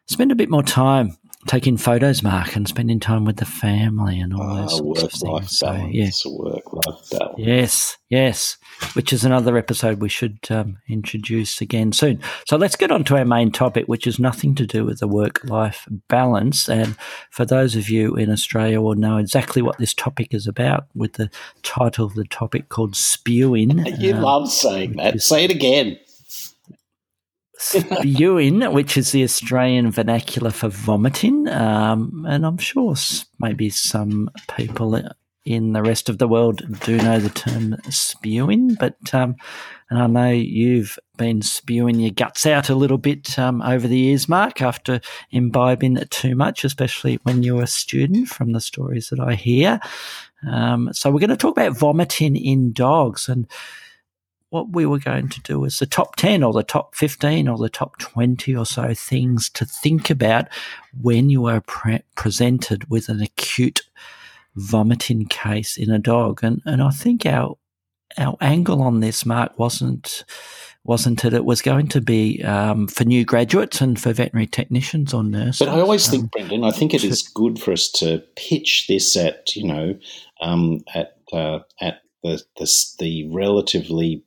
spend 0.07 0.33
a 0.33 0.37
bit 0.37 0.51
more 0.51 0.63
time 0.63 1.17
taking 1.47 1.77
photos, 1.77 2.23
Mark, 2.23 2.55
and 2.55 2.69
spending 2.69 3.01
time 3.01 3.25
with 3.25 3.37
the 3.37 3.45
family 3.45 4.19
and 4.21 4.33
all 4.33 4.55
those 4.55 4.81
uh, 4.81 4.85
work 4.85 5.23
life 5.23 5.49
So, 5.49 5.67
balance. 5.67 6.25
Yeah. 6.25 6.33
Work 6.33 6.73
life 6.73 7.11
balance. 7.11 7.35
Yes, 7.39 7.97
yes. 8.09 8.57
Which 8.95 9.13
is 9.13 9.25
another 9.25 9.57
episode 9.57 10.01
we 10.01 10.09
should 10.09 10.39
um, 10.51 10.79
introduce 10.89 11.61
again 11.61 11.93
soon. 11.93 12.21
So 12.47 12.57
let's 12.57 12.77
get 12.77 12.91
on 12.91 13.05
to 13.05 13.17
our 13.17 13.25
main 13.25 13.51
topic, 13.51 13.87
which 13.87 14.07
is 14.07 14.19
nothing 14.19 14.55
to 14.57 14.67
do 14.67 14.85
with 14.85 15.01
the 15.01 15.09
work 15.09 15.43
life 15.45 15.87
balance. 16.09 16.69
And 16.69 16.97
for 17.31 17.45
those 17.45 17.75
of 17.77 17.89
you 17.89 18.15
in 18.15 18.31
Australia 18.31 18.81
will 18.81 18.95
know 18.95 19.17
exactly 19.17 19.63
what 19.63 19.79
this 19.79 19.95
topic 19.95 20.33
is 20.33 20.47
about, 20.47 20.87
with 20.95 21.15
the 21.15 21.31
title 21.63 22.07
of 22.07 22.15
the 22.15 22.25
topic 22.25 22.69
called 22.69 22.97
spewing. 22.97 23.87
You 24.03 24.15
um, 24.15 24.23
love 24.23 24.51
saying 24.51 24.97
that. 24.97 25.17
Is, 25.17 25.25
Say 25.27 25.45
it 25.45 25.51
again 25.51 25.99
spewing, 27.63 28.61
which 28.73 28.97
is 28.97 29.13
the 29.13 29.23
Australian 29.23 29.91
vernacular 29.91 30.51
for 30.51 30.69
vomiting. 30.69 31.49
Um, 31.49 32.27
and 32.29 32.45
I'm 32.45 32.59
sure 32.59 32.95
maybe 33.39 33.71
some 33.71 34.31
people 34.57 35.01
in 35.45 35.73
the 35.73 35.83
rest 35.83 36.09
of 36.09 36.19
the 36.19 36.29
world 36.29 36.63
do 36.81 36.97
know 36.99 37.19
the 37.19 37.31
term 37.31 37.77
spewing, 37.91 38.75
but 38.75 38.97
um, 39.13 39.37
and 39.91 40.01
I 40.01 40.07
know 40.07 40.31
you've 40.31 40.99
been 41.17 41.43
spewing 41.43 42.01
your 42.01 42.13
guts 42.13 42.47
out 42.47 42.71
a 42.71 42.75
little 42.75 42.97
bit 42.97 43.39
um, 43.39 43.61
over 43.61 43.87
the 43.87 43.99
years, 43.99 44.29
Mark, 44.29 44.63
after 44.63 45.01
imbibing 45.31 45.99
too 46.11 46.35
much, 46.35 46.65
especially 46.65 47.19
when 47.25 47.43
you're 47.43 47.63
a 47.63 47.67
student, 47.67 48.29
from 48.29 48.53
the 48.53 48.61
stories 48.61 49.09
that 49.09 49.21
I 49.21 49.35
hear. 49.35 49.81
Um, 50.51 50.91
so 50.93 51.11
we're 51.11 51.21
going 51.21 51.31
to 51.31 51.37
talk 51.37 51.57
about 51.57 51.77
vomiting 51.77 52.37
in 52.37 52.73
dogs, 52.73 53.29
and 53.29 53.47
what 54.53 54.69
we 54.73 54.85
were 54.85 54.99
going 54.99 55.31
to 55.31 55.41
do 55.41 55.65
is 55.65 55.79
the 55.79 55.87
top 55.87 56.15
10 56.17 56.43
or 56.43 56.53
the 56.53 56.63
top 56.63 56.95
15 56.95 57.49
or 57.49 57.57
the 57.57 57.71
top 57.71 57.97
20 57.99 58.55
or 58.55 58.67
so 58.67 58.93
things 58.93 59.49
to 59.49 59.65
think 59.65 60.11
about 60.11 60.47
when 61.01 61.31
you 61.31 61.47
are 61.47 61.63
pre- 61.63 62.03
presented 62.17 62.91
with 62.91 63.09
an 63.09 63.23
acute 63.23 63.81
vomiting 64.55 65.25
case 65.25 65.79
in 65.79 65.91
a 65.91 65.99
dog. 65.99 66.41
And, 66.45 66.61
and 66.67 66.83
I 66.83 66.91
think 66.91 67.25
our, 67.25 67.57
our 68.19 68.37
angle 68.43 68.83
on 68.83 69.01
this, 69.01 69.25
Mark, 69.25 69.59
wasn't, 69.59 70.23
wasn't 70.85 71.25
it? 71.25 71.33
It 71.33 71.47
was 71.47 71.63
going 71.63 71.89
to 71.89 72.03
be 72.03 72.45
um, 72.45 72.89
for 72.89 73.05
new 73.05 73.25
graduates 73.25 73.81
and 73.81 73.99
for 73.99 74.13
veterinary 74.13 74.49
technicians 74.49 75.15
or 75.15 75.25
nurses. 75.25 75.61
But 75.61 75.71
I 75.71 75.81
always 75.81 76.07
um, 76.09 76.11
think, 76.11 76.33
Brendan, 76.33 76.65
I 76.65 76.73
think 76.73 76.93
it 76.93 77.05
is 77.05 77.23
good 77.23 77.59
for 77.59 77.73
us 77.73 77.91
to 77.93 78.23
pitch 78.37 78.85
this 78.87 79.17
at, 79.17 79.57
you 79.57 79.67
know, 79.67 79.99
um, 80.43 80.81
at, 80.95 81.17
uh, 81.33 81.61
at 81.81 82.03
the, 82.23 82.43
the, 82.59 82.71
the 82.99 83.31
relatively 83.33 84.23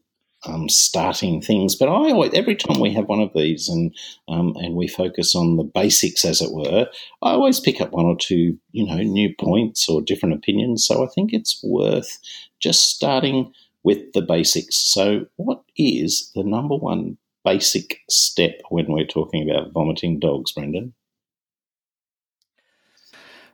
um, 0.46 0.70
starting 0.70 1.42
things. 1.42 1.76
But 1.76 1.90
I 1.90 2.12
always, 2.12 2.34
every 2.34 2.56
time 2.56 2.80
we 2.80 2.94
have 2.94 3.08
one 3.08 3.22
of 3.22 3.32
these 3.34 3.70
and 3.70 3.96
um, 4.28 4.56
and 4.58 4.76
we 4.76 4.88
focus 4.88 5.36
on 5.36 5.58
the 5.58 5.64
basics, 5.64 6.26
as 6.26 6.42
it 6.42 6.52
were, 6.52 6.88
I 7.22 7.32
always 7.32 7.60
pick 7.60 7.82
up 7.82 7.92
one 7.92 8.06
or 8.06 8.18
two, 8.18 8.58
you 8.72 8.86
know, 8.86 8.98
new 8.98 9.34
points 9.40 9.88
or 9.90 10.02
different 10.02 10.36
opinions. 10.36 10.86
So 10.86 11.04
I 11.04 11.08
think 11.14 11.34
it's 11.34 11.60
worth 11.64 12.20
just 12.60 12.90
starting 12.90 13.52
with 13.84 14.14
the 14.14 14.22
basics. 14.22 14.76
So, 14.78 15.28
what 15.38 15.64
is 15.78 16.32
the 16.36 16.44
number 16.44 16.76
one 16.76 17.18
basic 17.44 18.00
step 18.10 18.60
when 18.70 18.88
we're 18.88 19.06
talking 19.06 19.48
about 19.50 19.72
vomiting 19.72 20.20
dogs, 20.20 20.52
Brendan? 20.52 20.94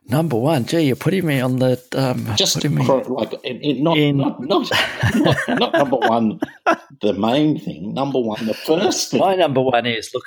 Number 0.07 0.35
one, 0.35 0.65
gee, 0.65 0.81
you're 0.81 0.95
putting 0.95 1.25
me 1.25 1.39
on 1.39 1.57
the 1.57 1.81
um, 1.95 2.35
just 2.35 2.67
me 2.67 2.85
like 2.85 3.33
in, 3.43 3.61
in, 3.61 3.83
not, 3.83 3.97
in... 3.97 4.17
Not, 4.17 4.41
not, 4.41 4.71
not, 5.15 5.37
not 5.47 5.73
number 5.73 5.97
one, 5.97 6.39
the 7.01 7.13
main 7.13 7.59
thing. 7.59 7.93
Number 7.93 8.19
one, 8.19 8.45
the 8.45 8.53
first 8.53 9.11
thing. 9.11 9.19
My 9.19 9.35
number 9.35 9.61
one 9.61 9.85
is 9.85 10.11
look. 10.13 10.25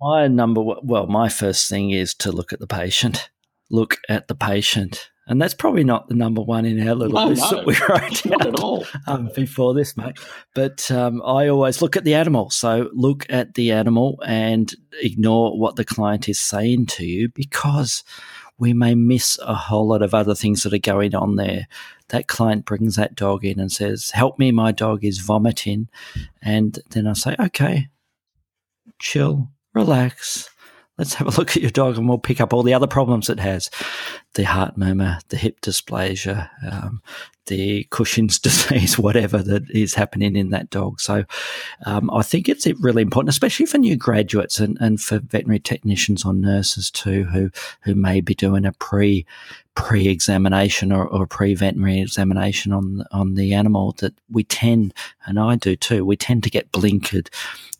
My 0.00 0.26
number 0.26 0.62
well, 0.82 1.06
my 1.06 1.28
first 1.28 1.70
thing 1.70 1.90
is 1.90 2.12
to 2.16 2.32
look 2.32 2.52
at 2.52 2.58
the 2.58 2.66
patient. 2.66 3.30
Look 3.70 3.98
at 4.08 4.28
the 4.28 4.34
patient, 4.34 5.10
and 5.26 5.40
that's 5.40 5.54
probably 5.54 5.84
not 5.84 6.08
the 6.08 6.14
number 6.14 6.42
one 6.42 6.66
in 6.66 6.86
our 6.86 6.94
little 6.94 7.14
no, 7.14 7.28
list 7.28 7.50
no, 7.50 7.58
that 7.58 7.66
we 7.66 7.76
wrote 7.88 8.26
not 8.26 8.46
at 8.46 8.60
all 8.60 8.84
um, 9.06 9.30
before 9.34 9.72
this, 9.72 9.96
mate. 9.96 10.18
But 10.54 10.90
um, 10.90 11.22
I 11.22 11.48
always 11.48 11.80
look 11.80 11.96
at 11.96 12.04
the 12.04 12.14
animal. 12.14 12.50
So 12.50 12.90
look 12.92 13.24
at 13.30 13.54
the 13.54 13.72
animal 13.72 14.22
and 14.26 14.74
ignore 15.00 15.58
what 15.58 15.76
the 15.76 15.84
client 15.84 16.28
is 16.28 16.40
saying 16.40 16.86
to 16.86 17.06
you 17.06 17.30
because 17.30 18.04
we 18.58 18.72
may 18.72 18.94
miss 18.94 19.38
a 19.42 19.54
whole 19.54 19.88
lot 19.88 20.02
of 20.02 20.14
other 20.14 20.34
things 20.34 20.62
that 20.62 20.72
are 20.72 20.78
going 20.78 21.14
on 21.14 21.36
there. 21.36 21.66
That 22.08 22.28
client 22.28 22.64
brings 22.64 22.96
that 22.96 23.14
dog 23.14 23.44
in 23.44 23.58
and 23.58 23.72
says, 23.72 24.10
Help 24.10 24.38
me, 24.38 24.52
my 24.52 24.72
dog 24.72 25.04
is 25.04 25.18
vomiting. 25.18 25.88
And 26.40 26.78
then 26.90 27.06
I 27.06 27.14
say, 27.14 27.34
Okay, 27.38 27.88
chill, 28.98 29.48
relax. 29.74 30.48
Let's 30.98 31.14
have 31.14 31.26
a 31.26 31.38
look 31.38 31.56
at 31.56 31.62
your 31.62 31.72
dog 31.72 31.98
and 31.98 32.08
we'll 32.08 32.18
pick 32.18 32.40
up 32.40 32.52
all 32.52 32.62
the 32.62 32.74
other 32.74 32.86
problems 32.86 33.28
it 33.28 33.40
has 33.40 33.68
the 34.34 34.44
heart 34.44 34.76
murmur, 34.76 35.18
the 35.28 35.36
hip 35.36 35.60
dysplasia, 35.60 36.50
um, 36.70 37.00
the 37.46 37.84
Cushing's 37.90 38.38
disease, 38.40 38.98
whatever 38.98 39.38
that 39.38 39.70
is 39.70 39.94
happening 39.94 40.36
in 40.36 40.50
that 40.50 40.70
dog. 40.70 41.00
So 41.00 41.24
um, 41.86 42.10
I 42.10 42.22
think 42.22 42.48
it's 42.48 42.66
really 42.80 43.02
important, 43.02 43.30
especially 43.30 43.66
for 43.66 43.78
new 43.78 43.96
graduates 43.96 44.60
and, 44.60 44.76
and 44.80 45.00
for 45.00 45.20
veterinary 45.20 45.60
technicians 45.60 46.24
or 46.24 46.34
nurses 46.34 46.90
too, 46.90 47.24
who 47.24 47.50
who 47.82 47.94
may 47.94 48.20
be 48.20 48.34
doing 48.34 48.64
a 48.64 48.72
pre 48.72 49.26
pre 49.74 50.08
examination 50.08 50.92
or, 50.92 51.06
or 51.06 51.26
pre 51.26 51.54
veterinary 51.54 52.00
examination 52.00 52.72
on 52.72 53.04
on 53.12 53.34
the 53.34 53.54
animal. 53.54 53.92
That 53.98 54.14
we 54.30 54.44
tend, 54.44 54.94
and 55.26 55.38
I 55.38 55.56
do 55.56 55.76
too, 55.76 56.04
we 56.04 56.16
tend 56.16 56.42
to 56.44 56.50
get 56.50 56.72
blinkered 56.72 57.28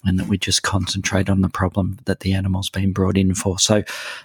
and 0.05 0.19
that 0.19 0.29
we 0.29 0.39
just 0.39 0.63
concentrate 0.63 1.29
on 1.29 1.41
the 1.41 1.49
problem 1.49 1.99
that 2.05 2.21
the 2.21 2.33
animal's 2.33 2.71
been 2.71 2.93
brought 2.93 3.17
in 3.17 3.35
for. 3.35 3.59
So 3.59 3.83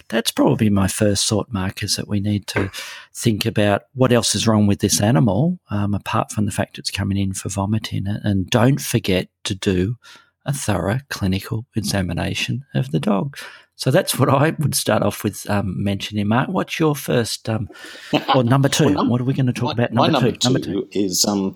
that's 0.08 0.32
probably 0.32 0.70
my 0.70 0.88
first 0.88 1.28
thought, 1.28 1.52
Mark, 1.52 1.84
is 1.84 1.96
that 1.96 2.08
we 2.08 2.20
need 2.20 2.48
to 2.48 2.72
think 3.14 3.46
about 3.46 3.84
what 3.94 4.12
else 4.12 4.36
is 4.36 4.48
wrong 4.48 4.68
with 4.68 4.80
this 4.80 5.02
animal, 5.02 5.60
um, 5.70 5.94
apart 5.94 6.32
from 6.32 6.46
the 6.46 6.52
fact 6.52 6.78
it's 6.78 6.92
coming 6.92 7.18
in 7.18 7.34
for 7.34 7.50
vomiting. 7.50 8.06
And 8.08 8.50
don't 8.50 8.82
forget 8.82 9.30
to 9.46 9.56
do 9.56 9.98
a 10.46 10.54
thorough 10.54 11.00
clinical 11.10 11.66
examination 11.76 12.66
of 12.74 12.92
the 12.92 13.00
dog. 13.00 13.38
So 13.76 13.92
that's 13.92 14.20
what 14.20 14.28
I 14.28 14.50
would 14.60 14.76
start 14.76 15.04
off 15.04 15.24
with 15.24 15.50
um, 15.50 15.82
mentioning, 15.82 16.28
Mark. 16.28 16.50
What's 16.50 16.80
your 16.80 16.96
first, 16.96 17.48
um, 17.48 17.70
or 18.36 18.44
number 18.44 18.68
two? 18.68 18.86
well, 18.86 18.94
num- 18.96 19.10
what 19.10 19.22
are 19.22 19.24
we 19.26 19.34
going 19.34 19.46
to 19.46 19.54
talk 19.54 19.78
my, 19.78 19.84
about? 19.84 19.94
Number, 19.94 20.12
number 20.12 20.32
two, 20.32 20.38
two, 20.38 20.50
number 20.50 20.60
two 20.60 20.90
is 20.92 21.24
um, 21.24 21.56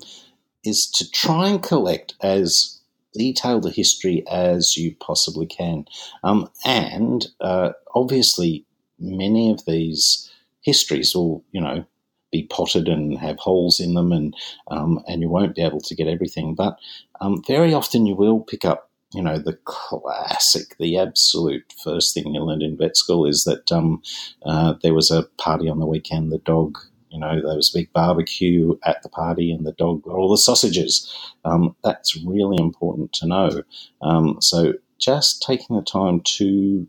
is 0.64 0.90
to 0.92 1.10
try 1.12 1.50
and 1.50 1.62
collect 1.62 2.14
as 2.22 2.73
detailed 3.14 3.66
a 3.66 3.70
history 3.70 4.24
as 4.28 4.78
you 4.78 4.96
possibly 5.00 5.46
can. 5.46 5.86
Um, 6.24 6.50
and 6.66 7.28
uh, 7.42 7.72
obviously, 7.96 8.66
many 9.00 9.52
of 9.52 9.66
these 9.66 10.32
histories 10.62 11.16
will, 11.16 11.44
you 11.52 11.62
know, 11.62 11.86
be 12.32 12.48
potted 12.50 12.88
and 12.88 13.18
have 13.20 13.38
holes 13.38 13.80
in 13.80 13.94
them, 13.94 14.12
and 14.12 14.36
um, 14.70 15.04
and 15.08 15.22
you 15.22 15.30
won't 15.30 15.56
be 15.56 15.62
able 15.62 15.82
to 15.82 15.96
get 15.96 16.08
everything. 16.08 16.56
But 16.56 16.80
um, 17.22 17.44
very 17.48 17.74
often, 17.74 18.06
you 18.06 18.16
will 18.16 18.40
pick 18.40 18.66
up, 18.66 18.90
you 19.14 19.22
know, 19.22 19.38
the 19.38 19.58
classic, 19.66 20.76
the 20.80 20.98
absolute 20.98 21.72
first 21.84 22.14
thing 22.14 22.34
you 22.34 22.42
learned 22.42 22.64
in 22.64 22.78
vet 22.78 22.98
school 22.98 23.28
is 23.28 23.44
that 23.44 23.72
um, 23.72 24.02
uh, 24.46 24.74
there 24.82 24.96
was 24.96 25.12
a 25.12 25.24
party 25.38 25.70
on 25.70 25.80
the 25.80 25.86
weekend. 25.86 26.32
The 26.32 26.40
dog 26.40 26.80
you 27.14 27.20
know, 27.20 27.40
there 27.42 27.56
was 27.56 27.74
a 27.74 27.78
big 27.78 27.94
barbecue 27.94 28.76
at 28.84 29.04
the 29.04 29.10
party 29.10 29.52
and 29.52 29.66
the 29.66 29.72
dog 29.74 30.02
got 30.02 30.16
all 30.16 30.32
the 30.32 30.38
sausages. 30.38 31.08
Um, 31.46 31.76
that's 31.84 32.18
really 32.26 32.58
important 32.60 33.14
to 33.14 33.28
know. 33.28 33.62
Um, 34.02 34.38
so 34.42 34.74
just 34.98 35.44
taking 35.44 35.76
the 35.76 35.84
time 35.84 36.22
to 36.22 36.88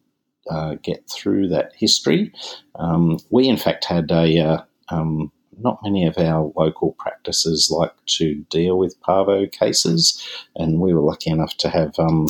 uh, 0.51 0.77
get 0.83 1.09
through 1.11 1.49
that 1.49 1.72
history. 1.77 2.33
Um, 2.77 3.18
we, 3.31 3.49
in 3.49 3.59
fact, 3.59 3.85
had 3.85 4.11
a 4.11 4.39
uh, 4.39 4.62
um, 4.89 5.31
not 5.59 5.81
many 5.83 6.07
of 6.07 6.18
our 6.18 6.53
local 6.57 6.93
practices 6.99 7.70
like 7.70 7.93
to 8.07 8.35
deal 8.51 8.79
with 8.79 9.01
parvo 9.01 9.47
cases, 9.47 10.22
and 10.57 10.81
we 10.81 10.93
were 10.95 11.01
lucky 11.01 11.31
enough 11.31 11.57
to 11.59 11.68
have 11.68 11.99
um, 11.99 12.29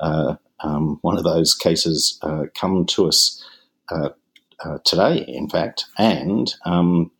uh, 0.00 0.36
um, 0.60 0.98
one 1.02 1.18
of 1.18 1.24
those 1.24 1.54
cases 1.54 2.18
uh, 2.22 2.44
come 2.54 2.86
to 2.86 3.08
us 3.08 3.44
uh, 3.90 4.10
uh 4.64 4.78
today, 4.84 5.24
in 5.26 5.48
fact, 5.48 5.86
and 5.98 6.54
um, 6.64 7.10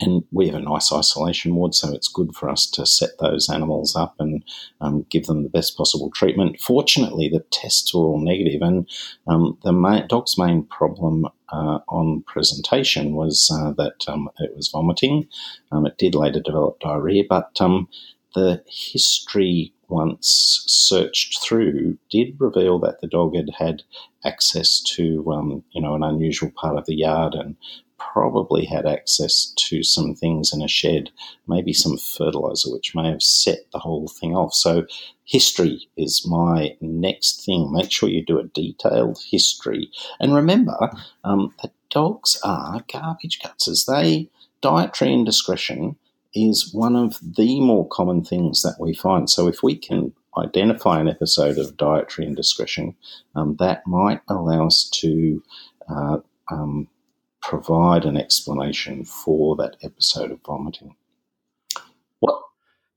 and 0.00 0.24
we 0.30 0.46
have 0.46 0.56
a 0.56 0.60
nice 0.60 0.92
isolation 0.92 1.54
ward, 1.54 1.74
so 1.74 1.92
it's 1.92 2.08
good 2.08 2.34
for 2.34 2.48
us 2.50 2.66
to 2.70 2.84
set 2.84 3.10
those 3.18 3.48
animals 3.48 3.96
up 3.96 4.14
and 4.18 4.44
um, 4.80 5.06
give 5.08 5.26
them 5.26 5.42
the 5.42 5.48
best 5.48 5.76
possible 5.76 6.10
treatment. 6.10 6.60
Fortunately, 6.60 7.28
the 7.28 7.44
tests 7.50 7.94
were 7.94 8.02
all 8.02 8.20
negative, 8.20 8.60
and 8.60 8.88
um, 9.26 9.58
the 9.64 9.72
main, 9.72 10.06
dog's 10.06 10.36
main 10.36 10.64
problem 10.64 11.26
uh, 11.48 11.78
on 11.88 12.22
presentation 12.26 13.14
was 13.14 13.50
uh, 13.52 13.72
that 13.72 14.04
um, 14.08 14.28
it 14.38 14.54
was 14.54 14.68
vomiting. 14.68 15.28
Um, 15.72 15.86
it 15.86 15.96
did 15.96 16.14
later 16.14 16.40
develop 16.40 16.80
diarrhea, 16.80 17.24
but 17.28 17.52
um, 17.60 17.88
the 18.34 18.62
history 18.68 19.72
once 19.88 20.64
searched 20.66 21.42
through 21.42 21.96
did 22.10 22.36
reveal 22.38 22.78
that 22.80 23.00
the 23.00 23.06
dog 23.06 23.34
had 23.34 23.50
had 23.56 23.82
access 24.24 24.80
to 24.80 25.32
um, 25.32 25.64
you 25.70 25.80
know 25.80 25.94
an 25.94 26.02
unusual 26.02 26.50
part 26.56 26.76
of 26.76 26.84
the 26.86 26.94
yard 26.94 27.34
and 27.34 27.56
probably 28.12 28.64
had 28.64 28.86
access 28.86 29.52
to 29.56 29.82
some 29.82 30.14
things 30.14 30.52
in 30.52 30.62
a 30.62 30.68
shed, 30.68 31.10
maybe 31.46 31.72
some 31.72 31.96
fertilizer, 31.96 32.72
which 32.72 32.94
may 32.94 33.08
have 33.10 33.22
set 33.22 33.70
the 33.72 33.78
whole 33.78 34.08
thing 34.08 34.34
off. 34.34 34.54
So, 34.54 34.86
history 35.24 35.88
is 35.96 36.26
my 36.26 36.76
next 36.80 37.44
thing. 37.44 37.72
Make 37.72 37.90
sure 37.90 38.08
you 38.08 38.24
do 38.24 38.38
a 38.38 38.44
detailed 38.44 39.18
history. 39.30 39.90
And 40.20 40.34
remember 40.34 40.90
um, 41.24 41.54
that 41.62 41.72
dogs 41.90 42.38
are 42.44 42.84
garbage 42.92 43.40
cutters. 43.40 43.86
They, 43.86 44.28
dietary 44.60 45.12
indiscretion 45.12 45.96
is 46.34 46.72
one 46.72 46.96
of 46.96 47.18
the 47.22 47.60
more 47.60 47.88
common 47.88 48.24
things 48.24 48.62
that 48.62 48.76
we 48.78 48.94
find. 48.94 49.28
So, 49.28 49.48
if 49.48 49.62
we 49.62 49.76
can 49.76 50.12
identify 50.38 51.00
an 51.00 51.08
episode 51.08 51.58
of 51.58 51.76
dietary 51.76 52.26
indiscretion, 52.28 52.94
um, 53.34 53.56
that 53.56 53.86
might 53.86 54.20
allow 54.28 54.66
us 54.66 54.88
to 54.94 55.42
uh, 55.88 56.18
um, 56.50 56.88
provide 57.48 58.04
an 58.04 58.16
explanation 58.16 59.04
for 59.04 59.54
that 59.54 59.76
episode 59.82 60.32
of 60.32 60.40
vomiting. 60.44 60.96
What? 62.18 62.42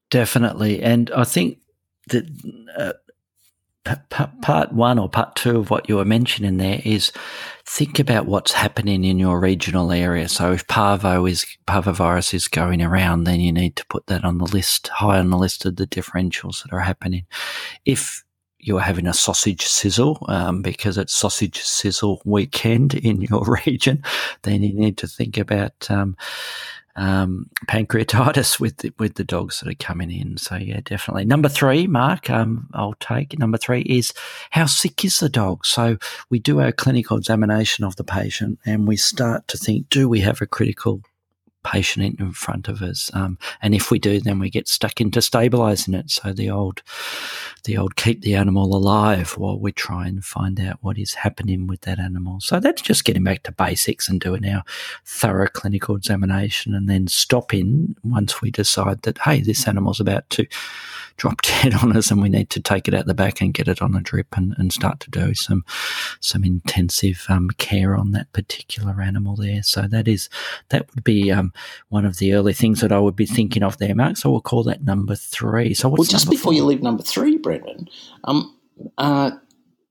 Definitely. 0.10 0.82
And 0.82 1.12
I 1.12 1.24
think 1.24 1.60
that 2.08 2.26
uh, 2.76 2.94
p- 3.86 4.02
p- 4.10 4.42
part 4.42 4.74
one 4.74 4.98
or 4.98 5.08
part 5.08 5.36
two 5.36 5.60
of 5.60 5.70
what 5.70 5.88
you 5.88 5.98
were 5.98 6.06
mentioning 6.06 6.58
there 6.58 6.82
is 6.84 7.12
think 7.66 8.00
about 8.00 8.26
what's 8.26 8.54
happening 8.54 9.04
in 9.04 9.20
your 9.20 9.40
regional 9.40 9.92
area. 9.92 10.28
So 10.28 10.52
if 10.52 10.66
parvo 10.66 11.28
is 11.28 11.46
parvovirus 11.68 12.34
is 12.34 12.48
going 12.48 12.82
around, 12.82 13.26
then 13.26 13.40
you 13.40 13.52
need 13.52 13.76
to 13.76 13.86
put 13.86 14.08
that 14.08 14.24
on 14.26 14.40
the 14.40 14.46
list, 14.46 14.88
high 14.88 15.20
on 15.20 15.30
the 15.30 15.38
list 15.38 15.64
of 15.66 15.76
the 15.76 15.86
differentials 15.86 16.64
that 16.64 16.74
are 16.74 16.80
happening. 16.80 17.28
If 17.86 18.24
you're 18.60 18.80
having 18.80 19.08
a 19.08 19.14
sausage 19.14 19.66
sizzle 19.66 20.26
um, 20.28 20.62
because 20.62 20.98
it's 20.98 21.14
sausage 21.14 21.62
sizzle 21.62 22.22
weekend 22.26 22.94
in 22.96 23.22
your 23.30 23.60
region, 23.66 24.04
then 24.44 24.64
you 24.64 24.74
need 24.74 24.98
to 24.98 25.08
think 25.08 25.38
about 25.38 25.90
um, 25.90 26.16
um, 26.96 27.50
pancreatitis 27.68 28.60
with 28.60 28.78
the, 28.78 28.92
with 29.00 29.16
the 29.16 29.24
dogs 29.24 29.60
that 29.60 29.70
are 29.70 29.76
coming 29.76 30.12
in. 30.12 30.38
So 30.38 30.56
yeah, 30.56 30.82
definitely. 30.84 31.26
Number 31.26 31.48
three, 31.48 31.88
Mark, 31.88 32.30
um, 32.30 32.68
I'll 32.74 32.96
take 33.00 33.40
number 33.40 33.58
three 33.58 33.82
is 33.82 34.14
how 34.50 34.66
sick 34.66 35.06
is 35.06 35.18
the 35.18 35.30
dog? 35.30 35.66
So 35.66 35.98
we 36.30 36.40
do 36.40 36.60
our 36.60 36.74
clinical 36.74 37.18
examination 37.18 37.86
of 37.86 37.96
the 37.96 38.04
patient 38.04 38.60
and 38.66 38.88
we 38.88 38.98
start 38.98 39.48
to 39.48 39.58
think, 39.58 39.90
do 39.90 40.10
we 40.10 40.20
have 40.22 40.42
a 40.42 40.46
critical 40.46 41.02
patient 41.64 42.20
in 42.20 42.32
front 42.32 42.68
of 42.68 42.82
us. 42.82 43.10
Um, 43.14 43.38
and 43.62 43.76
if 43.76 43.92
we 43.92 44.00
do, 44.00 44.20
then 44.20 44.40
we 44.40 44.50
get 44.50 44.68
stuck 44.68 45.02
into 45.02 45.22
stabilizing 45.22 45.94
it. 45.94 46.10
So 46.10 46.34
the 46.34 46.50
old, 46.50 46.82
the 47.66 47.78
old 47.78 47.96
keep 47.96 48.22
the 48.22 48.36
animal 48.36 48.76
alive 48.76 49.32
while 49.38 49.60
we 49.60 49.72
try 49.72 50.08
and 50.08 50.24
find 50.24 50.60
out 50.60 50.78
what 50.82 50.98
is 50.98 51.16
happening 51.16 51.68
with 51.68 51.82
that 51.82 52.00
animal. 52.00 52.40
So 52.40 52.60
that's 52.60 52.82
just 52.82 53.06
getting 53.06 53.24
back 53.24 53.44
to 53.44 53.52
basics 53.52 54.08
and 54.08 54.20
doing 54.20 54.46
our 54.46 54.64
thorough 55.06 55.48
clinical 55.48 55.96
examination 55.96 56.74
and 56.74 56.90
then 56.90 57.08
stopping 57.08 57.96
once 58.04 58.42
we 58.42 58.52
decide 58.52 59.02
that, 59.04 59.18
hey, 59.20 59.42
this 59.42 59.68
animal's 59.68 60.00
about 60.00 60.30
to 60.32 60.48
drop 61.18 61.42
dead 61.64 61.74
on 61.76 61.96
us 61.96 62.12
and 62.12 62.22
we 62.22 62.30
need 62.30 62.50
to 62.52 62.60
take 62.60 62.88
it 62.88 62.94
out 62.94 63.06
the 63.06 63.14
back 63.14 63.42
and 63.42 63.54
get 63.54 63.68
it 63.68 63.82
on 63.82 63.96
a 63.96 64.02
drip 64.02 64.28
and, 64.36 64.56
and 64.58 64.72
start 64.72 65.00
to 65.02 65.10
do 65.10 65.34
some 65.34 65.64
some 66.20 66.44
intensive 66.44 67.26
um, 67.30 67.50
care 67.58 67.96
on 67.96 68.12
that 68.12 68.32
particular 68.34 69.02
animal 69.02 69.36
there. 69.36 69.64
So 69.64 69.84
that 69.84 70.08
is 70.08 70.30
that 70.70 70.94
would 70.94 71.04
be 71.04 71.32
um, 71.32 71.54
one 71.90 72.06
of 72.06 72.18
the 72.18 72.34
early 72.34 72.54
things 72.54 72.82
that 72.82 72.92
I 72.92 73.00
would 73.00 73.16
be 73.16 73.26
thinking 73.26 73.64
of 73.64 73.78
there, 73.78 73.96
Mark. 73.96 74.18
So 74.18 74.32
we'll 74.32 74.42
call 74.42 74.64
that 74.64 74.84
number 74.84 75.16
three. 75.16 75.74
So 75.74 75.90
well, 75.90 76.04
just 76.04 76.30
before 76.30 76.52
four? 76.52 76.54
you 76.54 76.66
leave 76.66 76.82
number 76.82 77.04
three, 77.04 77.38
Brendan, 77.38 77.90
um, 78.24 78.56
uh, 78.98 79.32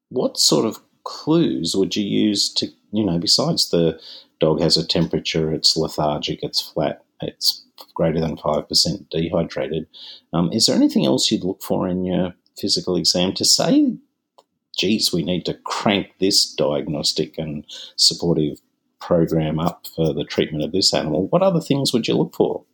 what 0.08 0.38
sort 0.38 0.64
of 0.66 0.78
clues 1.04 1.74
would 1.74 1.96
you 1.96 2.04
use 2.04 2.52
to 2.52 2.66
you 2.92 3.04
know 3.04 3.18
besides 3.18 3.70
the 3.70 3.98
dog 4.40 4.60
has 4.60 4.76
a 4.76 4.86
temperature, 4.86 5.52
it's 5.52 5.76
lethargic, 5.76 6.40
it's 6.42 6.60
flat, 6.60 7.02
it's 7.20 7.64
greater 7.94 8.20
than 8.20 8.36
5% 8.36 9.10
dehydrated. 9.10 9.86
Um, 10.32 10.52
is 10.52 10.66
there 10.66 10.76
anything 10.76 11.06
else 11.06 11.30
you'd 11.30 11.44
look 11.44 11.62
for 11.62 11.88
in 11.88 12.04
your 12.04 12.34
physical 12.58 12.96
exam 12.96 13.34
to 13.34 13.44
say, 13.44 13.96
geez, 14.76 15.12
we 15.12 15.22
need 15.22 15.44
to 15.46 15.54
crank 15.64 16.08
this 16.18 16.52
diagnostic 16.52 17.38
and 17.38 17.64
supportive 17.96 18.60
program 19.00 19.58
up 19.58 19.86
for 19.94 20.12
the 20.12 20.24
treatment 20.24 20.64
of 20.64 20.72
this 20.72 20.92
animal? 20.94 21.28
What 21.28 21.42
other 21.42 21.60
things 21.60 21.92
would 21.92 22.08
you 22.08 22.14
look 22.14 22.34
for? 22.34 22.64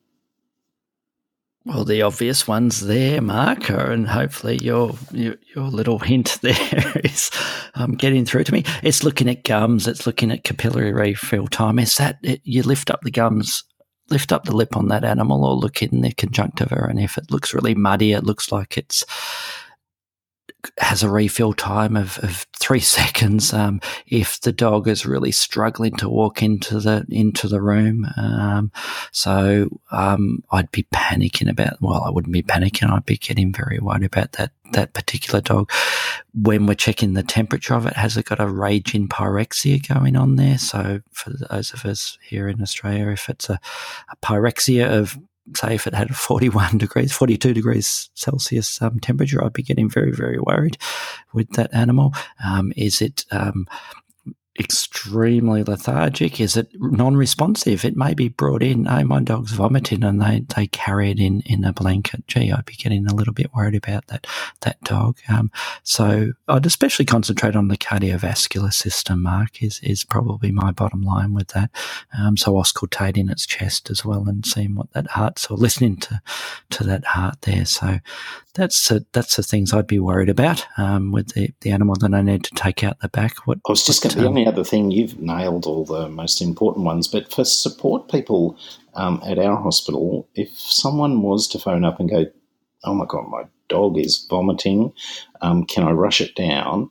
Well, 1.67 1.87
the 1.87 2.03
obvious 2.03 2.47
ones 2.47 2.81
there, 2.81 3.23
Mark, 3.23 3.71
and 3.71 4.07
hopefully 4.07 4.59
your, 4.59 4.97
your, 5.13 5.37
your 5.57 5.65
little 5.65 5.99
hint 5.99 6.39
there 6.43 6.93
is 7.03 7.31
um, 7.75 7.93
getting 7.93 8.27
through 8.27 8.45
to 8.45 8.53
me. 8.53 8.65
It's 8.83 9.03
looking 9.03 9.31
at 9.31 9.45
gums. 9.45 9.89
It's 9.89 10.07
looking 10.07 10.31
at 10.31 10.45
capillary 10.45 10.93
refill 10.93 11.47
time. 11.47 11.79
Is 11.79 11.95
that 11.95 12.19
it, 12.23 12.43
you 12.45 12.63
lift 12.63 12.91
up 12.91 13.01
the 13.01 13.11
gums 13.11 13.65
lift 14.11 14.33
up 14.33 14.45
the 14.45 14.57
lip 14.57 14.77
on 14.77 14.89
that 14.89 15.05
animal 15.05 15.45
or 15.45 15.55
look 15.55 15.83
in 15.83 16.01
the 16.01 16.13
conjunctiva, 16.13 16.87
and 16.89 17.01
if 17.01 17.17
it 17.19 17.31
looks 17.31 17.55
really 17.55 17.75
muddy, 17.75 18.13
it 18.13 18.25
looks 18.25 18.53
like 18.53 18.77
it's 18.77 19.05
has 20.79 21.03
a 21.03 21.11
refill 21.11 21.53
time 21.53 21.97
of, 21.97 22.19
of 22.23 22.47
three 22.57 22.81
seconds. 22.99 23.53
Um, 23.53 23.81
if 24.07 24.41
the 24.41 24.53
dog 24.53 24.89
is 24.89 25.07
really 25.07 25.33
struggling 25.33 25.97
to 25.97 26.09
walk 26.09 26.43
into 26.43 26.81
the 26.81 27.07
into 27.09 27.49
the 27.49 27.61
room, 27.61 28.07
um, 28.17 28.73
so 29.13 29.69
um, 29.91 30.43
I'd 30.51 30.71
be 30.71 30.87
panicking 30.95 31.51
about. 31.51 31.81
Well, 31.81 32.03
I 32.05 32.11
wouldn't 32.11 32.33
be 32.33 32.43
panicking. 32.43 32.91
I'd 32.91 33.07
be 33.07 33.17
getting 33.17 33.53
very 33.53 33.79
worried 33.79 34.05
about 34.05 34.33
that 34.33 34.53
that 34.73 34.93
particular 34.93 35.41
dog. 35.41 35.71
When 36.33 36.67
we're 36.67 36.75
checking 36.75 37.15
the 37.15 37.23
temperature 37.23 37.75
of 37.75 37.87
it, 37.87 37.95
has 37.95 38.17
it 38.17 38.25
got 38.25 38.41
a 38.41 38.49
raging 38.49 39.09
pyrexia 39.09 39.87
going 39.87 40.17
on 40.17 40.37
there? 40.37 40.59
So 40.59 41.01
for 41.13 41.31
those 41.51 41.73
of 41.73 41.85
us 41.85 42.19
here 42.23 42.49
in 42.49 42.61
Australia, 42.61 43.09
if 43.09 43.29
it's 43.29 43.49
a, 43.49 43.61
a 44.11 44.17
pyrexia 44.17 44.89
of 44.91 45.19
say 45.57 45.75
if 45.75 45.87
it 45.87 45.95
had 45.95 46.11
a 46.11 46.15
41 46.15 46.79
degrees, 46.79 47.13
42 47.13 47.55
degrees 47.55 48.11
Celsius 48.15 48.81
um, 48.83 49.01
temperature, 49.01 49.45
I'd 49.45 49.53
be 49.53 49.63
getting 49.63 49.91
very, 49.91 50.13
very 50.13 50.39
worried 50.39 50.79
with 51.33 51.51
that 51.51 51.73
animal. 51.75 52.15
Um, 52.45 52.73
is 52.77 53.01
it 53.01 53.25
um, 53.31 53.67
extremely 54.59 55.65
lethargic? 55.65 56.41
Is 56.41 56.57
it 56.57 56.69
non-responsive? 56.75 57.85
It 57.85 57.97
may 57.97 58.15
be 58.15 58.29
brought 58.29 58.63
in, 58.63 58.87
oh, 58.87 59.05
my 59.05 59.21
dog's 59.21 59.53
vomiting 59.53 60.05
and 60.05 60.23
they, 60.23 60.45
they 60.55 60.69
carry 60.69 61.11
it 61.11 61.19
in, 61.19 61.41
in 61.43 61.65
a 61.65 61.73
blanket. 61.73 62.27
Gee, 62.29 62.53
I'd 62.53 62.65
be 62.65 62.75
getting 62.75 63.07
a 63.07 63.15
little 63.15 63.35
bit 63.35 63.53
worried 63.55 63.75
about 63.75 64.07
that, 64.09 64.27
that 64.61 64.81
dog. 64.83 65.19
Um, 65.29 65.51
so 65.83 66.33
I'd 66.47 66.67
especially 66.67 67.05
concentrate 67.05 67.57
on 67.57 67.69
the 67.69 67.77
cardiovascular 67.77 68.73
system, 68.73 69.23
Mark, 69.23 69.63
is, 69.63 69.81
is 69.83 70.05
probably 70.05 70.53
my 70.53 70.71
bottom 70.71 71.03
line 71.03 71.35
with 71.35 71.49
that. 71.49 71.71
Um, 72.17 72.37
so 72.37 72.53
auscultating 72.55 73.31
its 73.31 73.47
chest 73.47 73.91
as 73.91 74.05
well 74.05 74.29
and 74.29 74.47
seeing 74.47 74.77
what 74.77 74.93
that 74.93 75.09
heart's 75.09 75.51
or 75.51 75.57
listening 75.57 75.97
to, 75.97 76.21
to 76.71 76.85
that 76.85 77.05
heart 77.05 77.43
there. 77.43 77.65
So 77.65 77.99
that's 78.55 78.89
a, 78.93 79.05
that's 79.13 79.35
the 79.35 79.43
things 79.43 79.73
I'd 79.73 79.89
be 79.89 79.99
worried 79.99 80.29
about 80.29 80.65
um, 80.79 81.11
with 81.11 81.35
the, 81.35 81.53
the 81.63 81.73
animal 81.73 81.97
that 81.97 82.15
I 82.15 82.23
need 82.23 82.45
to 82.45 82.55
take 82.55 82.85
out 82.85 83.01
the 83.01 83.09
back. 83.09 83.47
What 83.47 83.59
I 83.67 83.73
was 83.73 83.85
just 83.85 84.03
going 84.03 84.15
to. 84.15 84.44
The 84.45 84.51
other 84.51 84.65
thing 84.65 84.91
you've 84.91 85.19
nailed 85.19 85.65
all 85.65 85.87
the 85.87 86.07
most 86.11 86.43
important 86.43 86.85
ones, 86.85 87.09
but 87.09 87.33
for 87.33 87.47
support 87.47 88.11
people 88.11 88.59
um, 88.95 89.23
at 89.25 89.39
our 89.39 89.57
hospital, 89.57 90.29
if 90.35 90.51
someone 90.59 91.23
was 91.23 91.49
to 91.49 91.59
phone 91.59 91.83
up 91.83 91.99
and 91.99 92.11
go, 92.11 92.27
"Oh 92.85 92.93
my 92.93 93.07
god, 93.07 93.27
my 93.29 93.45
dog 93.69 93.97
is 93.97 94.27
vomiting, 94.29 94.93
um, 95.41 95.65
can 95.65 95.85
I 95.85 95.93
rush 95.93 96.21
it 96.21 96.35
down?" 96.35 96.91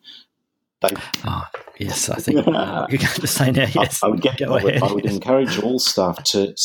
They, 0.82 0.90
oh, 1.26 1.46
yes, 1.78 2.10
I 2.10 2.16
think 2.16 2.38
you're 2.46 2.54
going 2.54 3.00
to 3.00 3.28
say 3.28 3.52
now. 3.52 3.68
Yes, 3.76 4.02
I, 4.02 4.08
I 4.08 4.10
would, 4.10 4.22
get, 4.22 4.42
I 4.42 4.50
would, 4.50 4.82
I 4.82 4.92
would 4.92 5.06
encourage 5.06 5.60
all 5.60 5.78
staff 5.78 6.24
to 6.24 6.56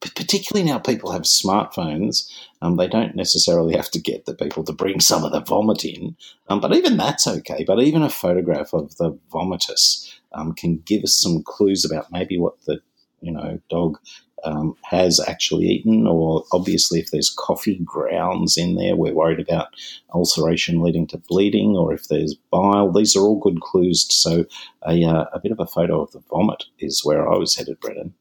particularly 0.00 0.68
now 0.68 0.78
people 0.78 1.12
have 1.12 1.22
smartphones, 1.22 2.28
um, 2.60 2.76
they 2.76 2.88
don't 2.88 3.14
necessarily 3.14 3.76
have 3.76 3.90
to 3.90 4.00
get 4.00 4.24
the 4.24 4.34
people 4.34 4.64
to 4.64 4.72
bring 4.72 5.00
some 5.00 5.24
of 5.24 5.32
the 5.32 5.40
vomit 5.40 5.84
in, 5.84 6.16
um, 6.48 6.60
but 6.60 6.74
even 6.74 6.96
that's 6.96 7.26
okay. 7.26 7.64
But 7.64 7.80
even 7.82 8.02
a 8.02 8.10
photograph 8.10 8.72
of 8.72 8.96
the 8.96 9.16
vomitus 9.30 10.11
um, 10.34 10.54
can 10.54 10.78
give 10.84 11.02
us 11.02 11.14
some 11.14 11.42
clues 11.42 11.84
about 11.84 12.10
maybe 12.12 12.38
what 12.38 12.54
the 12.66 12.80
you 13.20 13.32
know 13.32 13.60
dog 13.70 13.98
um, 14.44 14.76
has 14.82 15.20
actually 15.26 15.66
eaten, 15.66 16.06
or 16.06 16.44
obviously 16.52 16.98
if 16.98 17.10
there's 17.10 17.30
coffee 17.30 17.78
grounds 17.84 18.56
in 18.56 18.74
there, 18.74 18.96
we're 18.96 19.14
worried 19.14 19.40
about 19.40 19.68
ulceration 20.14 20.80
leading 20.80 21.06
to 21.08 21.18
bleeding, 21.18 21.76
or 21.76 21.92
if 21.92 22.08
there's 22.08 22.34
bile. 22.50 22.90
These 22.92 23.16
are 23.16 23.20
all 23.20 23.38
good 23.38 23.60
clues. 23.60 24.06
So 24.10 24.44
a, 24.86 25.04
uh, 25.04 25.26
a 25.32 25.40
bit 25.40 25.52
of 25.52 25.60
a 25.60 25.66
photo 25.66 26.00
of 26.02 26.12
the 26.12 26.22
vomit 26.30 26.64
is 26.78 27.04
where 27.04 27.30
I 27.30 27.36
was 27.36 27.54
headed, 27.54 27.78
Brendan. 27.80 28.14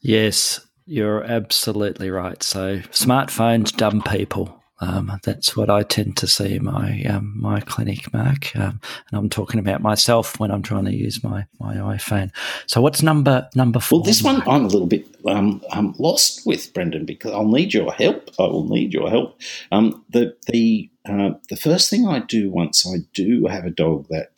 Yes, 0.00 0.60
you're 0.84 1.24
absolutely 1.24 2.10
right. 2.10 2.42
So 2.42 2.78
smartphones, 2.90 3.74
dumb 3.74 4.02
people. 4.02 4.62
Um, 4.80 5.20
that's 5.22 5.56
what 5.56 5.70
I 5.70 5.82
tend 5.84 6.16
to 6.18 6.26
see 6.26 6.56
in 6.56 6.64
my 6.64 7.02
um, 7.04 7.34
my 7.36 7.60
clinic, 7.60 8.12
Mark. 8.12 8.54
Um, 8.56 8.80
and 9.10 9.18
I'm 9.18 9.28
talking 9.28 9.60
about 9.60 9.82
myself 9.82 10.40
when 10.40 10.50
I'm 10.50 10.62
trying 10.62 10.84
to 10.86 10.94
use 10.94 11.22
my, 11.22 11.46
my 11.60 11.76
iPhone. 11.76 12.32
So 12.66 12.80
what's 12.80 13.02
number 13.02 13.48
number 13.54 13.78
four? 13.78 14.00
Well, 14.00 14.06
this 14.06 14.22
one 14.22 14.42
I'm 14.48 14.64
a 14.64 14.68
little 14.68 14.86
bit 14.86 15.06
um, 15.26 15.62
um, 15.70 15.94
lost 15.98 16.44
with 16.44 16.72
Brendan 16.74 17.04
because 17.04 17.32
I'll 17.32 17.46
need 17.46 17.72
your 17.72 17.92
help. 17.92 18.30
I 18.38 18.42
will 18.42 18.68
need 18.68 18.92
your 18.92 19.08
help. 19.08 19.40
Um, 19.70 20.04
the 20.10 20.36
the 20.48 20.90
uh, 21.08 21.30
the 21.48 21.56
first 21.56 21.88
thing 21.88 22.08
I 22.08 22.18
do 22.20 22.50
once 22.50 22.86
I 22.86 22.98
do 23.12 23.46
have 23.46 23.64
a 23.64 23.70
dog 23.70 24.08
that 24.08 24.36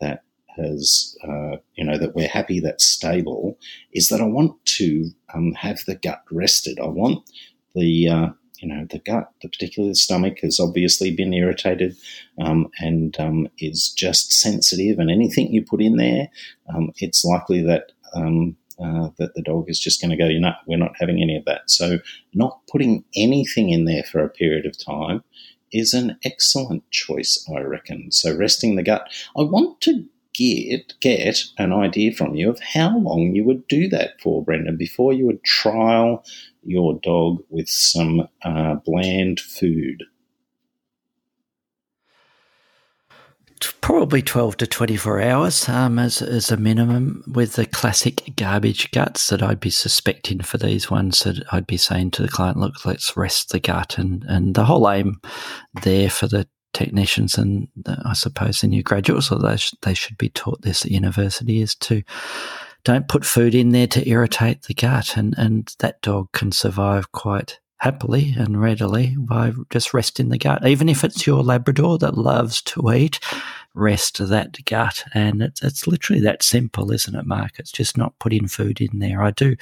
that 0.00 0.22
has 0.56 1.16
uh, 1.22 1.56
you 1.74 1.84
know 1.84 1.98
that 1.98 2.14
we're 2.14 2.28
happy 2.28 2.60
that's 2.60 2.84
stable 2.84 3.58
is 3.92 4.08
that 4.08 4.20
I 4.20 4.26
want 4.26 4.64
to 4.64 5.10
have 5.56 5.80
the 5.86 5.96
gut 5.96 6.22
rested. 6.30 6.78
I 6.80 6.86
want 6.86 7.28
the 7.74 8.08
uh, 8.08 8.28
you 8.64 8.74
know, 8.74 8.86
the 8.88 8.98
gut, 8.98 9.30
the 9.42 9.48
particular 9.48 9.92
stomach, 9.92 10.38
has 10.40 10.58
obviously 10.58 11.14
been 11.14 11.34
irritated 11.34 11.94
um, 12.40 12.70
and 12.78 13.14
um, 13.20 13.46
is 13.58 13.90
just 13.90 14.32
sensitive. 14.32 14.98
And 14.98 15.10
anything 15.10 15.52
you 15.52 15.62
put 15.62 15.82
in 15.82 15.96
there, 15.96 16.28
um, 16.74 16.90
it's 16.96 17.26
likely 17.26 17.60
that 17.62 17.92
um, 18.14 18.56
uh, 18.82 19.10
that 19.18 19.34
the 19.34 19.42
dog 19.42 19.68
is 19.68 19.78
just 19.78 20.00
going 20.00 20.10
to 20.10 20.16
go, 20.16 20.26
you 20.26 20.40
know, 20.40 20.54
we're 20.66 20.78
not 20.78 20.94
having 20.98 21.20
any 21.20 21.36
of 21.36 21.44
that. 21.44 21.70
So, 21.70 21.98
not 22.32 22.58
putting 22.72 23.04
anything 23.14 23.68
in 23.68 23.84
there 23.84 24.02
for 24.02 24.24
a 24.24 24.30
period 24.30 24.64
of 24.64 24.82
time 24.82 25.22
is 25.70 25.92
an 25.92 26.16
excellent 26.24 26.90
choice, 26.90 27.46
I 27.54 27.60
reckon. 27.60 28.12
So, 28.12 28.34
resting 28.34 28.76
the 28.76 28.82
gut. 28.82 29.10
I 29.36 29.42
want 29.42 29.82
to 29.82 30.06
get 30.34 30.94
get 31.00 31.44
an 31.58 31.72
idea 31.72 32.12
from 32.12 32.34
you 32.34 32.50
of 32.50 32.60
how 32.60 32.98
long 32.98 33.34
you 33.34 33.44
would 33.44 33.66
do 33.68 33.88
that 33.88 34.20
for, 34.20 34.44
Brendan, 34.44 34.76
before 34.76 35.12
you 35.12 35.26
would 35.26 35.42
trial 35.44 36.24
your 36.62 36.98
dog 37.02 37.42
with 37.48 37.68
some 37.68 38.28
uh, 38.42 38.76
bland 38.84 39.40
food? 39.40 40.04
Probably 43.80 44.22
12 44.22 44.58
to 44.58 44.66
24 44.66 45.22
hours 45.22 45.68
um, 45.68 45.98
as, 45.98 46.20
as 46.20 46.50
a 46.50 46.56
minimum, 46.56 47.22
with 47.26 47.54
the 47.54 47.66
classic 47.66 48.32
garbage 48.36 48.90
guts 48.90 49.28
that 49.28 49.42
I'd 49.42 49.60
be 49.60 49.70
suspecting 49.70 50.40
for 50.40 50.58
these 50.58 50.90
ones. 50.90 51.20
That 51.20 51.44
I'd 51.52 51.66
be 51.66 51.76
saying 51.76 52.12
to 52.12 52.22
the 52.22 52.28
client, 52.28 52.58
look, 52.58 52.84
let's 52.84 53.16
rest 53.16 53.50
the 53.50 53.60
gut. 53.60 53.96
And, 53.96 54.24
and 54.24 54.54
the 54.54 54.64
whole 54.64 54.90
aim 54.90 55.20
there 55.82 56.10
for 56.10 56.26
the 56.26 56.46
technicians 56.74 57.38
and 57.38 57.68
I 57.86 58.12
suppose 58.12 58.60
the 58.60 58.66
new 58.66 58.82
graduates, 58.82 59.32
although 59.32 59.48
they, 59.48 59.62
they 59.82 59.94
should 59.94 60.18
be 60.18 60.28
taught 60.28 60.62
this 60.62 60.84
at 60.84 60.90
university, 60.90 61.62
is 61.62 61.74
to 61.76 62.02
don't 62.84 63.08
put 63.08 63.24
food 63.24 63.54
in 63.54 63.70
there 63.70 63.86
to 63.86 64.06
irritate 64.08 64.62
the 64.64 64.74
gut. 64.74 65.16
And, 65.16 65.34
and 65.38 65.74
that 65.78 66.02
dog 66.02 66.32
can 66.32 66.52
survive 66.52 67.12
quite 67.12 67.58
happily 67.84 68.32
and 68.38 68.62
readily 68.62 69.14
by 69.18 69.52
just 69.68 69.92
resting 69.92 70.30
the 70.30 70.38
gut. 70.38 70.66
Even 70.66 70.88
if 70.88 71.04
it's 71.04 71.26
your 71.26 71.42
Labrador 71.42 71.98
that 71.98 72.16
loves 72.16 72.62
to 72.62 72.90
eat, 72.90 73.20
rest 73.74 74.26
that 74.26 74.56
gut. 74.64 75.04
And 75.12 75.42
it's, 75.42 75.62
it's 75.62 75.86
literally 75.86 76.22
that 76.22 76.42
simple, 76.42 76.90
isn't 76.90 77.14
it, 77.14 77.26
Mark? 77.26 77.58
It's 77.58 77.70
just 77.70 77.98
not 77.98 78.18
putting 78.20 78.48
food 78.48 78.80
in 78.80 79.00
there. 79.00 79.22
I 79.22 79.32
do. 79.32 79.54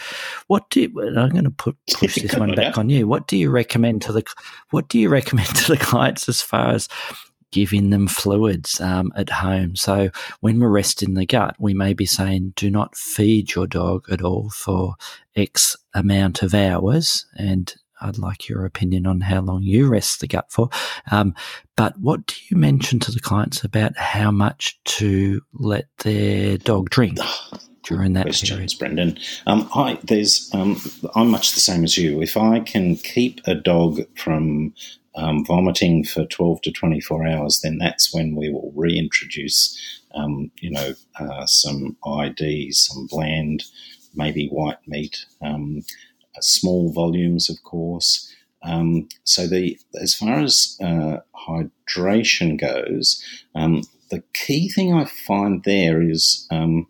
What 0.46 0.70
do 0.70 0.82
you, 0.82 1.16
I'm 1.18 1.30
going 1.30 1.42
to 1.42 1.50
put 1.50 1.76
push 1.94 2.14
this 2.22 2.34
one 2.36 2.54
back 2.54 2.78
on 2.78 2.88
you. 2.88 3.08
What 3.08 3.26
do 3.26 3.36
you 3.36 3.50
recommend 3.50 4.02
to 4.02 4.12
the 4.12 4.22
What 4.70 4.86
do 4.86 5.00
you 5.00 5.08
recommend 5.08 5.48
to 5.56 5.72
the 5.72 5.76
clients 5.76 6.28
as 6.28 6.40
far 6.40 6.68
as 6.68 6.88
giving 7.50 7.90
them 7.90 8.08
fluids 8.08 8.80
um, 8.80 9.12
at 9.14 9.28
home. 9.28 9.76
So 9.76 10.08
when 10.40 10.58
we're 10.58 10.70
resting 10.70 11.12
the 11.12 11.26
gut, 11.26 11.54
we 11.58 11.74
may 11.74 11.92
be 11.92 12.06
saying, 12.06 12.54
do 12.56 12.70
not 12.70 12.96
feed 12.96 13.54
your 13.54 13.66
dog 13.66 14.06
at 14.10 14.22
all 14.22 14.48
for 14.48 14.94
X 15.36 15.76
amount 15.92 16.42
of 16.42 16.54
hours. 16.54 17.26
And 17.36 17.74
I'd 18.02 18.18
like 18.18 18.48
your 18.48 18.64
opinion 18.64 19.06
on 19.06 19.20
how 19.20 19.40
long 19.40 19.62
you 19.62 19.88
rest 19.88 20.20
the 20.20 20.26
gut 20.26 20.50
for. 20.50 20.68
Um, 21.10 21.34
but 21.76 21.98
what 21.98 22.26
do 22.26 22.34
you 22.50 22.56
mention 22.56 22.98
to 23.00 23.12
the 23.12 23.20
clients 23.20 23.64
about 23.64 23.96
how 23.96 24.30
much 24.30 24.78
to 24.84 25.40
let 25.52 25.86
their 25.98 26.58
dog 26.58 26.90
drink? 26.90 27.18
during 27.84 28.12
that 28.12 28.24
questions, 28.24 28.74
period. 28.74 28.74
Brendan. 28.78 29.18
Um, 29.46 29.68
I 29.74 29.98
there's 30.04 30.48
um, 30.54 30.80
I'm 31.16 31.30
much 31.30 31.52
the 31.54 31.60
same 31.60 31.82
as 31.82 31.96
you. 31.98 32.22
If 32.22 32.36
I 32.36 32.60
can 32.60 32.96
keep 32.96 33.40
a 33.44 33.56
dog 33.56 34.00
from 34.16 34.72
um, 35.14 35.44
vomiting 35.44 36.04
for 36.04 36.24
12 36.24 36.62
to 36.62 36.72
24 36.72 37.26
hours, 37.26 37.60
then 37.62 37.78
that's 37.78 38.14
when 38.14 38.34
we 38.34 38.50
will 38.50 38.72
reintroduce, 38.74 39.78
um, 40.14 40.50
you 40.60 40.70
know, 40.70 40.94
uh, 41.20 41.46
some 41.46 41.96
ID, 42.06 42.72
some 42.72 43.06
bland, 43.10 43.64
maybe 44.14 44.48
white 44.48 44.78
meat, 44.86 45.26
um, 45.42 45.82
small 46.40 46.92
volumes, 46.92 47.50
of 47.50 47.62
course. 47.62 48.32
Um, 48.62 49.08
so 49.24 49.46
the 49.46 49.78
as 50.00 50.14
far 50.14 50.38
as 50.38 50.78
uh, 50.80 51.18
hydration 51.34 52.60
goes, 52.60 53.22
um, 53.54 53.82
the 54.10 54.22
key 54.34 54.68
thing 54.68 54.92
I 54.94 55.04
find 55.04 55.64
there 55.64 56.00
is 56.00 56.46
um, 56.50 56.86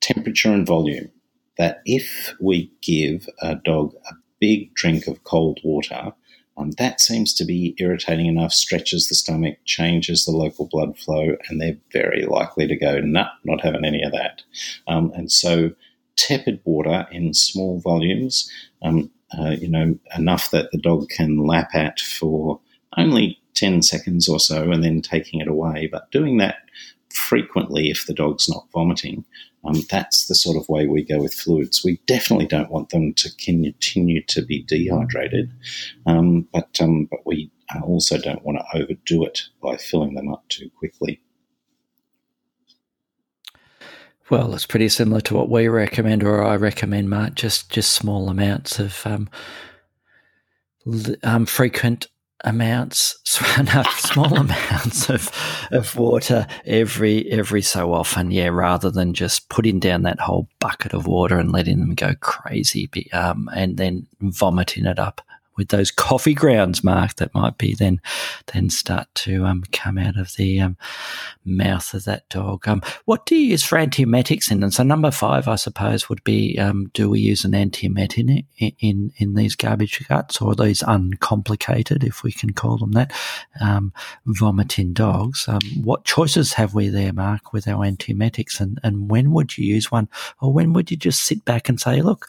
temperature 0.00 0.52
and 0.52 0.66
volume. 0.66 1.10
That 1.58 1.82
if 1.84 2.34
we 2.40 2.70
give 2.80 3.28
a 3.40 3.56
dog 3.56 3.94
a 4.10 4.14
big 4.40 4.74
drink 4.74 5.06
of 5.06 5.22
cold 5.24 5.60
water, 5.62 6.12
um, 6.56 6.70
that 6.72 7.00
seems 7.00 7.32
to 7.34 7.44
be 7.44 7.74
irritating 7.78 8.26
enough, 8.26 8.52
stretches 8.52 9.08
the 9.08 9.14
stomach, 9.14 9.58
changes 9.64 10.24
the 10.24 10.32
local 10.32 10.68
blood 10.70 10.98
flow, 10.98 11.36
and 11.48 11.60
they're 11.60 11.78
very 11.92 12.24
likely 12.24 12.66
to 12.66 12.76
go, 12.76 13.00
nah, 13.00 13.28
not 13.44 13.62
having 13.62 13.84
any 13.84 14.02
of 14.02 14.12
that. 14.12 14.42
Um, 14.86 15.12
and 15.14 15.32
so, 15.32 15.72
tepid 16.16 16.60
water 16.64 17.06
in 17.10 17.34
small 17.34 17.80
volumes, 17.80 18.50
um, 18.82 19.10
uh, 19.38 19.50
you 19.50 19.68
know, 19.68 19.98
enough 20.16 20.50
that 20.50 20.70
the 20.72 20.78
dog 20.78 21.08
can 21.08 21.46
lap 21.46 21.70
at 21.74 22.00
for 22.00 22.60
only 22.96 23.38
10 23.54 23.82
seconds 23.82 24.28
or 24.28 24.38
so 24.38 24.70
and 24.70 24.84
then 24.84 25.00
taking 25.00 25.40
it 25.40 25.48
away. 25.48 25.88
But 25.90 26.10
doing 26.10 26.38
that 26.38 26.56
frequently 27.10 27.90
if 27.90 28.06
the 28.06 28.14
dog's 28.14 28.48
not 28.48 28.66
vomiting 28.72 29.24
um, 29.64 29.82
that's 29.90 30.26
the 30.26 30.34
sort 30.34 30.56
of 30.56 30.68
way 30.68 30.86
we 30.86 31.04
go 31.04 31.20
with 31.20 31.34
fluids. 31.34 31.84
We 31.84 32.00
definitely 32.06 32.46
don't 32.46 32.70
want 32.70 32.90
them 32.90 33.14
to 33.14 33.30
continue 33.36 34.22
to 34.22 34.42
be 34.42 34.62
dehydrated, 34.62 35.52
um, 36.06 36.48
but 36.52 36.80
um, 36.80 37.06
but 37.10 37.24
we 37.24 37.50
also 37.82 38.18
don't 38.18 38.44
want 38.44 38.58
to 38.58 38.78
overdo 38.78 39.24
it 39.24 39.42
by 39.62 39.76
filling 39.76 40.14
them 40.14 40.32
up 40.32 40.48
too 40.48 40.68
quickly. 40.78 41.20
Well, 44.32 44.54
it's 44.54 44.64
pretty 44.64 44.88
similar 44.88 45.20
to 45.20 45.34
what 45.34 45.50
we 45.50 45.68
recommend, 45.68 46.24
or 46.24 46.42
I 46.42 46.56
recommend, 46.56 47.10
Mark. 47.10 47.34
Just 47.34 47.68
just 47.68 47.92
small 47.92 48.30
amounts 48.30 48.78
of 48.78 49.06
um, 49.06 49.28
um, 51.22 51.44
frequent 51.44 52.06
amounts, 52.42 53.18
small 53.24 54.34
amounts 54.34 55.10
of 55.10 55.30
of 55.70 55.96
water 55.96 56.46
every 56.64 57.30
every 57.30 57.60
so 57.60 57.92
often. 57.92 58.30
Yeah, 58.30 58.48
rather 58.48 58.90
than 58.90 59.12
just 59.12 59.50
putting 59.50 59.78
down 59.78 60.00
that 60.04 60.18
whole 60.20 60.48
bucket 60.60 60.94
of 60.94 61.06
water 61.06 61.38
and 61.38 61.52
letting 61.52 61.80
them 61.80 61.94
go 61.94 62.14
crazy, 62.22 62.88
um, 63.12 63.50
and 63.54 63.76
then 63.76 64.06
vomiting 64.22 64.86
it 64.86 64.98
up 64.98 65.20
with 65.56 65.68
those 65.68 65.90
coffee 65.90 66.34
grounds, 66.34 66.82
Mark, 66.82 67.16
that 67.16 67.34
might 67.34 67.58
be 67.58 67.74
then 67.74 68.00
then 68.52 68.70
start 68.70 69.08
to 69.14 69.44
um, 69.44 69.64
come 69.72 69.98
out 69.98 70.16
of 70.16 70.34
the 70.36 70.60
um, 70.60 70.76
mouth 71.44 71.92
of 71.94 72.04
that 72.04 72.28
dog. 72.28 72.66
Um, 72.66 72.82
what 73.04 73.26
do 73.26 73.36
you 73.36 73.48
use 73.48 73.62
for 73.62 73.76
antiemetics 73.76 74.50
in? 74.50 74.62
And 74.62 74.72
so 74.72 74.82
number 74.82 75.10
five, 75.10 75.48
I 75.48 75.56
suppose, 75.56 76.08
would 76.08 76.24
be 76.24 76.58
um, 76.58 76.90
do 76.94 77.10
we 77.10 77.20
use 77.20 77.44
an 77.44 77.52
antiemetic 77.52 78.46
in, 78.58 78.72
in 78.80 79.12
in 79.16 79.34
these 79.34 79.54
garbage 79.54 80.06
guts 80.08 80.40
or 80.40 80.54
these 80.54 80.82
uncomplicated, 80.82 82.04
if 82.04 82.22
we 82.22 82.32
can 82.32 82.52
call 82.52 82.78
them 82.78 82.92
that, 82.92 83.12
um, 83.60 83.92
vomiting 84.26 84.92
dogs? 84.92 85.46
Um, 85.48 85.60
what 85.82 86.04
choices 86.04 86.54
have 86.54 86.74
we 86.74 86.88
there, 86.88 87.12
Mark, 87.12 87.52
with 87.52 87.68
our 87.68 87.84
antiemetics, 87.84 88.60
and 88.60 88.78
and 88.82 89.10
when 89.10 89.32
would 89.32 89.58
you 89.58 89.66
use 89.66 89.90
one, 89.90 90.08
or 90.40 90.52
when 90.52 90.72
would 90.72 90.90
you 90.90 90.96
just 90.96 91.24
sit 91.24 91.44
back 91.44 91.68
and 91.68 91.80
say, 91.80 92.00
look? 92.02 92.28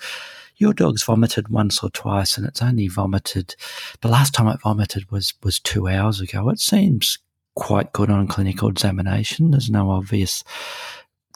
Your 0.63 0.73
dog's 0.73 1.03
vomited 1.03 1.49
once 1.49 1.83
or 1.83 1.89
twice 1.89 2.37
and 2.37 2.47
it's 2.47 2.61
only 2.61 2.87
vomited 2.87 3.53
the 3.99 4.07
last 4.07 4.33
time 4.33 4.47
it 4.47 4.61
vomited 4.61 5.11
was 5.11 5.33
was 5.43 5.59
two 5.59 5.89
hours 5.89 6.21
ago. 6.21 6.49
It 6.49 6.59
seems 6.59 7.19
quite 7.55 7.91
good 7.91 8.09
on 8.09 8.27
clinical 8.27 8.69
examination. 8.69 9.51
There's 9.51 9.69
no 9.69 9.91
obvious 9.91 10.41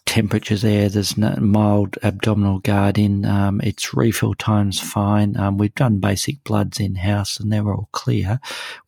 temperatures 0.05 0.61
there. 0.61 0.87
There's 0.87 1.17
no 1.17 1.35
mild 1.41 1.97
abdominal 2.03 2.59
guarding. 2.59 3.25
Um, 3.25 3.59
its 3.59 3.93
refill 3.93 4.33
time's 4.33 4.79
fine. 4.79 5.35
Um, 5.35 5.57
we've 5.57 5.75
done 5.75 5.99
basic 5.99 6.41
bloods 6.45 6.79
in 6.79 6.95
house 6.95 7.37
and 7.37 7.51
they're 7.51 7.69
all 7.69 7.89
clear. 7.91 8.39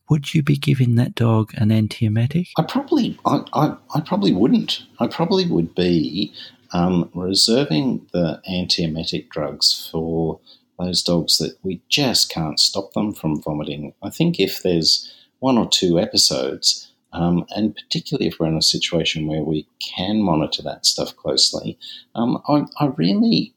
Would 0.08 0.32
you 0.32 0.42
be 0.42 0.56
giving 0.56 0.94
that 0.94 1.14
dog 1.14 1.52
an 1.58 1.68
antiemetic? 1.68 2.48
I 2.56 2.62
probably 2.62 3.18
I, 3.26 3.44
I, 3.52 3.76
I 3.94 4.00
probably 4.00 4.32
wouldn't. 4.32 4.84
I 5.00 5.06
probably 5.06 5.46
would 5.46 5.74
be 5.74 6.32
um, 6.72 7.10
reserving 7.14 8.06
the 8.12 8.40
antiemetic 8.48 9.28
drugs 9.30 9.88
for 9.90 10.40
those 10.78 11.02
dogs 11.02 11.38
that 11.38 11.56
we 11.62 11.82
just 11.88 12.30
can't 12.30 12.58
stop 12.58 12.92
them 12.92 13.12
from 13.12 13.42
vomiting. 13.42 13.92
I 14.02 14.10
think 14.10 14.40
if 14.40 14.62
there's 14.62 15.12
one 15.40 15.58
or 15.58 15.68
two 15.68 15.98
episodes, 15.98 16.90
um, 17.12 17.44
and 17.50 17.74
particularly 17.74 18.28
if 18.28 18.38
we're 18.38 18.46
in 18.46 18.56
a 18.56 18.62
situation 18.62 19.26
where 19.26 19.42
we 19.42 19.66
can 19.80 20.22
monitor 20.22 20.62
that 20.62 20.86
stuff 20.86 21.16
closely, 21.16 21.78
um, 22.14 22.42
I, 22.48 22.64
I, 22.78 22.86
really 22.96 23.52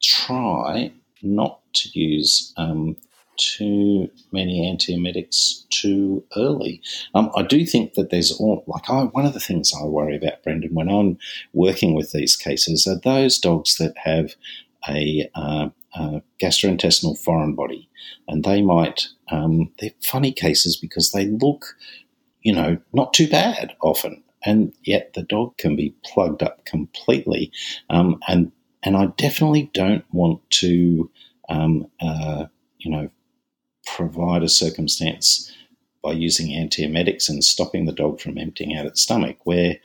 try 0.00 0.92
not 1.22 1.60
to 1.74 1.88
use 1.98 2.52
um, 2.56 2.96
too 3.40 4.10
many 4.32 4.70
antiemetics 4.70 5.68
too 5.70 6.24
early. 6.36 6.80
Um, 7.14 7.30
I 7.34 7.42
do 7.42 7.64
think 7.64 7.94
that 7.94 8.10
there's 8.10 8.32
all 8.32 8.62
like 8.66 8.88
I, 8.88 9.04
one 9.04 9.26
of 9.26 9.34
the 9.34 9.40
things 9.40 9.72
I 9.74 9.84
worry 9.84 10.16
about, 10.16 10.42
Brendan, 10.42 10.74
when 10.74 10.88
I'm 10.88 11.18
working 11.52 11.94
with 11.94 12.12
these 12.12 12.36
cases 12.36 12.86
are 12.86 12.98
those 12.98 13.38
dogs 13.38 13.76
that 13.76 13.94
have 13.96 14.34
a, 14.88 15.28
uh, 15.34 15.68
a 15.94 16.22
gastrointestinal 16.40 17.18
foreign 17.18 17.54
body, 17.54 17.88
and 18.28 18.44
they 18.44 18.62
might 18.62 19.08
um, 19.30 19.72
they're 19.80 19.90
funny 20.02 20.32
cases 20.32 20.76
because 20.76 21.10
they 21.10 21.26
look, 21.26 21.76
you 22.42 22.54
know, 22.54 22.78
not 22.92 23.12
too 23.14 23.28
bad 23.28 23.74
often, 23.82 24.22
and 24.44 24.72
yet 24.84 25.14
the 25.14 25.22
dog 25.22 25.56
can 25.56 25.76
be 25.76 25.94
plugged 26.04 26.42
up 26.42 26.64
completely, 26.64 27.52
um, 27.88 28.20
and 28.28 28.52
and 28.82 28.96
I 28.96 29.06
definitely 29.16 29.70
don't 29.72 30.04
want 30.12 30.48
to. 30.50 31.10
Um, 31.48 31.88
uh, 32.00 32.46
you 32.80 32.90
know, 32.90 33.10
provide 33.96 34.42
a 34.42 34.48
circumstance 34.48 35.52
by 36.02 36.12
using 36.12 36.48
antiemetics 36.48 37.28
and 37.28 37.44
stopping 37.44 37.84
the 37.84 37.92
dog 37.92 38.20
from 38.20 38.38
emptying 38.38 38.76
out 38.76 38.86
its 38.86 39.02
stomach 39.02 39.36
where 39.44 39.76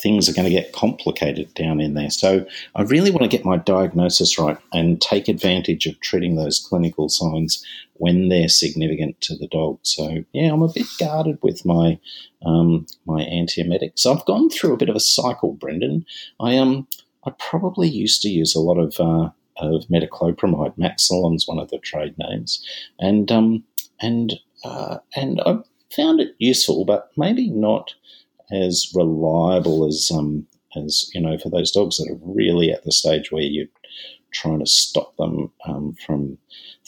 things 0.00 0.28
are 0.28 0.32
going 0.32 0.48
to 0.48 0.50
get 0.50 0.72
complicated 0.72 1.52
down 1.54 1.80
in 1.80 1.94
there. 1.94 2.10
So 2.10 2.46
I 2.74 2.82
really 2.82 3.10
want 3.10 3.22
to 3.22 3.36
get 3.36 3.44
my 3.44 3.58
diagnosis 3.58 4.38
right 4.38 4.56
and 4.72 5.00
take 5.00 5.28
advantage 5.28 5.86
of 5.86 6.00
treating 6.00 6.36
those 6.36 6.58
clinical 6.58 7.08
signs 7.08 7.64
when 7.94 8.28
they're 8.28 8.48
significant 8.48 9.20
to 9.22 9.36
the 9.36 9.48
dog. 9.48 9.78
So 9.82 10.24
yeah, 10.32 10.52
I'm 10.52 10.62
a 10.62 10.72
bit 10.72 10.86
guarded 10.98 11.38
with 11.42 11.66
my 11.66 11.98
um, 12.46 12.86
my 13.04 13.22
antiemetics. 13.24 14.06
I've 14.06 14.24
gone 14.24 14.48
through 14.48 14.72
a 14.72 14.78
bit 14.78 14.88
of 14.88 14.96
a 14.96 15.00
cycle, 15.00 15.52
Brendan. 15.52 16.06
I 16.40 16.56
um 16.56 16.88
I 17.26 17.32
probably 17.38 17.88
used 17.88 18.22
to 18.22 18.30
use 18.30 18.54
a 18.54 18.60
lot 18.60 18.78
of 18.78 18.98
uh, 18.98 19.30
of 19.60 19.86
metoclopramide. 19.88 20.76
Maxolon's 20.76 21.46
one 21.46 21.58
of 21.58 21.70
the 21.70 21.78
trade 21.78 22.14
names, 22.18 22.64
and 22.98 23.30
um, 23.30 23.64
and 24.00 24.34
uh, 24.64 24.98
and 25.16 25.40
I 25.44 25.58
found 25.94 26.20
it 26.20 26.34
useful, 26.38 26.84
but 26.84 27.10
maybe 27.16 27.50
not 27.50 27.94
as 28.52 28.90
reliable 28.94 29.86
as 29.86 30.10
um, 30.14 30.46
as 30.76 31.10
you 31.14 31.20
know 31.20 31.38
for 31.38 31.50
those 31.50 31.70
dogs 31.70 31.96
that 31.96 32.10
are 32.10 32.18
really 32.22 32.70
at 32.70 32.84
the 32.84 32.92
stage 32.92 33.30
where 33.30 33.42
you're 33.42 33.66
trying 34.32 34.60
to 34.60 34.66
stop 34.66 35.16
them 35.16 35.50
um, 35.66 35.94
from 36.06 36.38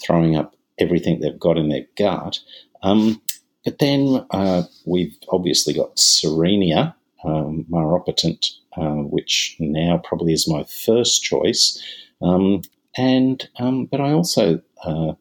throwing 0.02 0.36
up 0.36 0.54
everything 0.78 1.20
they've 1.20 1.38
got 1.38 1.58
in 1.58 1.68
their 1.68 1.86
gut. 1.96 2.38
Um, 2.82 3.20
but 3.64 3.78
then 3.78 4.26
uh, 4.30 4.64
we've 4.86 5.16
obviously 5.28 5.74
got 5.74 5.96
Cerenia, 5.96 6.94
um, 7.24 7.64
maropitant, 7.68 8.46
uh, 8.76 9.02
which 9.02 9.56
now 9.60 10.00
probably 10.04 10.32
is 10.32 10.48
my 10.48 10.64
first 10.64 11.22
choice. 11.22 11.80
Um, 12.22 12.62
and 12.96 13.48
um, 13.58 13.86
but 13.86 14.00
I 14.00 14.12
also 14.12 14.60
uh, 14.84 15.12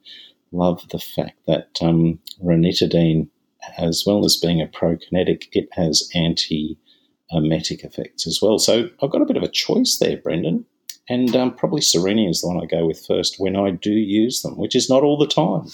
love 0.51 0.87
the 0.89 0.99
fact 0.99 1.39
that 1.47 1.69
um, 1.81 2.19
ranitidine, 2.43 3.29
as 3.77 4.03
well 4.05 4.25
as 4.25 4.37
being 4.37 4.61
a 4.61 4.67
prokinetic, 4.67 5.47
it 5.53 5.69
has 5.73 6.09
anti-emetic 6.13 7.83
effects 7.83 8.27
as 8.27 8.39
well. 8.41 8.59
So 8.59 8.89
I've 9.01 9.11
got 9.11 9.21
a 9.21 9.25
bit 9.25 9.37
of 9.37 9.43
a 9.43 9.47
choice 9.47 9.97
there, 9.97 10.17
Brendan. 10.17 10.65
And 11.09 11.35
um, 11.35 11.55
probably 11.55 11.81
Cerenia 11.81 12.29
is 12.29 12.41
the 12.41 12.47
one 12.47 12.61
I 12.61 12.67
go 12.67 12.85
with 12.85 13.05
first 13.05 13.35
when 13.37 13.55
I 13.55 13.71
do 13.71 13.91
use 13.91 14.43
them, 14.43 14.57
which 14.57 14.75
is 14.75 14.89
not 14.89 15.03
all 15.03 15.17
the 15.17 15.27
time. 15.27 15.67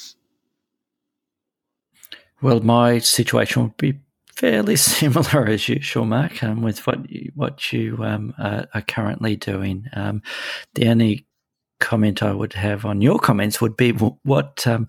Well, 2.41 2.59
my 2.61 2.99
situation 2.99 3.63
would 3.63 3.77
be 3.77 3.99
fairly 4.37 4.75
similar 4.75 5.47
as 5.47 5.67
usual, 5.67 6.05
Mark, 6.05 6.43
um, 6.43 6.61
with 6.61 6.85
what 6.85 7.09
you, 7.09 7.31
what 7.35 7.73
you 7.73 7.97
um, 8.03 8.33
are, 8.37 8.67
are, 8.73 8.81
currently 8.81 9.35
doing. 9.35 9.87
Um, 9.93 10.21
the 10.75 10.87
only 10.89 11.25
comment 11.79 12.23
I 12.23 12.33
would 12.33 12.53
have 12.53 12.85
on 12.85 13.01
your 13.01 13.19
comments 13.19 13.59
would 13.61 13.75
be 13.75 13.91
what 13.91 14.65
um, 14.67 14.87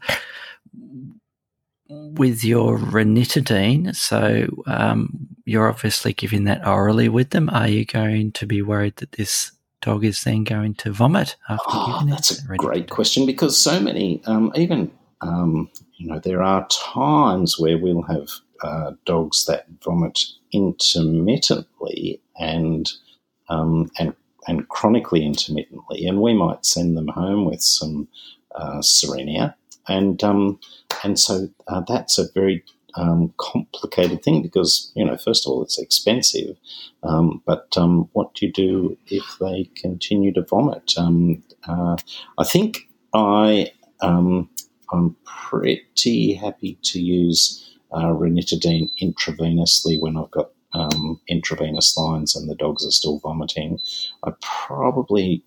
with 1.89 2.45
your 2.45 2.79
ranitidine. 2.79 3.95
So 3.97 4.47
um, 4.67 5.29
you're 5.45 5.69
obviously 5.69 6.13
giving 6.13 6.45
that 6.45 6.67
orally 6.67 7.09
with 7.09 7.31
them. 7.31 7.49
Are 7.51 7.69
you 7.69 7.85
going 7.85 8.33
to 8.33 8.47
be 8.47 8.61
worried 8.61 8.97
that 8.97 9.13
this 9.13 9.53
dog 9.81 10.05
is 10.05 10.23
then 10.25 10.45
going 10.45 10.75
to 10.75 10.93
vomit 10.93 11.37
after 11.49 11.65
oh, 11.69 11.93
giving 11.93 12.11
that's 12.11 12.31
it? 12.31 12.35
That's 12.35 12.51
a 12.51 12.57
great 12.57 12.91
question 12.91 13.25
because 13.25 13.57
so 13.57 13.81
many, 13.81 14.23
um, 14.27 14.53
even 14.55 14.91
um, 15.21 15.71
you 15.97 16.07
know, 16.07 16.19
there 16.19 16.43
are 16.43 16.67
times 16.69 17.59
where 17.59 17.79
we'll 17.79 18.03
have 18.03 18.29
uh, 18.63 18.93
dogs 19.05 19.45
that 19.47 19.67
vomit 19.83 20.21
intermittently 20.53 22.21
and 22.39 22.93
um, 23.49 23.91
and 23.99 24.15
and 24.47 24.69
chronically 24.69 25.25
intermittently, 25.25 26.07
and 26.07 26.21
we 26.21 26.35
might 26.35 26.65
send 26.65 26.97
them 26.97 27.09
home 27.09 27.45
with 27.45 27.63
some 27.63 28.09
uh, 28.55 28.79
Cerenia, 28.79 29.55
and 29.87 30.23
um, 30.25 30.59
and 31.05 31.19
so 31.19 31.49
uh, 31.67 31.83
that's 31.87 32.19
a 32.19 32.33
very 32.33 32.65
um, 32.95 33.33
complicated 33.37 34.23
thing 34.23 34.43
because 34.43 34.91
you 34.97 35.05
know 35.05 35.17
first 35.17 35.47
of 35.47 35.53
all 35.53 35.63
it's 35.63 35.79
expensive, 35.79 36.57
um, 37.03 37.43
but 37.47 37.69
um, 37.77 38.09
what 38.13 38.35
do 38.35 38.47
you 38.47 38.53
do 38.53 38.99
if 39.09 39.37
they 39.41 39.71
continue 39.77 40.33
to 40.33 40.43
vomit? 40.43 40.95
Um, 40.97 41.43
uh, 41.69 41.97
I 42.39 42.45
think 42.45 42.89
I 43.15 43.73
um, 44.01 44.49
I'm 44.93 45.17
pretty 45.25 46.35
happy 46.35 46.79
to 46.83 47.01
use 47.01 47.68
uh, 47.93 48.07
ranitidine 48.07 48.91
intravenously 49.01 50.01
when 50.01 50.17
I've 50.17 50.31
got 50.31 50.51
um, 50.75 51.21
intravenous 51.29 51.97
lines 51.97 52.37
and 52.37 52.49
the 52.49 52.55
dogs 52.55 52.87
are 52.87 52.91
still 52.91 53.19
vomiting. 53.21 53.79
I 54.25 54.33
probably 54.41 55.43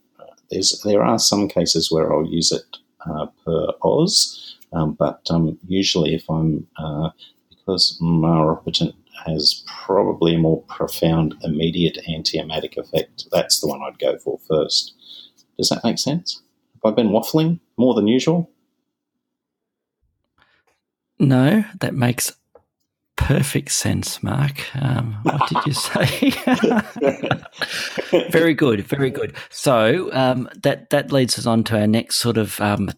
there's 0.50 0.82
there 0.84 1.04
are 1.04 1.20
some 1.20 1.48
cases 1.48 1.92
where 1.92 2.14
I'll 2.14 2.26
use 2.26 2.52
it 2.52 2.78
uh, 3.06 3.28
per 3.46 3.68
os, 3.84 4.58
um, 4.74 4.94
but 4.94 5.22
um, 5.30 5.58
usually 5.68 6.14
if 6.14 6.30
I'm 6.30 6.68
uh, 6.78 7.10
because 7.50 7.98
maropitant 8.02 8.96
has 9.26 9.64
probably 9.68 10.36
a 10.36 10.39
more 10.39 10.64
profound 10.64 11.36
immediate 11.44 11.98
antiemetic 12.10 12.78
effect. 12.78 13.26
That's 13.32 13.60
the 13.60 13.68
one 13.68 13.82
I'd 13.82 14.00
go 14.00 14.18
for 14.18 14.39
first. 14.48 14.94
Does 15.58 15.70
that 15.70 15.84
make 15.84 16.00
sense? 16.00 16.42
Have 16.84 16.94
I 16.94 16.96
been 16.96 17.10
waffling 17.10 17.60
more 17.78 17.94
than 17.94 18.08
usual? 18.08 18.51
No, 21.22 21.63
that 21.82 21.93
makes 21.93 22.36
perfect 23.15 23.72
sense, 23.72 24.24
Mark. 24.24 24.65
Um, 24.76 25.19
what 25.22 25.47
did 25.47 25.65
you 25.67 25.74
say? 25.74 26.32
very 28.32 28.55
good, 28.55 28.84
very 28.88 29.11
good. 29.11 29.36
So 29.51 30.11
um, 30.13 30.49
that 30.63 30.89
that 30.89 31.11
leads 31.11 31.38
us 31.38 31.45
on 31.45 31.63
to 31.65 31.80
our 31.80 31.86
next 31.86 32.15
sort 32.15 32.38
of 32.38 32.59
um, 32.59 32.89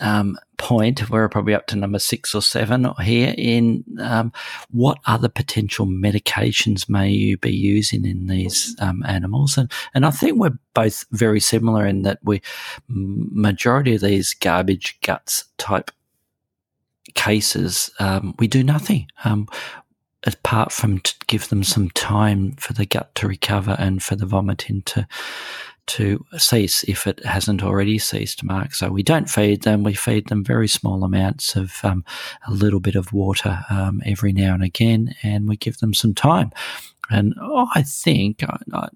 um 0.00 0.38
point. 0.56 1.10
We're 1.10 1.28
probably 1.28 1.52
up 1.52 1.66
to 1.66 1.76
number 1.76 1.98
six 1.98 2.34
or 2.34 2.40
seven 2.40 2.90
here. 3.02 3.34
In 3.36 3.84
um, 4.00 4.32
what 4.70 4.96
other 5.04 5.28
potential 5.28 5.84
medications 5.84 6.88
may 6.88 7.10
you 7.10 7.36
be 7.36 7.54
using 7.54 8.06
in 8.06 8.26
these 8.26 8.74
um, 8.80 9.02
animals? 9.06 9.58
And 9.58 9.70
and 9.94 10.06
I 10.06 10.10
think 10.12 10.38
we're 10.38 10.58
both 10.72 11.04
very 11.12 11.40
similar 11.40 11.84
in 11.84 12.04
that 12.04 12.20
we 12.22 12.40
majority 12.88 13.96
of 13.96 14.00
these 14.00 14.32
garbage 14.32 14.98
guts 15.02 15.44
type 15.58 15.90
cases, 17.14 17.90
um, 17.98 18.34
we 18.38 18.48
do 18.48 18.62
nothing 18.62 19.08
um, 19.24 19.48
apart 20.24 20.72
from 20.72 20.98
to 21.00 21.14
give 21.26 21.48
them 21.48 21.62
some 21.62 21.90
time 21.90 22.52
for 22.52 22.72
the 22.72 22.86
gut 22.86 23.14
to 23.16 23.28
recover 23.28 23.76
and 23.78 24.02
for 24.02 24.16
the 24.16 24.26
vomiting 24.26 24.82
to 24.82 25.06
to 25.86 26.24
cease 26.36 26.82
if 26.84 27.06
it 27.06 27.24
hasn't 27.24 27.62
already 27.62 27.96
ceased, 27.98 28.42
Mark. 28.42 28.74
So 28.74 28.90
we 28.90 29.04
don't 29.04 29.30
feed 29.30 29.62
them. 29.62 29.84
We 29.84 29.94
feed 29.94 30.28
them 30.28 30.44
very 30.44 30.66
small 30.66 31.04
amounts 31.04 31.54
of 31.54 31.78
um, 31.84 32.04
a 32.46 32.52
little 32.52 32.80
bit 32.80 32.96
of 32.96 33.12
water 33.12 33.60
um, 33.70 34.02
every 34.04 34.32
now 34.32 34.54
and 34.54 34.64
again, 34.64 35.14
and 35.22 35.48
we 35.48 35.56
give 35.56 35.78
them 35.78 35.94
some 35.94 36.12
time. 36.12 36.50
And 37.10 37.34
oh, 37.40 37.68
I 37.74 37.82
think 37.82 38.42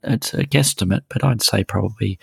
it's 0.02 0.34
a 0.34 0.44
guesstimate, 0.44 1.02
but 1.08 1.24
I'd 1.24 1.42
say 1.42 1.64
probably 1.64 2.18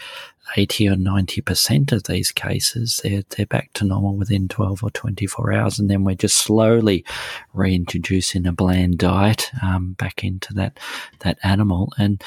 80 0.55 0.89
or 0.89 0.95
90% 0.95 1.91
of 1.91 2.03
these 2.03 2.31
cases, 2.31 3.01
they're, 3.03 3.23
they're 3.29 3.45
back 3.45 3.73
to 3.73 3.85
normal 3.85 4.15
within 4.15 4.47
12 4.47 4.83
or 4.83 4.89
24 4.91 5.53
hours. 5.53 5.79
And 5.79 5.89
then 5.89 6.03
we're 6.03 6.15
just 6.15 6.37
slowly 6.37 7.05
reintroducing 7.53 8.45
a 8.45 8.51
bland 8.51 8.97
diet 8.97 9.49
um, 9.61 9.93
back 9.93 10.23
into 10.23 10.53
that, 10.53 10.79
that 11.19 11.37
animal. 11.43 11.93
And 11.97 12.23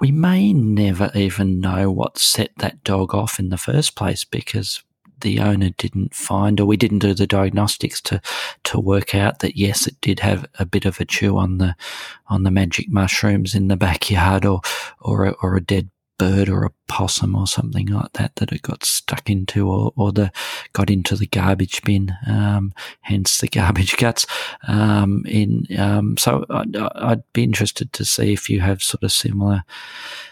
we 0.00 0.10
may 0.10 0.52
never 0.52 1.10
even 1.14 1.60
know 1.60 1.90
what 1.90 2.18
set 2.18 2.50
that 2.58 2.82
dog 2.84 3.14
off 3.14 3.38
in 3.38 3.50
the 3.50 3.56
first 3.56 3.94
place 3.94 4.24
because 4.24 4.82
the 5.24 5.40
owner 5.40 5.70
didn't 5.70 6.14
find, 6.14 6.60
or 6.60 6.66
we 6.66 6.76
didn't 6.76 7.00
do 7.00 7.14
the 7.14 7.26
diagnostics 7.26 8.00
to 8.02 8.20
to 8.62 8.78
work 8.78 9.14
out 9.14 9.40
that 9.40 9.56
yes, 9.56 9.88
it 9.88 10.00
did 10.00 10.20
have 10.20 10.46
a 10.60 10.64
bit 10.64 10.84
of 10.84 11.00
a 11.00 11.04
chew 11.04 11.36
on 11.36 11.58
the 11.58 11.74
on 12.28 12.44
the 12.44 12.52
magic 12.52 12.88
mushrooms 12.88 13.56
in 13.56 13.66
the 13.66 13.76
backyard, 13.76 14.44
or 14.44 14.60
or 15.00 15.24
a, 15.24 15.30
or 15.42 15.56
a 15.56 15.60
dead 15.60 15.90
bird 16.18 16.48
or 16.48 16.64
a 16.64 16.70
possum 16.86 17.34
or 17.34 17.46
something 17.46 17.86
like 17.86 18.12
that 18.12 18.36
that 18.36 18.52
it 18.52 18.62
got 18.62 18.84
stuck 18.84 19.28
into 19.28 19.68
or, 19.68 19.92
or 19.96 20.12
the 20.12 20.30
got 20.72 20.90
into 20.90 21.16
the 21.16 21.26
garbage 21.26 21.82
bin 21.82 22.14
um, 22.26 22.72
hence 23.02 23.38
the 23.38 23.48
garbage 23.60 23.96
guts 23.96 24.26
um, 24.68 25.24
in 25.26 25.66
um, 25.78 26.16
so 26.16 26.44
I'd, 26.50 26.76
I'd, 26.76 27.22
be 27.32 27.42
interested 27.42 27.92
to 27.94 28.04
see 28.04 28.32
if 28.32 28.48
you 28.48 28.60
have 28.60 28.82
sort 28.82 29.02
of 29.02 29.10
similar 29.10 29.64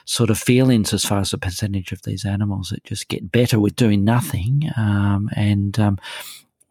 sort 0.05 0.30
of 0.30 0.39
feelings 0.39 0.93
as 0.93 1.05
far 1.05 1.18
as 1.18 1.30
the 1.30 1.39
percentage 1.39 1.91
of 1.91 2.03
these 2.03 2.24
animals 2.24 2.70
that 2.70 2.85
just 2.85 3.09
get 3.09 3.33
better 3.33 3.59
with 3.59 3.74
doing 3.76 4.05
nothing 4.05 4.70
um, 4.76 5.30
and 5.35 5.78
um, 5.80 5.99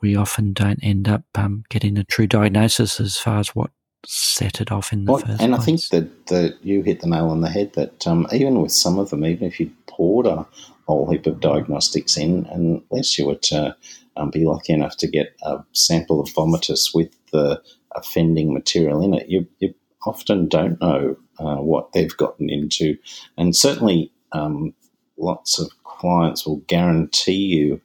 we 0.01 0.15
often 0.15 0.53
don't 0.53 0.79
end 0.81 1.07
up 1.07 1.23
um, 1.35 1.63
getting 1.69 1.97
a 1.97 2.03
true 2.03 2.27
diagnosis 2.27 2.99
as 2.99 3.17
far 3.17 3.39
as 3.39 3.49
what 3.55 3.71
set 4.05 4.61
it 4.61 4.71
off 4.71 4.91
in 4.91 5.05
the 5.05 5.11
well, 5.11 5.21
first 5.21 5.41
and 5.41 5.53
place. 5.53 5.61
I 5.61 5.65
think 5.65 5.87
that, 5.89 6.27
that 6.27 6.57
you 6.63 6.81
hit 6.81 7.01
the 7.01 7.07
nail 7.07 7.29
on 7.29 7.41
the 7.41 7.49
head 7.49 7.73
that 7.73 8.07
um, 8.07 8.27
even 8.33 8.61
with 8.61 8.71
some 8.71 8.99
of 8.99 9.09
them, 9.09 9.25
even 9.25 9.47
if 9.47 9.59
you 9.59 9.71
poured 9.87 10.25
a 10.25 10.45
whole 10.87 11.09
heap 11.09 11.25
of 11.27 11.39
diagnostics 11.39 12.17
in, 12.17 12.45
unless 12.51 13.17
you 13.17 13.27
were 13.27 13.35
to 13.35 13.75
um, 14.17 14.29
be 14.31 14.45
lucky 14.45 14.73
enough 14.73 14.97
to 14.97 15.07
get 15.07 15.35
a 15.43 15.63
sample 15.73 16.19
of 16.19 16.29
vomitus 16.29 16.93
with 16.93 17.15
the 17.31 17.61
offending 17.95 18.53
material 18.53 19.03
in 19.03 19.13
it, 19.13 19.29
you, 19.29 19.47
you 19.59 19.73
often 20.05 20.47
don't 20.47 20.79
know 20.81 21.15
uh, 21.39 21.57
what 21.57 21.91
they've 21.93 22.15
gotten 22.17 22.49
into. 22.49 22.97
And 23.37 23.55
certainly, 23.55 24.11
um, 24.31 24.73
lots 25.17 25.59
of 25.59 25.69
clients 25.83 26.45
will 26.45 26.61
guarantee 26.67 27.33
you 27.33 27.81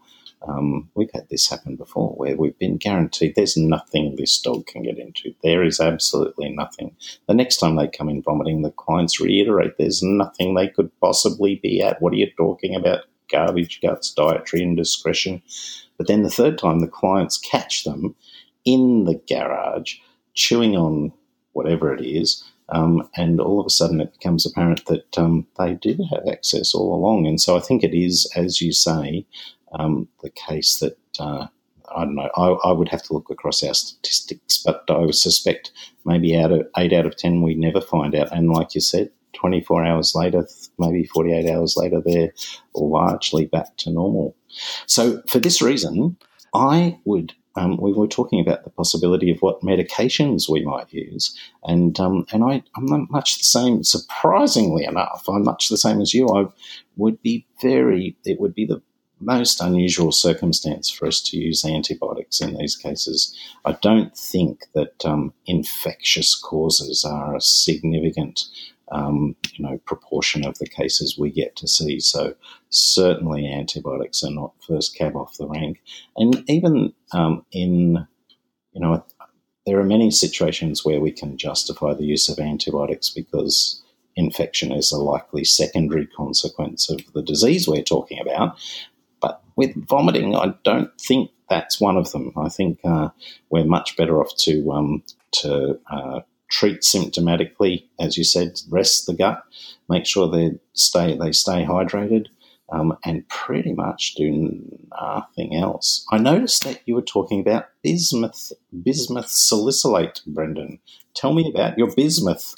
um, 0.46 0.88
we've 0.94 1.10
had 1.12 1.28
this 1.28 1.48
happen 1.48 1.76
before 1.76 2.10
where 2.10 2.36
we've 2.36 2.58
been 2.58 2.76
guaranteed 2.76 3.34
there's 3.34 3.56
nothing 3.56 4.16
this 4.16 4.38
dog 4.40 4.66
can 4.66 4.82
get 4.82 4.98
into. 4.98 5.34
There 5.42 5.62
is 5.62 5.80
absolutely 5.80 6.50
nothing. 6.50 6.94
The 7.26 7.34
next 7.34 7.56
time 7.58 7.76
they 7.76 7.88
come 7.88 8.08
in 8.08 8.22
vomiting, 8.22 8.62
the 8.62 8.70
clients 8.70 9.20
reiterate 9.20 9.76
there's 9.78 10.02
nothing 10.02 10.54
they 10.54 10.68
could 10.68 10.90
possibly 11.00 11.56
be 11.56 11.82
at. 11.82 12.00
What 12.00 12.12
are 12.12 12.16
you 12.16 12.30
talking 12.36 12.74
about? 12.74 13.00
Garbage 13.28 13.80
guts, 13.80 14.12
dietary 14.12 14.62
indiscretion. 14.62 15.42
But 15.98 16.06
then 16.06 16.22
the 16.22 16.30
third 16.30 16.58
time, 16.58 16.80
the 16.80 16.86
clients 16.88 17.38
catch 17.38 17.84
them 17.84 18.14
in 18.64 19.04
the 19.04 19.20
garage 19.28 19.96
chewing 20.34 20.76
on 20.76 21.12
whatever 21.52 21.92
it 21.94 22.04
is. 22.04 22.44
Um, 22.68 23.08
and 23.16 23.40
all 23.40 23.60
of 23.60 23.66
a 23.66 23.70
sudden, 23.70 24.00
it 24.00 24.12
becomes 24.12 24.44
apparent 24.44 24.86
that 24.86 25.16
um, 25.16 25.46
they 25.58 25.74
did 25.74 26.00
have 26.10 26.26
access 26.28 26.74
all 26.74 26.94
along. 26.94 27.26
And 27.26 27.40
so 27.40 27.56
I 27.56 27.60
think 27.60 27.82
it 27.82 27.94
is, 27.94 28.30
as 28.36 28.60
you 28.60 28.72
say, 28.72 29.24
um, 29.72 30.08
the 30.22 30.30
case 30.30 30.78
that 30.78 30.98
uh, 31.18 31.46
I 31.94 32.04
don't 32.04 32.16
know. 32.16 32.30
I, 32.36 32.48
I, 32.68 32.72
would 32.72 32.88
have 32.88 33.02
to 33.04 33.12
look 33.12 33.30
across 33.30 33.62
our 33.62 33.74
statistics, 33.74 34.62
but 34.64 34.84
I 34.88 34.98
would 34.98 35.14
suspect 35.14 35.70
maybe 36.04 36.36
out 36.36 36.52
of 36.52 36.68
eight 36.76 36.92
out 36.92 37.06
of 37.06 37.16
ten 37.16 37.42
we 37.42 37.54
never 37.54 37.80
find 37.80 38.14
out. 38.14 38.32
And 38.32 38.50
like 38.50 38.74
you 38.74 38.80
said, 38.80 39.10
24 39.34 39.84
hours 39.84 40.14
later, 40.14 40.46
maybe 40.78 41.04
48 41.04 41.48
hours 41.48 41.76
later, 41.76 42.00
they're 42.04 42.32
largely 42.74 43.46
back 43.46 43.76
to 43.78 43.90
normal. 43.90 44.34
So 44.86 45.22
for 45.28 45.38
this 45.38 45.62
reason, 45.62 46.16
I 46.54 46.98
would. 47.04 47.34
Um, 47.58 47.78
we 47.78 47.92
were 47.92 48.06
talking 48.06 48.38
about 48.38 48.64
the 48.64 48.70
possibility 48.70 49.30
of 49.30 49.40
what 49.40 49.62
medications 49.62 50.46
we 50.46 50.62
might 50.62 50.92
use, 50.92 51.34
and 51.64 51.98
um, 51.98 52.26
and 52.30 52.44
I, 52.44 52.62
I'm 52.76 53.08
much 53.10 53.38
the 53.38 53.44
same. 53.44 53.82
Surprisingly 53.82 54.84
enough, 54.84 55.24
I'm 55.26 55.44
much 55.44 55.70
the 55.70 55.78
same 55.78 56.02
as 56.02 56.12
you. 56.12 56.28
I 56.28 56.48
would 56.96 57.22
be 57.22 57.46
very. 57.62 58.14
It 58.26 58.38
would 58.40 58.54
be 58.54 58.66
the 58.66 58.82
most 59.20 59.60
unusual 59.60 60.12
circumstance 60.12 60.90
for 60.90 61.06
us 61.06 61.20
to 61.22 61.38
use 61.38 61.64
antibiotics 61.64 62.40
in 62.40 62.56
these 62.56 62.76
cases. 62.76 63.34
I 63.64 63.72
don't 63.72 64.16
think 64.16 64.66
that 64.74 65.04
um, 65.04 65.32
infectious 65.46 66.34
causes 66.34 67.04
are 67.04 67.36
a 67.36 67.40
significant, 67.40 68.44
um, 68.92 69.34
you 69.54 69.64
know, 69.64 69.78
proportion 69.86 70.46
of 70.46 70.58
the 70.58 70.68
cases 70.68 71.18
we 71.18 71.30
get 71.30 71.56
to 71.56 71.68
see. 71.68 71.98
So 71.98 72.34
certainly 72.68 73.50
antibiotics 73.50 74.22
are 74.22 74.30
not 74.30 74.52
first 74.66 74.96
cab 74.96 75.16
off 75.16 75.38
the 75.38 75.48
rank, 75.48 75.80
and 76.16 76.44
even 76.48 76.92
um, 77.12 77.44
in, 77.52 78.06
you 78.72 78.80
know, 78.80 79.04
there 79.64 79.80
are 79.80 79.84
many 79.84 80.10
situations 80.10 80.84
where 80.84 81.00
we 81.00 81.10
can 81.10 81.36
justify 81.36 81.92
the 81.92 82.04
use 82.04 82.28
of 82.28 82.38
antibiotics 82.38 83.10
because 83.10 83.82
infection 84.14 84.72
is 84.72 84.92
a 84.92 84.98
likely 84.98 85.44
secondary 85.44 86.06
consequence 86.06 86.88
of 86.88 87.00
the 87.12 87.22
disease 87.22 87.66
we're 87.66 87.82
talking 87.82 88.18
about. 88.20 88.58
With 89.56 89.74
vomiting, 89.88 90.36
I 90.36 90.54
don't 90.64 90.90
think 91.00 91.30
that's 91.48 91.80
one 91.80 91.96
of 91.96 92.12
them. 92.12 92.32
I 92.36 92.48
think 92.48 92.78
uh, 92.84 93.10
we're 93.50 93.64
much 93.64 93.96
better 93.96 94.20
off 94.20 94.36
to 94.40 94.72
um, 94.72 95.02
to 95.32 95.78
uh, 95.90 96.20
treat 96.50 96.82
symptomatically, 96.82 97.84
as 97.98 98.16
you 98.16 98.24
said, 98.24 98.60
rest 98.68 99.06
the 99.06 99.14
gut, 99.14 99.42
make 99.88 100.06
sure 100.06 100.28
they 100.28 100.58
stay 100.72 101.16
they 101.16 101.32
stay 101.32 101.64
hydrated, 101.64 102.26
um, 102.70 102.96
and 103.04 103.28
pretty 103.28 103.72
much 103.72 104.14
do 104.14 104.60
nothing 105.00 105.54
else. 105.56 106.04
I 106.10 106.18
noticed 106.18 106.64
that 106.64 106.80
you 106.86 106.94
were 106.94 107.02
talking 107.02 107.40
about 107.40 107.68
bismuth 107.82 108.52
bismuth 108.82 109.28
salicylate, 109.28 110.20
Brendan. 110.26 110.80
Tell 111.14 111.32
me 111.32 111.48
about 111.48 111.78
your 111.78 111.92
bismuth. 111.94 112.54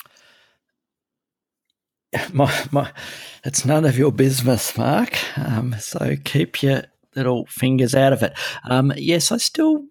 my, 2.32 2.52
my, 2.70 2.90
it's 3.44 3.64
none 3.64 3.84
of 3.84 3.98
your 3.98 4.12
business, 4.12 4.76
Mark. 4.76 5.18
Um, 5.38 5.74
so 5.78 6.16
keep 6.24 6.62
your 6.62 6.84
little 7.14 7.46
fingers 7.46 7.94
out 7.94 8.12
of 8.12 8.22
it. 8.22 8.32
Um, 8.64 8.92
yes, 8.96 9.32
I 9.32 9.36
still 9.38 9.84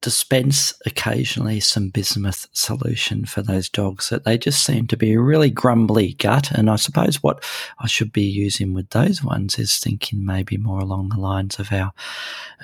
dispense 0.00 0.72
occasionally 0.86 1.60
some 1.60 1.90
bismuth 1.90 2.46
solution 2.52 3.26
for 3.26 3.42
those 3.42 3.68
dogs 3.68 4.08
that 4.08 4.24
they 4.24 4.38
just 4.38 4.64
seem 4.64 4.86
to 4.86 4.96
be 4.96 5.12
a 5.12 5.20
really 5.20 5.50
grumbly 5.50 6.14
gut. 6.14 6.50
And 6.52 6.70
I 6.70 6.76
suppose 6.76 7.22
what 7.22 7.44
I 7.78 7.86
should 7.86 8.12
be 8.12 8.22
using 8.22 8.72
with 8.72 8.90
those 8.90 9.22
ones 9.22 9.58
is 9.58 9.78
thinking 9.78 10.24
maybe 10.24 10.56
more 10.56 10.80
along 10.80 11.10
the 11.10 11.20
lines 11.20 11.58
of 11.58 11.72
our 11.72 11.92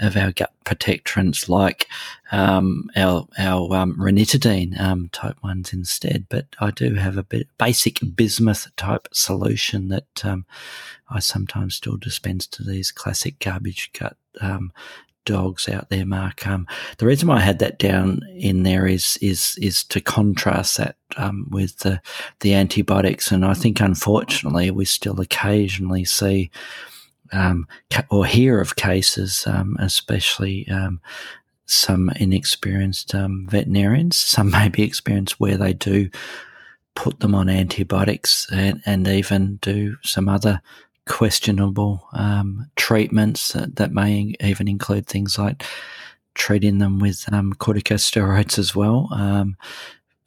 of 0.01 0.17
our 0.17 0.33
gut 0.33 0.53
protectorants 0.65 1.49
like 1.49 1.87
um, 2.33 2.89
our 2.97 3.27
our 3.39 3.75
um, 3.75 3.97
ranitidine 3.97 4.79
um, 4.81 5.11
type 5.11 5.37
ones 5.43 5.73
instead. 5.73 6.27
But 6.31 6.47
I 6.59 6.71
do 6.71 6.95
have 6.95 7.19
a 7.19 7.23
bit 7.23 7.49
basic 7.59 7.99
bismuth 8.15 8.69
type 8.77 9.09
solution 9.13 9.89
that 9.89 10.25
um, 10.25 10.47
I 11.11 11.21
sometimes 11.21 11.75
still 11.75 11.99
dispense 11.99 12.47
to 12.49 12.65
these 12.65 12.91
classic 12.91 13.39
garbage 13.39 13.93
gut 13.93 14.17
um, 14.41 14.73
dogs 15.27 15.69
out 15.69 15.91
there, 15.91 16.07
Mark. 16.07 16.47
Um, 16.47 16.67
the 16.97 17.07
reason 17.07 17.29
why 17.29 17.37
I 17.37 17.41
had 17.41 17.59
that 17.59 17.79
down 17.79 18.21
in 18.35 18.63
there 18.63 18.87
is 18.87 19.19
is 19.21 19.59
is 19.61 19.85
to 19.85 20.01
contrast 20.01 20.79
that 20.79 20.97
um, 21.19 21.47
with 21.51 21.81
the 21.81 22.01
the 22.41 22.55
antibiotics, 22.55 23.31
and 23.31 23.45
I 23.45 23.53
think 23.53 23.81
unfortunately 23.81 24.71
we 24.71 24.87
still 24.87 25.21
occasionally 25.21 26.07
see 26.07 26.51
um, 27.33 27.67
or 28.11 28.25
hear 28.25 28.61
of 28.61 28.77
cases, 28.77 29.47
um, 29.47 29.77
especially. 29.79 30.67
Um, 30.69 31.01
some 31.69 32.11
inexperienced 32.11 33.13
um, 33.13 33.45
veterinarians, 33.51 34.17
some 34.17 34.51
may 34.53 34.69
be 34.69 34.85
experienced 34.85 35.41
where 35.41 35.57
they 35.57 35.73
do 35.73 36.09
put 36.95 37.21
them 37.21 37.35
on 37.35 37.49
antibiotics 37.49 38.47
and, 38.53 38.81
and 38.87 39.07
even 39.07 39.57
do 39.57 39.97
some 40.03 40.29
other 40.29 40.61
questionable 41.07 42.07
um, 42.13 42.71
treatments 42.77 43.53
that, 43.53 43.77
that, 43.77 43.93
may 43.93 44.35
even 44.41 44.69
include 44.69 45.07
things 45.07 45.39
like 45.39 45.63
treating 46.35 46.79
them 46.79 46.99
with 46.99 47.25
um, 47.33 47.53
corticosteroids 47.55 48.59
as 48.59 48.75
well. 48.75 49.09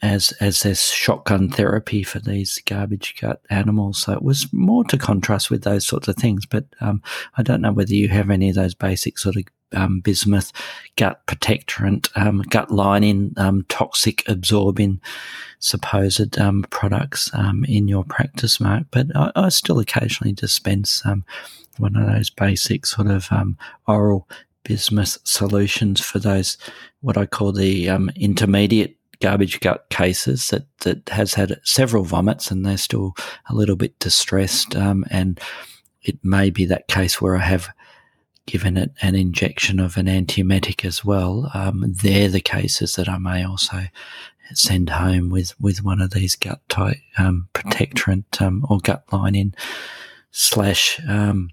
As 0.02 0.32
as 0.40 0.62
there's 0.62 0.92
shotgun 0.92 1.50
therapy 1.50 2.04
for 2.04 2.20
these 2.20 2.62
garbage 2.66 3.16
gut 3.20 3.42
animals, 3.50 4.02
so 4.02 4.14
it 4.14 4.22
was 4.22 4.52
more 4.54 4.86
to 4.86 4.98
contrast 4.98 5.52
with 5.52 5.64
those 5.64 5.86
sorts 5.86 6.08
of 6.08 6.16
things. 6.16 6.46
But 6.46 6.66
um, 6.80 7.02
I 7.36 7.44
don't 7.44 7.60
know 7.60 7.74
whether 7.74 7.94
you 7.94 8.08
have 8.08 8.30
any 8.30 8.48
of 8.48 8.56
those 8.56 8.74
basic 8.74 9.18
sort 9.18 9.36
of 9.36 9.44
um, 9.74 10.00
bismuth, 10.00 10.54
gut 10.96 11.26
protectorant, 11.28 12.10
um, 12.16 12.44
gut 12.44 12.72
lining, 12.72 13.34
um, 13.36 13.66
toxic 13.68 14.28
absorbing 14.30 15.02
supposed 15.60 16.40
um, 16.40 16.66
products 16.70 17.30
um, 17.34 17.66
in 17.66 17.90
your 17.90 18.06
practice, 18.06 18.62
Mark. 18.62 18.86
But 18.92 19.08
I, 19.16 19.32
I 19.36 19.50
still 19.50 19.80
occasionally 19.80 20.32
dispense 20.32 21.04
one 21.78 21.96
of 21.98 22.08
those 22.08 22.30
basic 22.30 22.86
sort 22.86 23.08
of 23.08 23.28
oral 23.86 24.30
bismuth 24.64 25.18
solutions 25.26 26.00
for 26.00 26.20
those 26.20 26.58
what 27.02 27.18
I 27.18 27.26
call 27.26 27.52
the 27.52 27.88
intermediate 28.16 28.96
garbage 29.22 29.60
gut 29.60 29.90
cases 29.90 30.48
that 30.48 30.66
that 30.80 31.10
has 31.10 31.34
had 31.34 31.60
several 31.64 32.04
vomits 32.04 32.52
and 32.52 32.66
they're 32.66 32.78
still 32.78 33.16
a 33.50 33.56
little 33.56 33.76
bit 33.76 33.98
distressed 34.00 34.76
and 34.76 35.40
it 36.02 36.18
may 36.24 36.50
be 36.50 36.66
that 36.66 36.88
case 36.88 37.22
where 37.22 37.36
I 37.36 37.42
have 37.42 37.70
given 38.50 38.78
it 38.78 38.92
an 39.04 39.14
injection 39.14 39.80
of 39.80 39.96
an 39.96 40.08
antiemetic 40.08 40.84
as 40.84 41.06
well, 41.06 41.52
um, 41.54 41.86
they're 42.02 42.30
the 42.30 42.42
cases 42.42 42.96
that 42.96 43.08
I 43.08 43.20
may 43.20 43.46
also 43.46 43.84
send 44.56 44.90
home 44.90 45.30
with, 45.30 45.54
with 45.62 45.84
one 45.84 46.02
of 46.02 46.12
these 46.12 46.36
gut 46.36 46.60
type 46.68 46.98
um, 47.20 47.48
protectorant 47.54 48.42
um, 48.42 48.66
or 48.68 48.80
gut 48.80 49.04
lining 49.12 49.54
slash 50.32 51.00
um, 51.08 51.52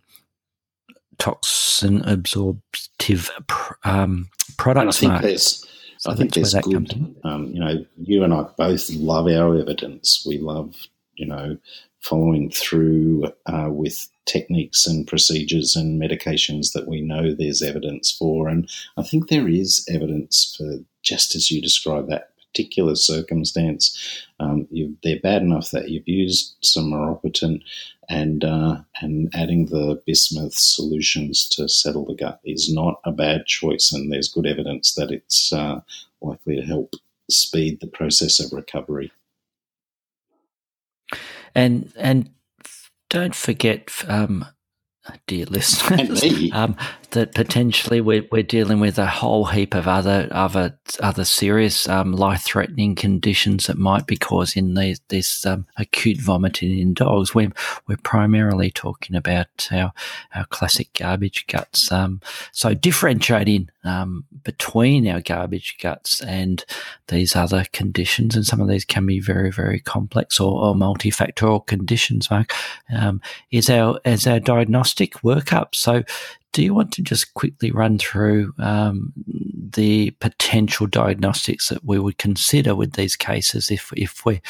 toxin 1.19 2.01
absorptive 2.07 3.31
um, 3.85 4.31
products. 4.57 5.03
And 5.03 5.12
I 5.12 5.19
think 5.19 5.23
there's, 5.23 5.67
so 5.99 6.11
I 6.11 6.15
think 6.15 6.35
there's 6.35 6.55
good. 6.55 7.17
Um, 7.25 7.49
you 7.49 7.61
know, 7.61 7.85
you 7.97 8.23
and 8.25 8.33
I 8.33 8.43
both 8.57 8.91
love 8.91 9.27
our 9.27 9.57
evidence. 9.57 10.25
We 10.27 10.39
love, 10.39 10.75
you 11.15 11.27
know, 11.27 11.57
following 12.01 12.51
through 12.51 13.33
uh, 13.47 13.69
with 13.71 14.09
techniques 14.27 14.87
and 14.87 15.07
procedures 15.07 15.77
and 15.77 16.01
medications 16.01 16.73
that 16.73 16.87
we 16.87 17.01
know 17.01 17.35
there's 17.35 17.63
evidence 17.63 18.11
for. 18.11 18.49
And 18.49 18.69
I 18.97 19.03
think 19.03 19.29
there 19.29 19.49
is 19.49 19.87
evidence 19.93 20.55
for 20.57 20.85
just 21.03 21.35
as 21.35 21.51
you 21.51 21.63
describe 21.63 22.09
that 22.09 22.31
particular 22.57 22.95
circumstance. 22.95 24.27
Um, 24.41 24.67
they're 25.03 25.21
bad 25.21 25.43
enough 25.43 25.71
that 25.73 25.91
you've 25.91 26.09
used 26.09 26.57
some 26.63 26.91
maropitant 26.91 27.63
and 28.09 28.45
uh, 28.45 28.79
and 29.01 29.29
adding 29.35 29.67
the 29.67 30.01
bismuth 30.07 30.55
solutions 30.55 31.49
to 31.51 31.69
settle 31.69 32.05
the 32.07 32.15
gut 32.15 32.41
is 32.45 32.73
not 32.73 33.01
a 33.05 33.13
bad 33.13 33.47
choice, 33.47 33.93
and 33.93 34.13
there's 34.13 34.33
good 34.33 34.47
evidence 34.47 34.95
that 34.95 35.11
it's 35.11 35.53
uh, 35.53 35.81
likely 36.21 36.57
to 36.57 36.63
help 36.63 36.95
speed 37.29 37.81
the 37.81 37.89
process 37.89 38.39
of 38.39 38.53
recovery. 38.53 39.11
And 41.55 41.93
and 41.97 42.31
don't 43.11 43.35
forget, 43.35 43.91
um, 44.07 44.47
dear 45.27 45.47
listeners, 45.47 46.23
um, 46.53 46.77
that 47.11 47.35
potentially 47.35 48.01
we're, 48.01 48.27
we're 48.31 48.43
dealing 48.43 48.81
with 48.81 48.99
a 48.99 49.07
whole 49.07 49.47
heap 49.47 49.75
of 49.75 49.89
other 49.89 50.29
other 50.31 50.79
other 51.01 51.25
serious 51.25 51.89
um, 51.89 52.13
life 52.13 52.43
threatening 52.43 52.95
conditions 52.95 53.67
that 53.67 53.79
might 53.79 54.07
be 54.07 54.17
causing 54.17 54.75
these, 54.75 55.01
this 55.09 55.47
um, 55.47 55.67
acute 55.77 56.19
vomiting 56.21 56.79
in 56.79 56.95
dogs. 56.95 57.35
We're 57.35 57.53
we're 57.87 57.97
primarily 57.99 58.71
talking 58.71 59.17
about 59.17 59.69
our 59.71 59.93
our 60.35 60.47
classic 60.47 60.93
garbage 60.95 61.47
guts. 61.47 61.91
Um, 61.91 62.21
so 62.53 62.75
differentiating 62.75 63.71
um, 63.87 64.24
between 64.43 65.09
our 65.09 65.20
garbage 65.20 65.76
guts 65.80 66.20
and 66.22 66.64
these 67.09 67.37
other 67.37 67.64
conditions, 67.72 68.34
and 68.34 68.47
some 68.47 68.61
of 68.61 68.68
these 68.68 68.84
can 68.84 69.07
be 69.07 69.20
very 69.20 69.51
very 69.51 69.80
complex 69.80 70.41
or, 70.41 70.53
or 70.62 70.74
multifactorial 70.74 71.66
conditions. 71.66 72.30
Mark 72.30 72.53
um, 72.97 73.20
is 73.51 73.70
our 73.70 74.01
as 74.05 74.26
our 74.26 74.41
diagnostic 74.41 75.14
workup. 75.22 75.74
So 75.74 76.03
do 76.57 76.63
you 76.63 76.73
want 76.73 76.91
to 76.91 77.03
just 77.03 77.35
quickly 77.35 77.71
run 77.71 77.99
through 77.99 78.55
um, 78.59 79.13
the 79.75 80.11
potential 80.21 80.87
diagnostics 80.87 81.69
that 81.69 81.85
we 81.85 81.99
would 81.99 82.17
consider 82.17 82.75
with 82.75 82.95
these 82.95 83.15
cases 83.15 83.71
if 83.71 83.93
if 83.95 84.25
we 84.25 84.41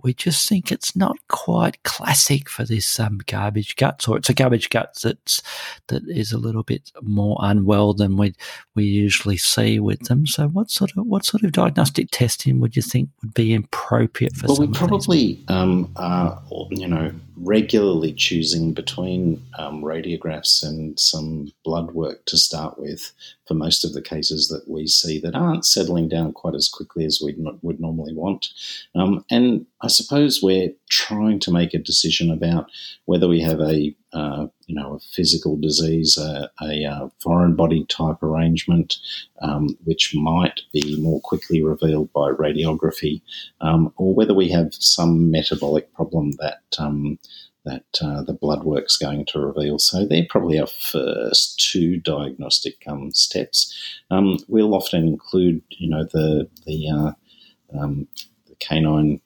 we 0.00 0.14
just 0.14 0.48
think 0.48 0.70
it's 0.70 0.94
not 0.94 1.16
quite 1.26 1.82
classic 1.82 2.48
for 2.48 2.62
this 2.62 3.00
um, 3.00 3.18
garbage 3.26 3.74
guts, 3.74 4.06
or 4.06 4.16
it's 4.16 4.28
a 4.28 4.34
garbage 4.34 4.70
guts 4.70 5.02
that's 5.02 5.42
that 5.88 6.04
is 6.06 6.30
a 6.30 6.38
little 6.38 6.62
bit 6.62 6.92
more 7.02 7.36
unwell 7.40 7.94
than 7.94 8.16
we 8.16 8.32
we 8.76 8.84
usually 8.84 9.36
see 9.36 9.80
with 9.80 10.04
them. 10.04 10.24
So, 10.24 10.46
what 10.46 10.70
sort 10.70 10.92
of 10.96 11.04
what 11.04 11.24
sort 11.24 11.42
of 11.42 11.50
diagnostic 11.50 12.12
testing 12.12 12.60
would 12.60 12.76
you 12.76 12.82
think 12.82 13.08
would 13.22 13.34
be 13.34 13.56
appropriate 13.56 14.36
for? 14.36 14.46
Well, 14.46 14.58
we 14.58 14.68
probably 14.68 15.44
um, 15.48 15.90
are, 15.96 16.40
you 16.70 16.86
know, 16.86 17.12
regularly 17.36 18.12
choosing 18.12 18.72
between 18.72 19.44
um, 19.58 19.82
radiographs 19.82 20.66
and 20.66 20.98
some 20.98 21.52
blood 21.64 21.92
work 21.92 22.24
to 22.26 22.36
start 22.36 22.78
with 22.78 23.12
for 23.46 23.54
most 23.54 23.84
of 23.84 23.92
the 23.92 24.02
cases 24.02 24.48
that 24.48 24.68
we 24.68 24.86
see 24.86 25.20
that 25.20 25.34
aren't 25.34 25.64
settling 25.64 26.08
down 26.08 26.32
quite 26.32 26.54
as 26.54 26.68
quickly 26.68 27.04
as 27.04 27.20
we 27.22 27.34
would 27.62 27.80
normally 27.80 28.14
want. 28.14 28.48
Um, 28.94 29.24
and 29.30 29.66
I 29.82 29.88
suppose 29.88 30.42
we're 30.42 30.72
trying 30.88 31.38
to 31.40 31.52
make 31.52 31.74
a 31.74 31.78
decision 31.78 32.30
about 32.30 32.70
whether 33.04 33.28
we 33.28 33.40
have 33.42 33.60
a 33.60 33.94
uh, 34.16 34.46
you 34.66 34.74
know 34.74 34.94
a 34.94 35.00
physical 35.00 35.56
disease, 35.58 36.16
a, 36.16 36.50
a, 36.62 36.84
uh, 36.84 37.08
foreign 37.20 37.54
body 37.54 37.84
type 37.84 38.22
arrangement, 38.22 38.96
um, 39.42 39.76
which 39.84 40.14
might 40.14 40.62
be 40.72 41.00
more 41.02 41.20
quickly 41.20 41.62
revealed 41.62 42.10
by 42.14 42.30
radiography, 42.30 43.20
um, 43.60 43.92
or 43.96 44.14
whether 44.14 44.32
we 44.32 44.48
have 44.48 44.72
some 44.72 45.30
metabolic 45.30 45.92
problem 45.92 46.30
that 46.38 46.62
um, 46.78 47.18
that 47.66 47.84
uh, 48.00 48.22
the 48.22 48.32
blood 48.32 48.64
work's 48.64 48.96
going 48.96 49.26
to 49.26 49.40
reveal. 49.40 49.78
So 49.78 50.06
they're 50.06 50.26
probably 50.30 50.58
our 50.58 50.68
first 50.68 51.60
two 51.70 51.98
diagnostic 51.98 52.76
um, 52.86 53.12
steps. 53.12 53.74
Um, 54.10 54.38
we'll 54.48 54.74
often 54.74 55.06
include, 55.06 55.60
you 55.70 55.90
know, 55.90 56.04
the 56.04 56.48
the, 56.64 56.88
uh, 56.88 57.78
um, 57.78 58.08
the 58.46 58.54
canine 58.60 59.20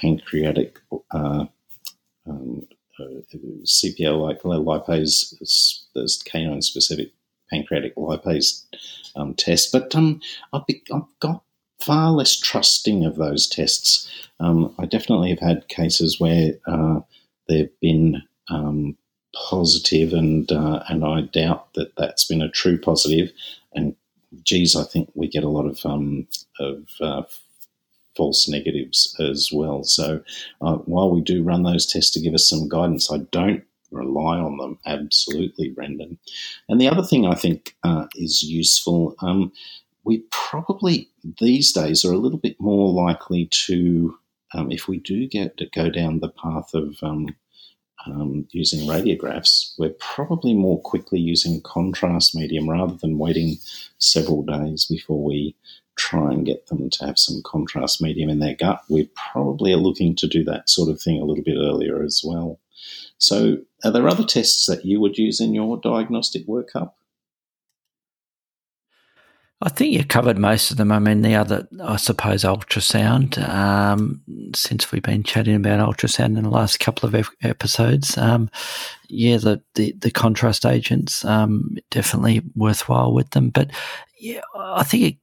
pancreatic 0.00 0.78
uh, 1.10 1.44
um, 2.26 2.66
CPL 3.64 4.20
like 4.20 4.42
lipase, 4.42 5.34
there's 5.94 6.22
canine 6.24 6.62
specific 6.62 7.12
pancreatic 7.50 7.94
lipase 7.96 8.64
um, 9.16 9.34
test, 9.34 9.72
but 9.72 9.94
um, 9.94 10.20
I've, 10.52 10.66
be, 10.66 10.82
I've 10.92 11.02
got 11.20 11.42
far 11.80 12.10
less 12.12 12.38
trusting 12.38 13.04
of 13.04 13.16
those 13.16 13.46
tests. 13.46 14.08
I 14.40 14.86
definitely 14.86 15.30
have 15.30 15.38
had 15.38 15.68
cases 15.68 16.18
where 16.18 16.54
uh, 16.66 17.00
they've 17.48 17.70
been 17.80 18.22
um, 18.48 18.96
positive, 19.34 20.12
and 20.12 20.50
uh, 20.50 20.82
and 20.88 21.04
I 21.04 21.22
doubt 21.22 21.72
that 21.74 21.94
that's 21.96 22.24
been 22.24 22.42
a 22.42 22.50
true 22.50 22.78
positive. 22.78 23.32
And 23.72 23.94
geez, 24.42 24.74
I 24.74 24.84
think 24.84 25.10
we 25.14 25.28
get 25.28 25.44
a 25.44 25.48
lot 25.48 25.66
of 25.66 25.84
um, 25.84 26.26
of 26.58 26.88
uh, 27.00 27.22
false 28.16 28.48
negatives 28.48 29.16
as 29.20 29.50
well. 29.52 29.84
So 29.84 30.22
uh, 30.60 30.76
while 30.76 31.10
we 31.10 31.20
do 31.20 31.42
run 31.42 31.62
those 31.62 31.86
tests 31.86 32.10
to 32.12 32.20
give 32.20 32.34
us 32.34 32.48
some 32.48 32.68
guidance, 32.68 33.10
I 33.10 33.18
don't 33.30 33.64
rely 33.90 34.38
on 34.38 34.56
them 34.56 34.78
absolutely, 34.86 35.70
Brendan. 35.70 36.18
And 36.68 36.80
the 36.80 36.88
other 36.88 37.02
thing 37.02 37.26
I 37.26 37.34
think 37.34 37.76
uh, 37.82 38.06
is 38.16 38.42
useful. 38.42 39.14
Um, 39.20 39.52
we 40.04 40.24
probably 40.30 41.08
these 41.40 41.72
days 41.72 42.04
are 42.04 42.12
a 42.12 42.18
little 42.18 42.38
bit 42.38 42.60
more 42.60 42.92
likely 42.92 43.46
to 43.66 44.18
um, 44.54 44.70
if 44.70 44.88
we 44.88 44.98
do 44.98 45.26
get 45.26 45.56
to 45.58 45.66
go 45.66 45.88
down 45.88 46.18
the 46.18 46.28
path 46.28 46.74
of 46.74 46.96
um, 47.02 47.34
um, 48.06 48.46
using 48.50 48.88
radiographs, 48.88 49.74
we're 49.78 49.94
probably 49.98 50.54
more 50.54 50.80
quickly 50.80 51.20
using 51.20 51.60
contrast 51.62 52.34
medium 52.34 52.68
rather 52.68 52.94
than 52.94 53.18
waiting 53.18 53.56
several 53.98 54.42
days 54.42 54.84
before 54.86 55.22
we 55.22 55.54
try 55.96 56.30
and 56.32 56.46
get 56.46 56.66
them 56.66 56.90
to 56.90 57.06
have 57.06 57.18
some 57.18 57.42
contrast 57.44 58.00
medium 58.00 58.30
in 58.30 58.38
their 58.38 58.54
gut. 58.54 58.82
We 58.88 59.10
probably 59.14 59.72
are 59.72 59.78
looking 59.78 60.16
to 60.16 60.26
do 60.26 60.44
that 60.44 60.68
sort 60.68 60.88
of 60.88 61.00
thing 61.00 61.20
a 61.20 61.24
little 61.24 61.44
bit 61.44 61.56
earlier 61.58 62.02
as 62.02 62.22
well. 62.24 62.58
So, 63.18 63.58
are 63.84 63.90
there 63.90 64.08
other 64.08 64.24
tests 64.24 64.66
that 64.66 64.84
you 64.84 65.00
would 65.00 65.18
use 65.18 65.40
in 65.40 65.54
your 65.54 65.78
diagnostic 65.78 66.46
workup? 66.46 66.92
I 69.64 69.68
think 69.68 69.92
you 69.92 70.04
covered 70.04 70.38
most 70.38 70.72
of 70.72 70.76
them. 70.76 70.90
I 70.90 70.98
mean, 70.98 71.22
the 71.22 71.36
other, 71.36 71.68
I 71.80 71.94
suppose, 71.94 72.42
ultrasound. 72.42 73.38
Um, 73.48 74.20
since 74.56 74.90
we've 74.90 75.04
been 75.04 75.22
chatting 75.22 75.54
about 75.54 75.78
ultrasound 75.78 76.36
in 76.36 76.42
the 76.42 76.50
last 76.50 76.80
couple 76.80 77.08
of 77.08 77.30
episodes, 77.42 78.18
um, 78.18 78.50
yeah, 79.08 79.36
the, 79.36 79.62
the, 79.76 79.94
the 80.00 80.10
contrast 80.10 80.66
agents 80.66 81.24
um, 81.24 81.76
definitely 81.90 82.42
worthwhile 82.56 83.14
with 83.14 83.30
them. 83.30 83.50
But 83.50 83.70
yeah, 84.18 84.40
I 84.56 84.82
think 84.82 85.02
it 85.04 85.16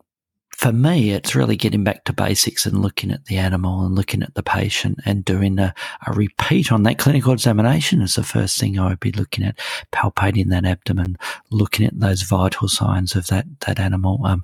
for 0.60 0.74
me, 0.74 1.12
it's 1.12 1.36
really 1.36 1.55
getting 1.55 1.86
back 1.86 2.03
to 2.03 2.12
basics 2.12 2.66
and 2.66 2.82
looking 2.82 3.12
at 3.12 3.28
the 3.28 3.38
animal 3.38 3.86
and 3.86 3.95
looking 3.95 4.22
at 4.22 4.34
the 4.34 4.43
patient 4.43 4.99
and 5.05 5.24
doing 5.24 5.57
a, 5.57 5.74
a, 6.05 6.12
repeat 6.12 6.70
on 6.70 6.84
that 6.84 6.97
clinical 6.97 7.32
examination 7.32 8.01
is 8.01 8.16
the 8.16 8.26
first 8.26 8.60
thing 8.60 8.78
I 8.78 8.89
would 8.89 8.99
be 8.99 9.14
looking 9.14 9.45
at, 9.45 9.57
palpating 9.93 10.49
that 10.49 10.66
abdomen, 10.66 11.18
looking 11.49 11.86
at 11.86 11.97
those 11.97 12.24
vital 12.24 12.68
signs 12.68 13.16
of 13.16 13.28
that, 13.28 13.45
that 13.62 13.80
animal, 13.80 14.20
um, 14.26 14.43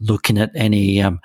looking 0.00 0.36
at 0.36 0.50
any, 0.56 1.00
um, 1.00 1.20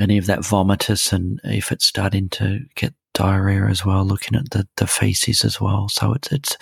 any 0.00 0.18
of 0.18 0.26
that 0.26 0.42
vomitus 0.42 1.12
and 1.12 1.40
if 1.42 1.72
it's 1.72 1.84
starting 1.84 2.28
to 2.28 2.60
get 2.76 2.94
diarrhea 3.12 3.66
as 3.66 3.84
well, 3.84 4.04
looking 4.04 4.38
at 4.38 4.50
the, 4.50 4.68
the 4.76 4.86
feces 4.86 5.44
as 5.44 5.60
well. 5.60 5.88
So 5.88 6.12
it's, 6.12 6.30
it's, 6.30 6.56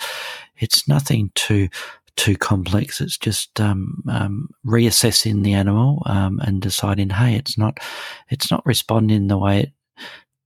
it's 0.57 0.87
nothing 0.87 1.29
too 1.35 1.69
too 2.15 2.35
complex. 2.35 3.01
It's 3.01 3.17
just 3.17 3.59
um, 3.59 4.03
um, 4.09 4.49
reassessing 4.65 5.43
the 5.43 5.53
animal 5.53 6.03
um, 6.05 6.39
and 6.39 6.61
deciding, 6.61 7.09
hey, 7.11 7.35
it's 7.35 7.57
not 7.57 7.77
it's 8.29 8.51
not 8.51 8.65
responding 8.65 9.27
the 9.27 9.37
way 9.37 9.59
it 9.61 9.73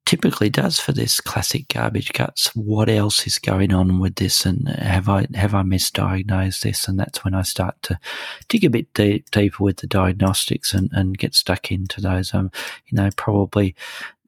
typically 0.06 0.50
does 0.50 0.80
for 0.80 0.92
this 0.92 1.20
classic 1.20 1.68
garbage 1.70 2.14
guts. 2.14 2.56
What 2.56 2.90
else 2.90 3.26
is 3.26 3.40
going 3.40 3.74
on 3.74 4.00
with 4.00 4.16
this, 4.16 4.46
and 4.46 4.68
have 4.70 5.10
I 5.10 5.28
have 5.34 5.56
I 5.56 5.64
misdiagnosed 5.64 6.62
this? 6.62 6.88
And 6.88 7.00
that's 7.00 7.24
when 7.24 7.34
I 7.34 7.42
start 7.42 7.82
to 7.84 8.00
dig 8.50 8.64
a 8.66 8.70
bit 8.70 8.94
deep, 8.94 9.32
deeper 9.32 9.64
with 9.64 9.78
the 9.78 9.88
diagnostics 9.88 10.74
and, 10.74 10.90
and 10.94 11.18
get 11.18 11.36
stuck 11.36 11.72
into 11.72 12.02
those. 12.02 12.34
Um, 12.34 12.52
you 12.88 12.96
know, 12.96 13.10
probably 13.16 13.76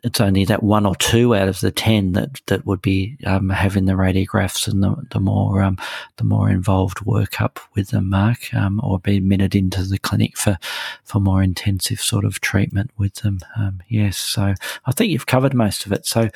it's 0.06 0.22
only 0.22 0.46
that 0.46 0.62
one 0.62 0.86
or 0.86 0.96
two 0.96 1.34
out 1.34 1.48
of 1.48 1.60
the 1.62 1.72
ten 1.72 2.12
that 2.12 2.40
that 2.46 2.64
would 2.64 2.80
be 2.80 3.18
um, 3.26 3.50
having 3.50 3.86
the 3.86 3.94
radiographs 3.94 4.68
and 4.68 4.84
the, 4.84 4.96
the 5.10 5.20
more 5.20 5.64
um, 5.64 5.80
the 6.18 6.24
more 6.24 6.48
involved 6.48 7.00
workup 7.00 7.58
with 7.74 7.90
them, 7.90 8.12
Mark, 8.12 8.54
um, 8.54 8.80
or 8.84 9.00
be 9.00 9.18
admitted 9.18 9.56
into 9.56 9.82
the 9.82 9.98
clinic 9.98 10.38
for 10.38 10.60
for 11.04 11.20
more 11.20 11.42
intensive 11.42 12.00
sort 12.00 12.24
of 12.24 12.40
treatment 12.40 12.92
with 12.98 13.16
them. 13.16 13.40
Um, 13.58 13.82
yes, 13.88 14.16
so 14.18 14.54
I 14.86 14.92
think 14.92 15.12
you've 15.12 15.26
covered 15.26 15.56
most 15.56 15.88
of 15.88 15.92
it. 15.92 16.06
So 16.06 16.30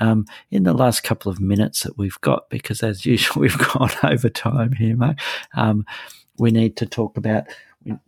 um, 0.00 0.26
in 0.52 0.62
the 0.62 0.72
last 0.72 1.02
couple 1.02 1.32
of 1.32 1.40
minutes 1.40 1.82
that 1.82 1.98
we've 1.98 2.20
got, 2.20 2.48
because 2.48 2.80
as 2.80 3.04
usual 3.06 3.42
we've 3.42 3.58
gone 3.58 3.90
over 4.04 4.28
time 4.28 4.72
here, 4.72 4.96
Mark. 4.96 5.18
Um, 5.54 5.84
we 6.38 6.50
need 6.50 6.76
to 6.76 6.86
talk 6.86 7.16
about 7.16 7.44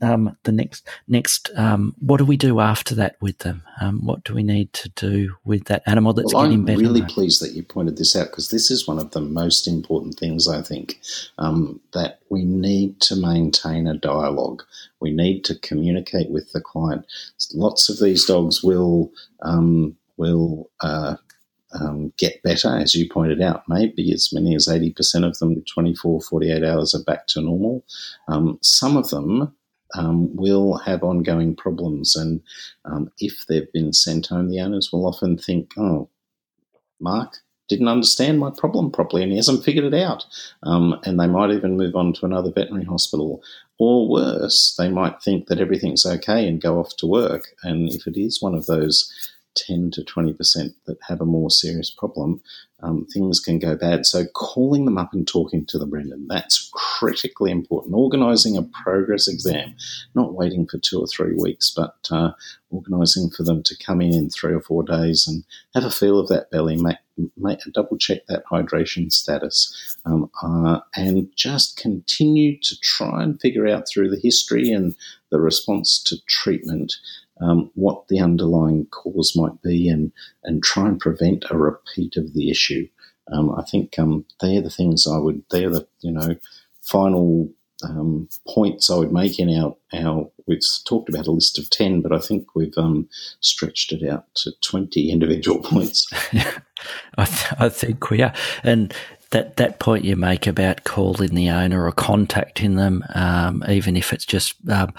um, 0.01 0.37
the 0.45 0.53
next 0.53 0.87
next 1.07 1.51
um, 1.57 1.95
what 1.99 2.19
do 2.19 2.25
we 2.25 2.37
do 2.37 2.61
after 2.61 2.95
that 2.97 3.17
with 3.21 3.39
them? 3.39 3.63
Um, 3.81 4.05
what 4.05 4.25
do 4.25 4.35
we 4.35 4.43
need 4.43 4.73
to 4.75 4.89
do 4.91 5.37
with 5.45 5.65
that 5.65 5.83
animal 5.87 6.13
that's 6.13 6.35
well, 6.35 6.45
getting 6.45 6.61
I'm 6.61 6.65
better? 6.65 6.79
I'm 6.79 6.85
really 6.85 7.07
pleased 7.07 7.43
that 7.43 7.53
you 7.53 7.63
pointed 7.63 7.97
this 7.97 8.17
out 8.17 8.29
because 8.29 8.51
this 8.51 8.71
is 8.71 8.87
one 8.87 8.99
of 8.99 9.11
the 9.13 9.21
most 9.21 9.67
important 9.67 10.15
things 10.15 10.49
I 10.49 10.63
think 10.63 11.01
um, 11.39 11.81
that 11.93 12.21
we 12.29 12.45
need 12.45 13.01
to 13.03 13.17
maintain 13.17 13.87
a 13.87 13.97
dialogue. 13.97 14.63
We 15.01 15.11
need 15.11 15.45
to 15.45 15.59
communicate 15.59 16.31
with 16.31 16.53
the 16.53 16.61
client. 16.61 17.07
Lots 17.55 17.89
of 17.89 17.99
these 18.01 18.25
dogs 18.25 18.63
will 18.63 19.13
um, 19.43 19.97
will 20.17 20.71
uh, 20.81 21.17
um, 21.73 22.13
get 22.17 22.43
better, 22.43 22.69
as 22.69 22.95
you 22.95 23.09
pointed 23.09 23.41
out, 23.43 23.63
maybe 23.69 24.13
as 24.13 24.33
many 24.33 24.55
as 24.55 24.69
80% 24.69 25.27
of 25.27 25.39
them, 25.39 25.63
24, 25.63 26.23
48 26.23 26.65
hours 26.65 26.95
are 26.95 27.05
back 27.05 27.27
to 27.29 27.41
normal. 27.41 27.85
Um, 28.27 28.59
some 28.63 28.97
of 28.97 29.11
them 29.11 29.55
um, 29.95 30.35
will 30.37 30.79
have 30.79 31.03
ongoing 31.03 31.55
problems. 31.55 32.17
And 32.17 32.43
um, 32.85 33.11
if 33.19 33.47
they've 33.47 33.73
been 33.73 33.93
sent 33.93 34.27
home, 34.27 34.49
the 34.49 34.61
owners 34.61 34.91
will 34.93 35.07
often 35.07 35.39
think, 35.39 35.73
oh, 35.77 36.09
Mark 37.01 37.39
didn't 37.69 37.89
understand 37.89 38.39
my 38.39 38.51
problem 38.51 38.91
properly 38.91 39.23
and 39.23 39.31
he 39.31 39.37
hasn't 39.37 39.65
figured 39.65 39.85
it 39.85 39.95
out. 39.95 40.25
Um, 40.63 40.99
and 41.05 41.21
they 41.21 41.27
might 41.27 41.51
even 41.51 41.77
move 41.77 41.95
on 41.95 42.13
to 42.15 42.27
another 42.27 42.51
veterinary 42.51 42.87
hospital. 42.87 43.43
Or 43.79 44.09
worse, 44.09 44.75
they 44.77 44.89
might 44.89 45.23
think 45.23 45.47
that 45.47 45.61
everything's 45.61 46.05
okay 46.05 46.49
and 46.49 46.61
go 46.61 46.81
off 46.81 46.97
to 46.97 47.07
work. 47.07 47.45
And 47.63 47.89
if 47.91 48.07
it 48.07 48.17
is 48.17 48.43
one 48.43 48.55
of 48.55 48.67
those 48.67 49.13
10 49.67 49.91
to 49.93 50.03
20% 50.03 50.75
that 50.87 50.99
have 51.09 51.21
a 51.21 51.27
more 51.27 51.51
serious 51.51 51.91
problem, 51.91 52.41
um, 52.81 53.07
things 53.13 53.41
can 53.41 53.59
go 53.59 53.75
bad. 53.75 54.07
So, 54.07 54.25
calling 54.35 54.85
them 54.85 54.99
up 54.99 55.13
and 55.13 55.27
talking 55.27 55.67
to 55.67 55.79
them, 55.79 55.91
Brendan, 55.91 56.27
that's 56.29 56.71
critically 56.73 57.51
important. 57.51 57.95
Organising 57.95 58.57
a 58.57 58.63
progress 58.63 59.27
exam, 59.27 59.75
not 60.15 60.35
waiting 60.35 60.67
for 60.67 60.79
two 60.79 61.01
or 61.01 61.07
three 61.09 61.35
weeks, 61.35 61.73
but 61.75 61.97
uh, 62.11 62.31
organising 62.71 63.31
for 63.31 63.43
them 63.43 63.65
to 63.65 63.77
come 63.77 64.01
in 64.01 64.15
in 64.15 64.31
three 64.31 64.55
or 64.55 64.61
four 64.61 64.85
days 64.85 65.27
and 65.27 65.45
have 65.75 65.85
a 65.85 65.91
feel 65.91 66.21
of 66.21 66.29
that 66.29 66.53
belly, 66.53 66.77
make, 66.77 66.99
make 67.37 67.61
double 67.73 67.99
check 67.99 68.27
that 68.29 68.45
hydration 68.47 69.13
status, 69.13 69.97
um, 70.05 70.31
uh, 70.43 70.79
and 70.95 71.29
just 71.35 71.77
continue 71.77 72.59
to 72.61 72.79
try 72.81 73.25
and 73.25 73.41
figure 73.41 73.67
out 73.67 73.89
through 73.89 74.09
the 74.09 74.21
history 74.23 74.71
and 74.71 74.95
the 75.31 75.41
response 75.41 76.01
to 76.03 76.17
treatment 76.27 76.95
um, 77.41 77.71
what 77.75 78.09
the 78.09 78.21
underlying 78.21 78.87
cause 78.87 79.35
might 79.37 79.61
be 79.63 79.89
and, 79.89 80.13
and 80.45 80.63
try 80.63 80.87
and 80.87 81.01
prevent 81.01 81.45
a 81.51 81.57
repeat 81.57 82.17
of 82.17 82.35
the 82.35 82.51
issue. 82.51 82.89
Um, 83.33 83.55
I 83.55 83.63
think 83.63 83.99
um, 83.99 84.25
they're 84.41 84.63
the 84.63 84.71
things 84.71 85.07
I 85.07 85.19
would, 85.19 85.43
they're 85.51 85.71
the, 85.71 85.87
you 86.01 86.11
know, 86.11 86.37
final 86.81 87.51
um, 87.85 88.29
points 88.47 88.91
I 88.91 88.97
would 88.97 89.13
make 89.13 89.39
in 89.39 89.51
our, 89.57 89.77
our, 89.93 90.29
we've 90.47 90.63
talked 90.87 91.09
about 91.09 91.27
a 91.27 91.31
list 91.31 91.59
of 91.59 91.71
10, 91.71 92.01
but 92.01 92.13
I 92.13 92.19
think 92.19 92.55
we've 92.55 92.77
um, 92.77 93.09
stretched 93.41 93.93
it 93.93 94.09
out 94.09 94.25
to 94.37 94.53
20 94.63 95.11
individual 95.11 95.59
points. 95.63 96.11
I, 97.17 97.25
th- 97.25 97.55
I 97.59 97.69
think 97.69 98.11
we 98.11 98.23
are. 98.23 98.33
And 98.63 98.95
that 99.31 99.59
that 99.59 99.79
point 99.79 100.05
you 100.05 100.17
make 100.17 100.47
about 100.47 100.85
calling 100.85 101.35
the 101.35 101.51
owner 101.51 101.85
or 101.85 101.93
contacting 101.93 102.77
them, 102.77 103.05
um, 103.15 103.63
even 103.69 103.97
if 103.97 104.13
it's 104.13 104.25
just 104.25 104.55
um, 104.71 104.95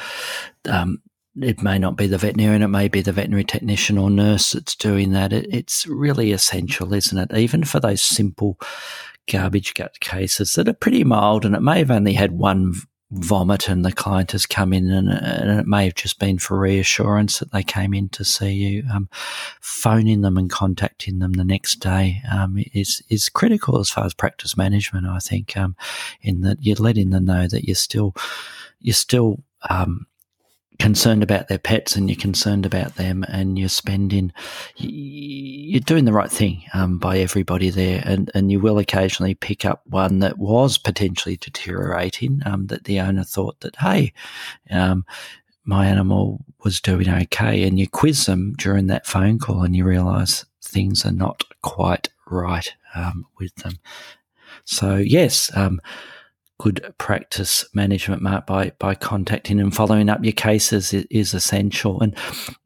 um, 0.70 1.02
it 1.36 1.62
may 1.62 1.78
not 1.78 1.96
be 1.96 2.08
the 2.08 2.18
veterinarian, 2.18 2.62
it 2.62 2.68
may 2.68 2.88
be 2.88 3.02
the 3.02 3.12
veterinary 3.12 3.44
technician 3.44 3.98
or 3.98 4.10
nurse 4.10 4.52
that's 4.52 4.76
doing 4.76 5.12
that. 5.12 5.34
It, 5.34 5.48
it's 5.54 5.86
really 5.88 6.32
essential, 6.32 6.94
isn't 6.94 7.18
it? 7.18 7.38
Even 7.38 7.64
for 7.64 7.80
those 7.80 8.02
simple 8.02 8.58
garbage 9.30 9.74
gut 9.74 10.00
cases 10.00 10.54
that 10.54 10.68
are 10.68 10.74
pretty 10.74 11.04
mild, 11.04 11.46
and 11.46 11.56
it 11.56 11.62
may 11.62 11.80
have 11.80 11.92
only 11.92 12.14
had 12.14 12.32
one 12.32 12.74
vomit 13.12 13.68
and 13.68 13.84
the 13.84 13.92
client 13.92 14.34
has 14.34 14.46
come 14.46 14.72
in 14.72 14.92
and, 14.92 15.10
and, 15.10 15.60
it 15.60 15.66
may 15.66 15.86
have 15.86 15.96
just 15.96 16.20
been 16.20 16.38
for 16.38 16.60
reassurance 16.60 17.40
that 17.40 17.52
they 17.52 17.64
came 17.64 17.94
in 17.94 18.08
to 18.10 18.24
see 18.24 18.52
you. 18.52 18.84
Um, 18.92 19.10
phoning 19.62 20.22
them 20.22 20.38
and 20.38 20.50
contacting 20.50 21.18
them 21.20 21.34
the 21.34 21.44
next 21.44 21.78
day 21.78 22.22
um, 22.32 22.64
is 22.74 23.02
is 23.10 23.30
critical 23.30 23.80
as 23.80 23.90
far 23.90 24.06
as 24.06 24.14
practice 24.14 24.56
management. 24.56 25.08
I 25.08 25.20
think 25.20 25.58
um, 25.58 25.76
in 26.22 26.42
that 26.42 26.60
you're 26.62 26.76
letting 26.76 27.10
them 27.10 27.26
know 27.26 27.48
that 27.48 27.66
you're 27.66 27.76
still 27.76 28.16
you're 28.80 28.94
still 28.94 29.44
um, 29.70 30.06
concerned 30.80 31.22
about 31.22 31.48
their 31.48 31.60
pets 31.60 31.96
and 31.96 32.10
you're 32.10 32.16
concerned 32.16 32.66
about 32.66 32.96
them 32.96 33.24
and 33.28 33.60
you're 33.60 33.68
spending 33.68 34.32
you're 34.78 35.82
doing 35.82 36.06
the 36.06 36.14
right 36.14 36.32
thing 36.32 36.64
um, 36.74 36.98
by 36.98 37.20
everybody 37.20 37.70
there 37.70 38.02
and, 38.06 38.32
and 38.34 38.52
you 38.52 38.60
will 38.60 38.78
occasionally 38.80 39.36
pick 39.36 39.66
up 39.66 39.82
one 39.86 40.20
that 40.20 40.38
was 40.38 40.78
potentially 40.78 41.36
deteriorating 41.38 42.42
um, 42.46 42.68
that 42.68 42.86
the 42.86 43.00
owner 43.00 43.24
thought 43.24 43.60
that 43.60 43.76
hey 43.78 44.14
um, 44.72 45.06
my 45.70 45.86
animal 45.86 46.44
was 46.64 46.82
doing 46.82 47.08
okay. 47.08 47.64
And 47.64 47.80
you 47.80 47.88
quiz 47.88 48.26
them 48.26 48.54
during 48.58 48.88
that 48.88 49.06
phone 49.06 49.38
call 49.38 49.62
and 49.64 49.76
you 49.76 49.86
realize 49.86 50.46
things 50.64 51.06
are 51.06 51.12
not 51.12 51.44
quite 51.62 52.10
right 52.28 52.74
um, 52.96 53.28
with 53.40 53.54
them. 53.58 53.74
So 54.66 54.96
yes 54.96 55.56
um, 55.56 55.80
good 56.60 56.94
practice 56.98 57.66
management, 57.74 58.22
Mark, 58.22 58.46
by 58.46 58.72
by 58.80 58.94
contacting 58.94 59.60
and 59.60 59.76
following 59.76 60.10
up 60.10 60.24
your 60.24 60.34
cases 60.34 60.94
is, 60.94 61.06
is 61.10 61.34
essential. 61.34 62.02
And 62.02 62.16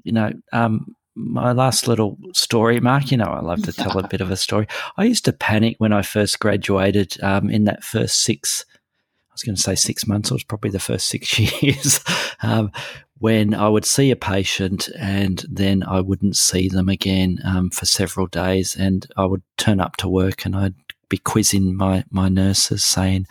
you 0.04 0.12
know, 0.12 0.32
um, 0.52 0.96
my 1.16 1.52
last 1.52 1.88
little 1.88 2.18
story, 2.34 2.80
Mark. 2.80 3.12
You 3.12 3.18
know, 3.18 3.26
I 3.26 3.40
love 3.40 3.64
to 3.64 3.74
tell 3.74 3.98
a 3.98 4.08
bit 4.08 4.22
of 4.22 4.32
a 4.32 4.38
story. 4.38 4.68
I 4.98 5.06
used 5.06 5.26
to 5.26 5.34
panic 5.34 5.76
when 5.78 5.94
I 5.94 6.02
first 6.02 6.40
graduated. 6.40 7.22
Um, 7.24 7.50
in 7.50 7.66
that 7.66 7.84
first 7.84 8.24
six, 8.24 8.66
I 8.70 9.34
was 9.34 9.44
going 9.44 9.56
to 9.56 9.62
say 9.62 9.76
six 9.76 10.08
months. 10.08 10.32
It 10.32 10.36
was 10.36 10.44
probably 10.44 10.72
the 10.72 10.80
first 10.80 11.08
six 11.08 11.40
years. 11.62 12.00
Um, 12.42 12.72
when 13.20 13.54
I 13.54 13.70
would 13.70 13.86
see 13.86 14.12
a 14.12 14.18
patient 14.18 14.90
and 15.00 15.46
then 15.50 15.84
I 15.84 16.02
wouldn't 16.02 16.36
see 16.36 16.68
them 16.68 16.90
again 16.90 17.40
um, 17.46 17.70
for 17.70 17.86
several 17.86 18.28
days, 18.28 18.76
and 18.76 19.08
I 19.16 19.26
would 19.26 19.44
turn 19.58 19.80
up 19.80 19.96
to 19.98 20.10
work 20.10 20.46
and 20.46 20.56
I'd 20.56 20.76
be 21.14 21.18
quizzing 21.20 21.76
my, 21.76 22.04
my 22.10 22.28
nurses 22.28 22.84
saying, 22.84 23.28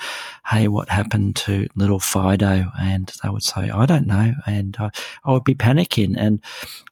Hey, 0.47 0.69
what 0.69 0.89
happened 0.89 1.35
to 1.37 1.67
little 1.75 1.99
Fido? 1.99 2.71
And 2.81 3.13
they 3.23 3.29
would 3.29 3.43
say, 3.43 3.71
I 3.71 3.87
don't 3.87 4.07
know. 4.07 4.35
And 4.47 4.77
I, 4.79 4.91
I 5.25 5.33
would 5.33 5.43
be 5.43 5.57
panicking. 5.57 6.15
And 6.17 6.41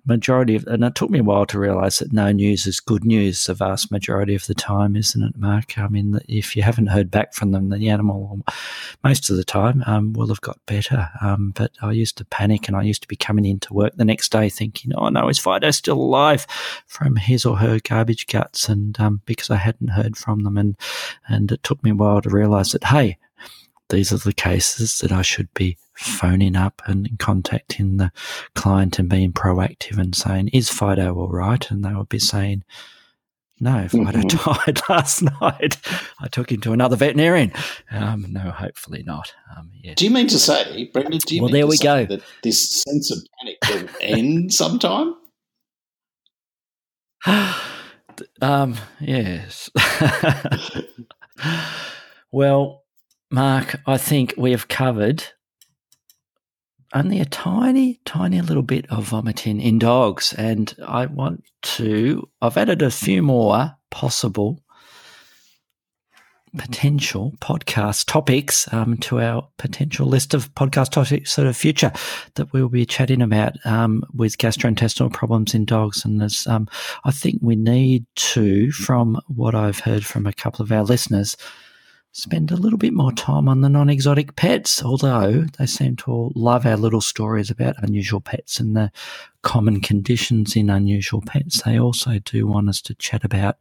majority 0.06 0.56
of, 0.56 0.66
and 0.66 0.82
it 0.82 0.94
took 0.94 1.10
me 1.10 1.20
a 1.20 1.22
while 1.24 1.46
to 1.46 1.58
realize 1.58 1.98
that 1.98 2.12
no 2.12 2.32
news 2.32 2.66
is 2.66 2.80
good 2.80 3.04
news 3.04 3.44
the 3.44 3.54
vast 3.54 3.92
majority 3.92 4.34
of 4.34 4.46
the 4.46 4.54
time, 4.54 4.96
isn't 4.96 5.22
it, 5.22 5.36
Mark? 5.36 5.78
I 5.78 5.88
mean, 5.88 6.18
if 6.28 6.56
you 6.56 6.62
haven't 6.62 6.88
heard 6.88 7.10
back 7.10 7.34
from 7.34 7.52
them, 7.52 7.70
the 7.70 7.88
animal 7.88 8.40
most 9.04 9.30
of 9.30 9.36
the 9.36 9.44
time 9.44 9.84
um, 9.86 10.12
will 10.12 10.28
have 10.28 10.40
got 10.40 10.58
better. 10.66 11.08
Um, 11.20 11.52
but 11.54 11.72
I 11.82 11.92
used 11.92 12.16
to 12.18 12.24
panic 12.24 12.66
and 12.66 12.76
I 12.76 12.82
used 12.82 13.02
to 13.02 13.08
be 13.08 13.16
coming 13.16 13.44
into 13.44 13.74
work 13.74 13.94
the 13.96 14.04
next 14.04 14.32
day 14.32 14.48
thinking, 14.48 14.92
oh 14.96 15.08
no, 15.08 15.28
is 15.28 15.38
Fido 15.38 15.70
still 15.70 16.00
alive 16.00 16.46
from 16.86 17.16
his 17.16 17.44
or 17.44 17.58
her 17.58 17.78
garbage 17.78 18.26
guts? 18.26 18.68
And 18.68 18.98
um, 18.98 19.22
because 19.26 19.50
I 19.50 19.56
hadn't 19.56 19.88
heard 19.88 20.16
from 20.16 20.40
them. 20.40 20.56
And 20.56 20.76
and 21.28 21.50
it 21.52 21.62
took 21.62 21.82
me 21.82 21.90
a 21.90 21.94
while 21.94 22.20
to 22.22 22.30
realize 22.30 22.72
that, 22.72 22.84
hey, 22.84 23.18
these 23.90 24.12
are 24.12 24.18
the 24.18 24.32
cases 24.32 24.98
that 24.98 25.12
I 25.12 25.22
should 25.22 25.52
be 25.54 25.76
phoning 25.94 26.56
up 26.56 26.80
and 26.86 27.18
contacting 27.18 27.98
the 27.98 28.10
client 28.54 28.98
and 28.98 29.08
being 29.08 29.32
proactive 29.32 29.98
and 29.98 30.14
saying, 30.14 30.48
is 30.48 30.70
Fido 30.70 31.14
all 31.14 31.28
right? 31.28 31.70
And 31.70 31.84
they 31.84 31.92
would 31.92 32.08
be 32.08 32.18
saying, 32.18 32.64
no, 33.58 33.86
Fido 33.88 34.04
mm-hmm. 34.04 34.62
died 34.64 34.80
last 34.88 35.22
night. 35.22 35.76
I 36.18 36.28
took 36.28 36.50
him 36.50 36.62
to 36.62 36.72
another 36.72 36.96
veterinarian. 36.96 37.52
Um, 37.90 38.24
no, 38.30 38.50
hopefully 38.50 39.02
not. 39.04 39.34
Um, 39.54 39.70
yeah. 39.82 39.94
Do 39.94 40.06
you 40.06 40.10
mean 40.10 40.28
to 40.28 40.38
say, 40.38 40.88
Brendan, 40.92 41.18
do 41.18 41.36
you 41.36 41.42
well, 41.42 41.52
there 41.52 41.66
we 41.66 41.76
go. 41.76 42.06
that 42.06 42.22
this 42.42 42.82
sense 42.82 43.10
of 43.10 43.18
panic 43.38 43.58
will 43.68 43.88
end 44.00 44.54
sometime? 44.54 45.14
Um, 48.40 48.76
yes. 49.00 49.70
well, 52.32 52.84
Mark, 53.30 53.80
I 53.86 53.96
think 53.96 54.34
we 54.36 54.50
have 54.50 54.68
covered 54.68 55.24
only 56.92 57.20
a 57.20 57.24
tiny, 57.24 58.00
tiny 58.04 58.40
little 58.40 58.62
bit 58.62 58.90
of 58.90 59.04
vomiting 59.04 59.60
in 59.60 59.78
dogs. 59.78 60.32
And 60.36 60.74
I 60.84 61.06
want 61.06 61.44
to, 61.62 62.28
I've 62.42 62.56
added 62.56 62.82
a 62.82 62.90
few 62.90 63.22
more 63.22 63.76
possible 63.90 64.60
potential 66.56 67.32
podcast 67.40 68.06
topics 68.06 68.72
um, 68.72 68.96
to 68.98 69.20
our 69.20 69.48
potential 69.56 70.06
list 70.06 70.34
of 70.34 70.52
podcast 70.54 70.90
topics 70.90 71.32
sort 71.32 71.46
of 71.46 71.56
future 71.56 71.92
that 72.34 72.52
we'll 72.52 72.68
be 72.68 72.84
chatting 72.84 73.22
about 73.22 73.54
um, 73.64 74.02
with 74.14 74.38
gastrointestinal 74.38 75.12
problems 75.12 75.54
in 75.54 75.64
dogs. 75.64 76.04
And 76.04 76.20
there's, 76.20 76.46
um, 76.46 76.68
I 77.04 77.10
think 77.10 77.38
we 77.40 77.56
need 77.56 78.04
to, 78.16 78.72
from 78.72 79.20
what 79.28 79.54
I've 79.54 79.80
heard 79.80 80.04
from 80.04 80.26
a 80.26 80.32
couple 80.32 80.62
of 80.62 80.72
our 80.72 80.82
listeners, 80.82 81.36
spend 82.12 82.50
a 82.50 82.56
little 82.56 82.78
bit 82.78 82.92
more 82.92 83.12
time 83.12 83.48
on 83.48 83.60
the 83.60 83.68
non-exotic 83.68 84.34
pets, 84.34 84.82
although 84.82 85.44
they 85.58 85.66
seem 85.66 85.94
to 85.94 86.10
all 86.10 86.32
love 86.34 86.66
our 86.66 86.76
little 86.76 87.00
stories 87.00 87.50
about 87.50 87.80
unusual 87.84 88.20
pets 88.20 88.58
and 88.58 88.76
the 88.76 88.90
common 89.42 89.80
conditions 89.80 90.56
in 90.56 90.68
unusual 90.70 91.22
pets. 91.24 91.62
They 91.62 91.78
also 91.78 92.18
do 92.18 92.48
want 92.48 92.68
us 92.68 92.82
to 92.82 92.94
chat 92.94 93.22
about 93.24 93.58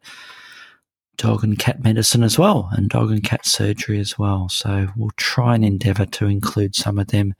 dog 1.20 1.44
and 1.44 1.60
cat 1.60 1.84
medicine 1.84 2.24
as 2.24 2.40
well, 2.40 2.70
and 2.72 2.90
dog 2.90 3.12
and 3.12 3.24
cat 3.24 3.46
surgery 3.46 4.00
as 4.00 4.18
well. 4.18 4.48
So 4.50 4.88
we'll 4.96 5.12
try 5.18 5.54
and 5.54 5.66
endeavour 5.66 6.06
to 6.06 6.26
include 6.26 6.74
some 6.74 6.98
of 6.98 7.08
them 7.08 7.36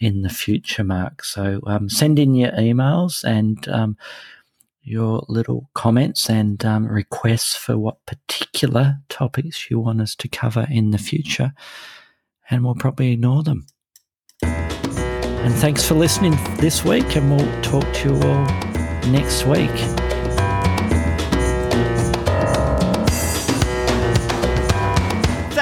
in 0.00 0.22
the 0.22 0.30
future, 0.30 0.82
Mark. 0.82 1.22
So 1.22 1.60
um, 1.66 1.88
send 1.90 2.18
in 2.18 2.34
your 2.34 2.50
emails 2.52 3.22
and 3.22 3.68
um, 3.68 3.98
your 4.82 5.22
little 5.28 5.68
comments 5.74 6.30
and 6.30 6.64
um, 6.64 6.86
requests 6.86 7.54
for 7.54 7.76
what 7.76 8.04
particular 8.06 8.98
topics 9.10 9.70
you 9.70 9.78
want 9.78 10.00
us 10.00 10.16
to 10.16 10.28
cover 10.28 10.66
in 10.70 10.90
the 10.90 10.98
future, 10.98 11.52
and 12.48 12.64
we'll 12.64 12.74
probably 12.74 13.12
ignore 13.12 13.42
them. 13.42 13.66
And 14.42 15.54
thanks 15.54 15.86
for 15.86 15.94
listening 15.94 16.32
this 16.56 16.84
week, 16.84 17.16
and 17.16 17.30
we'll 17.30 17.62
talk 17.62 17.84
to 17.96 18.08
you 18.08 18.14
all 18.14 18.44
next 19.10 19.44
week. 19.44 20.09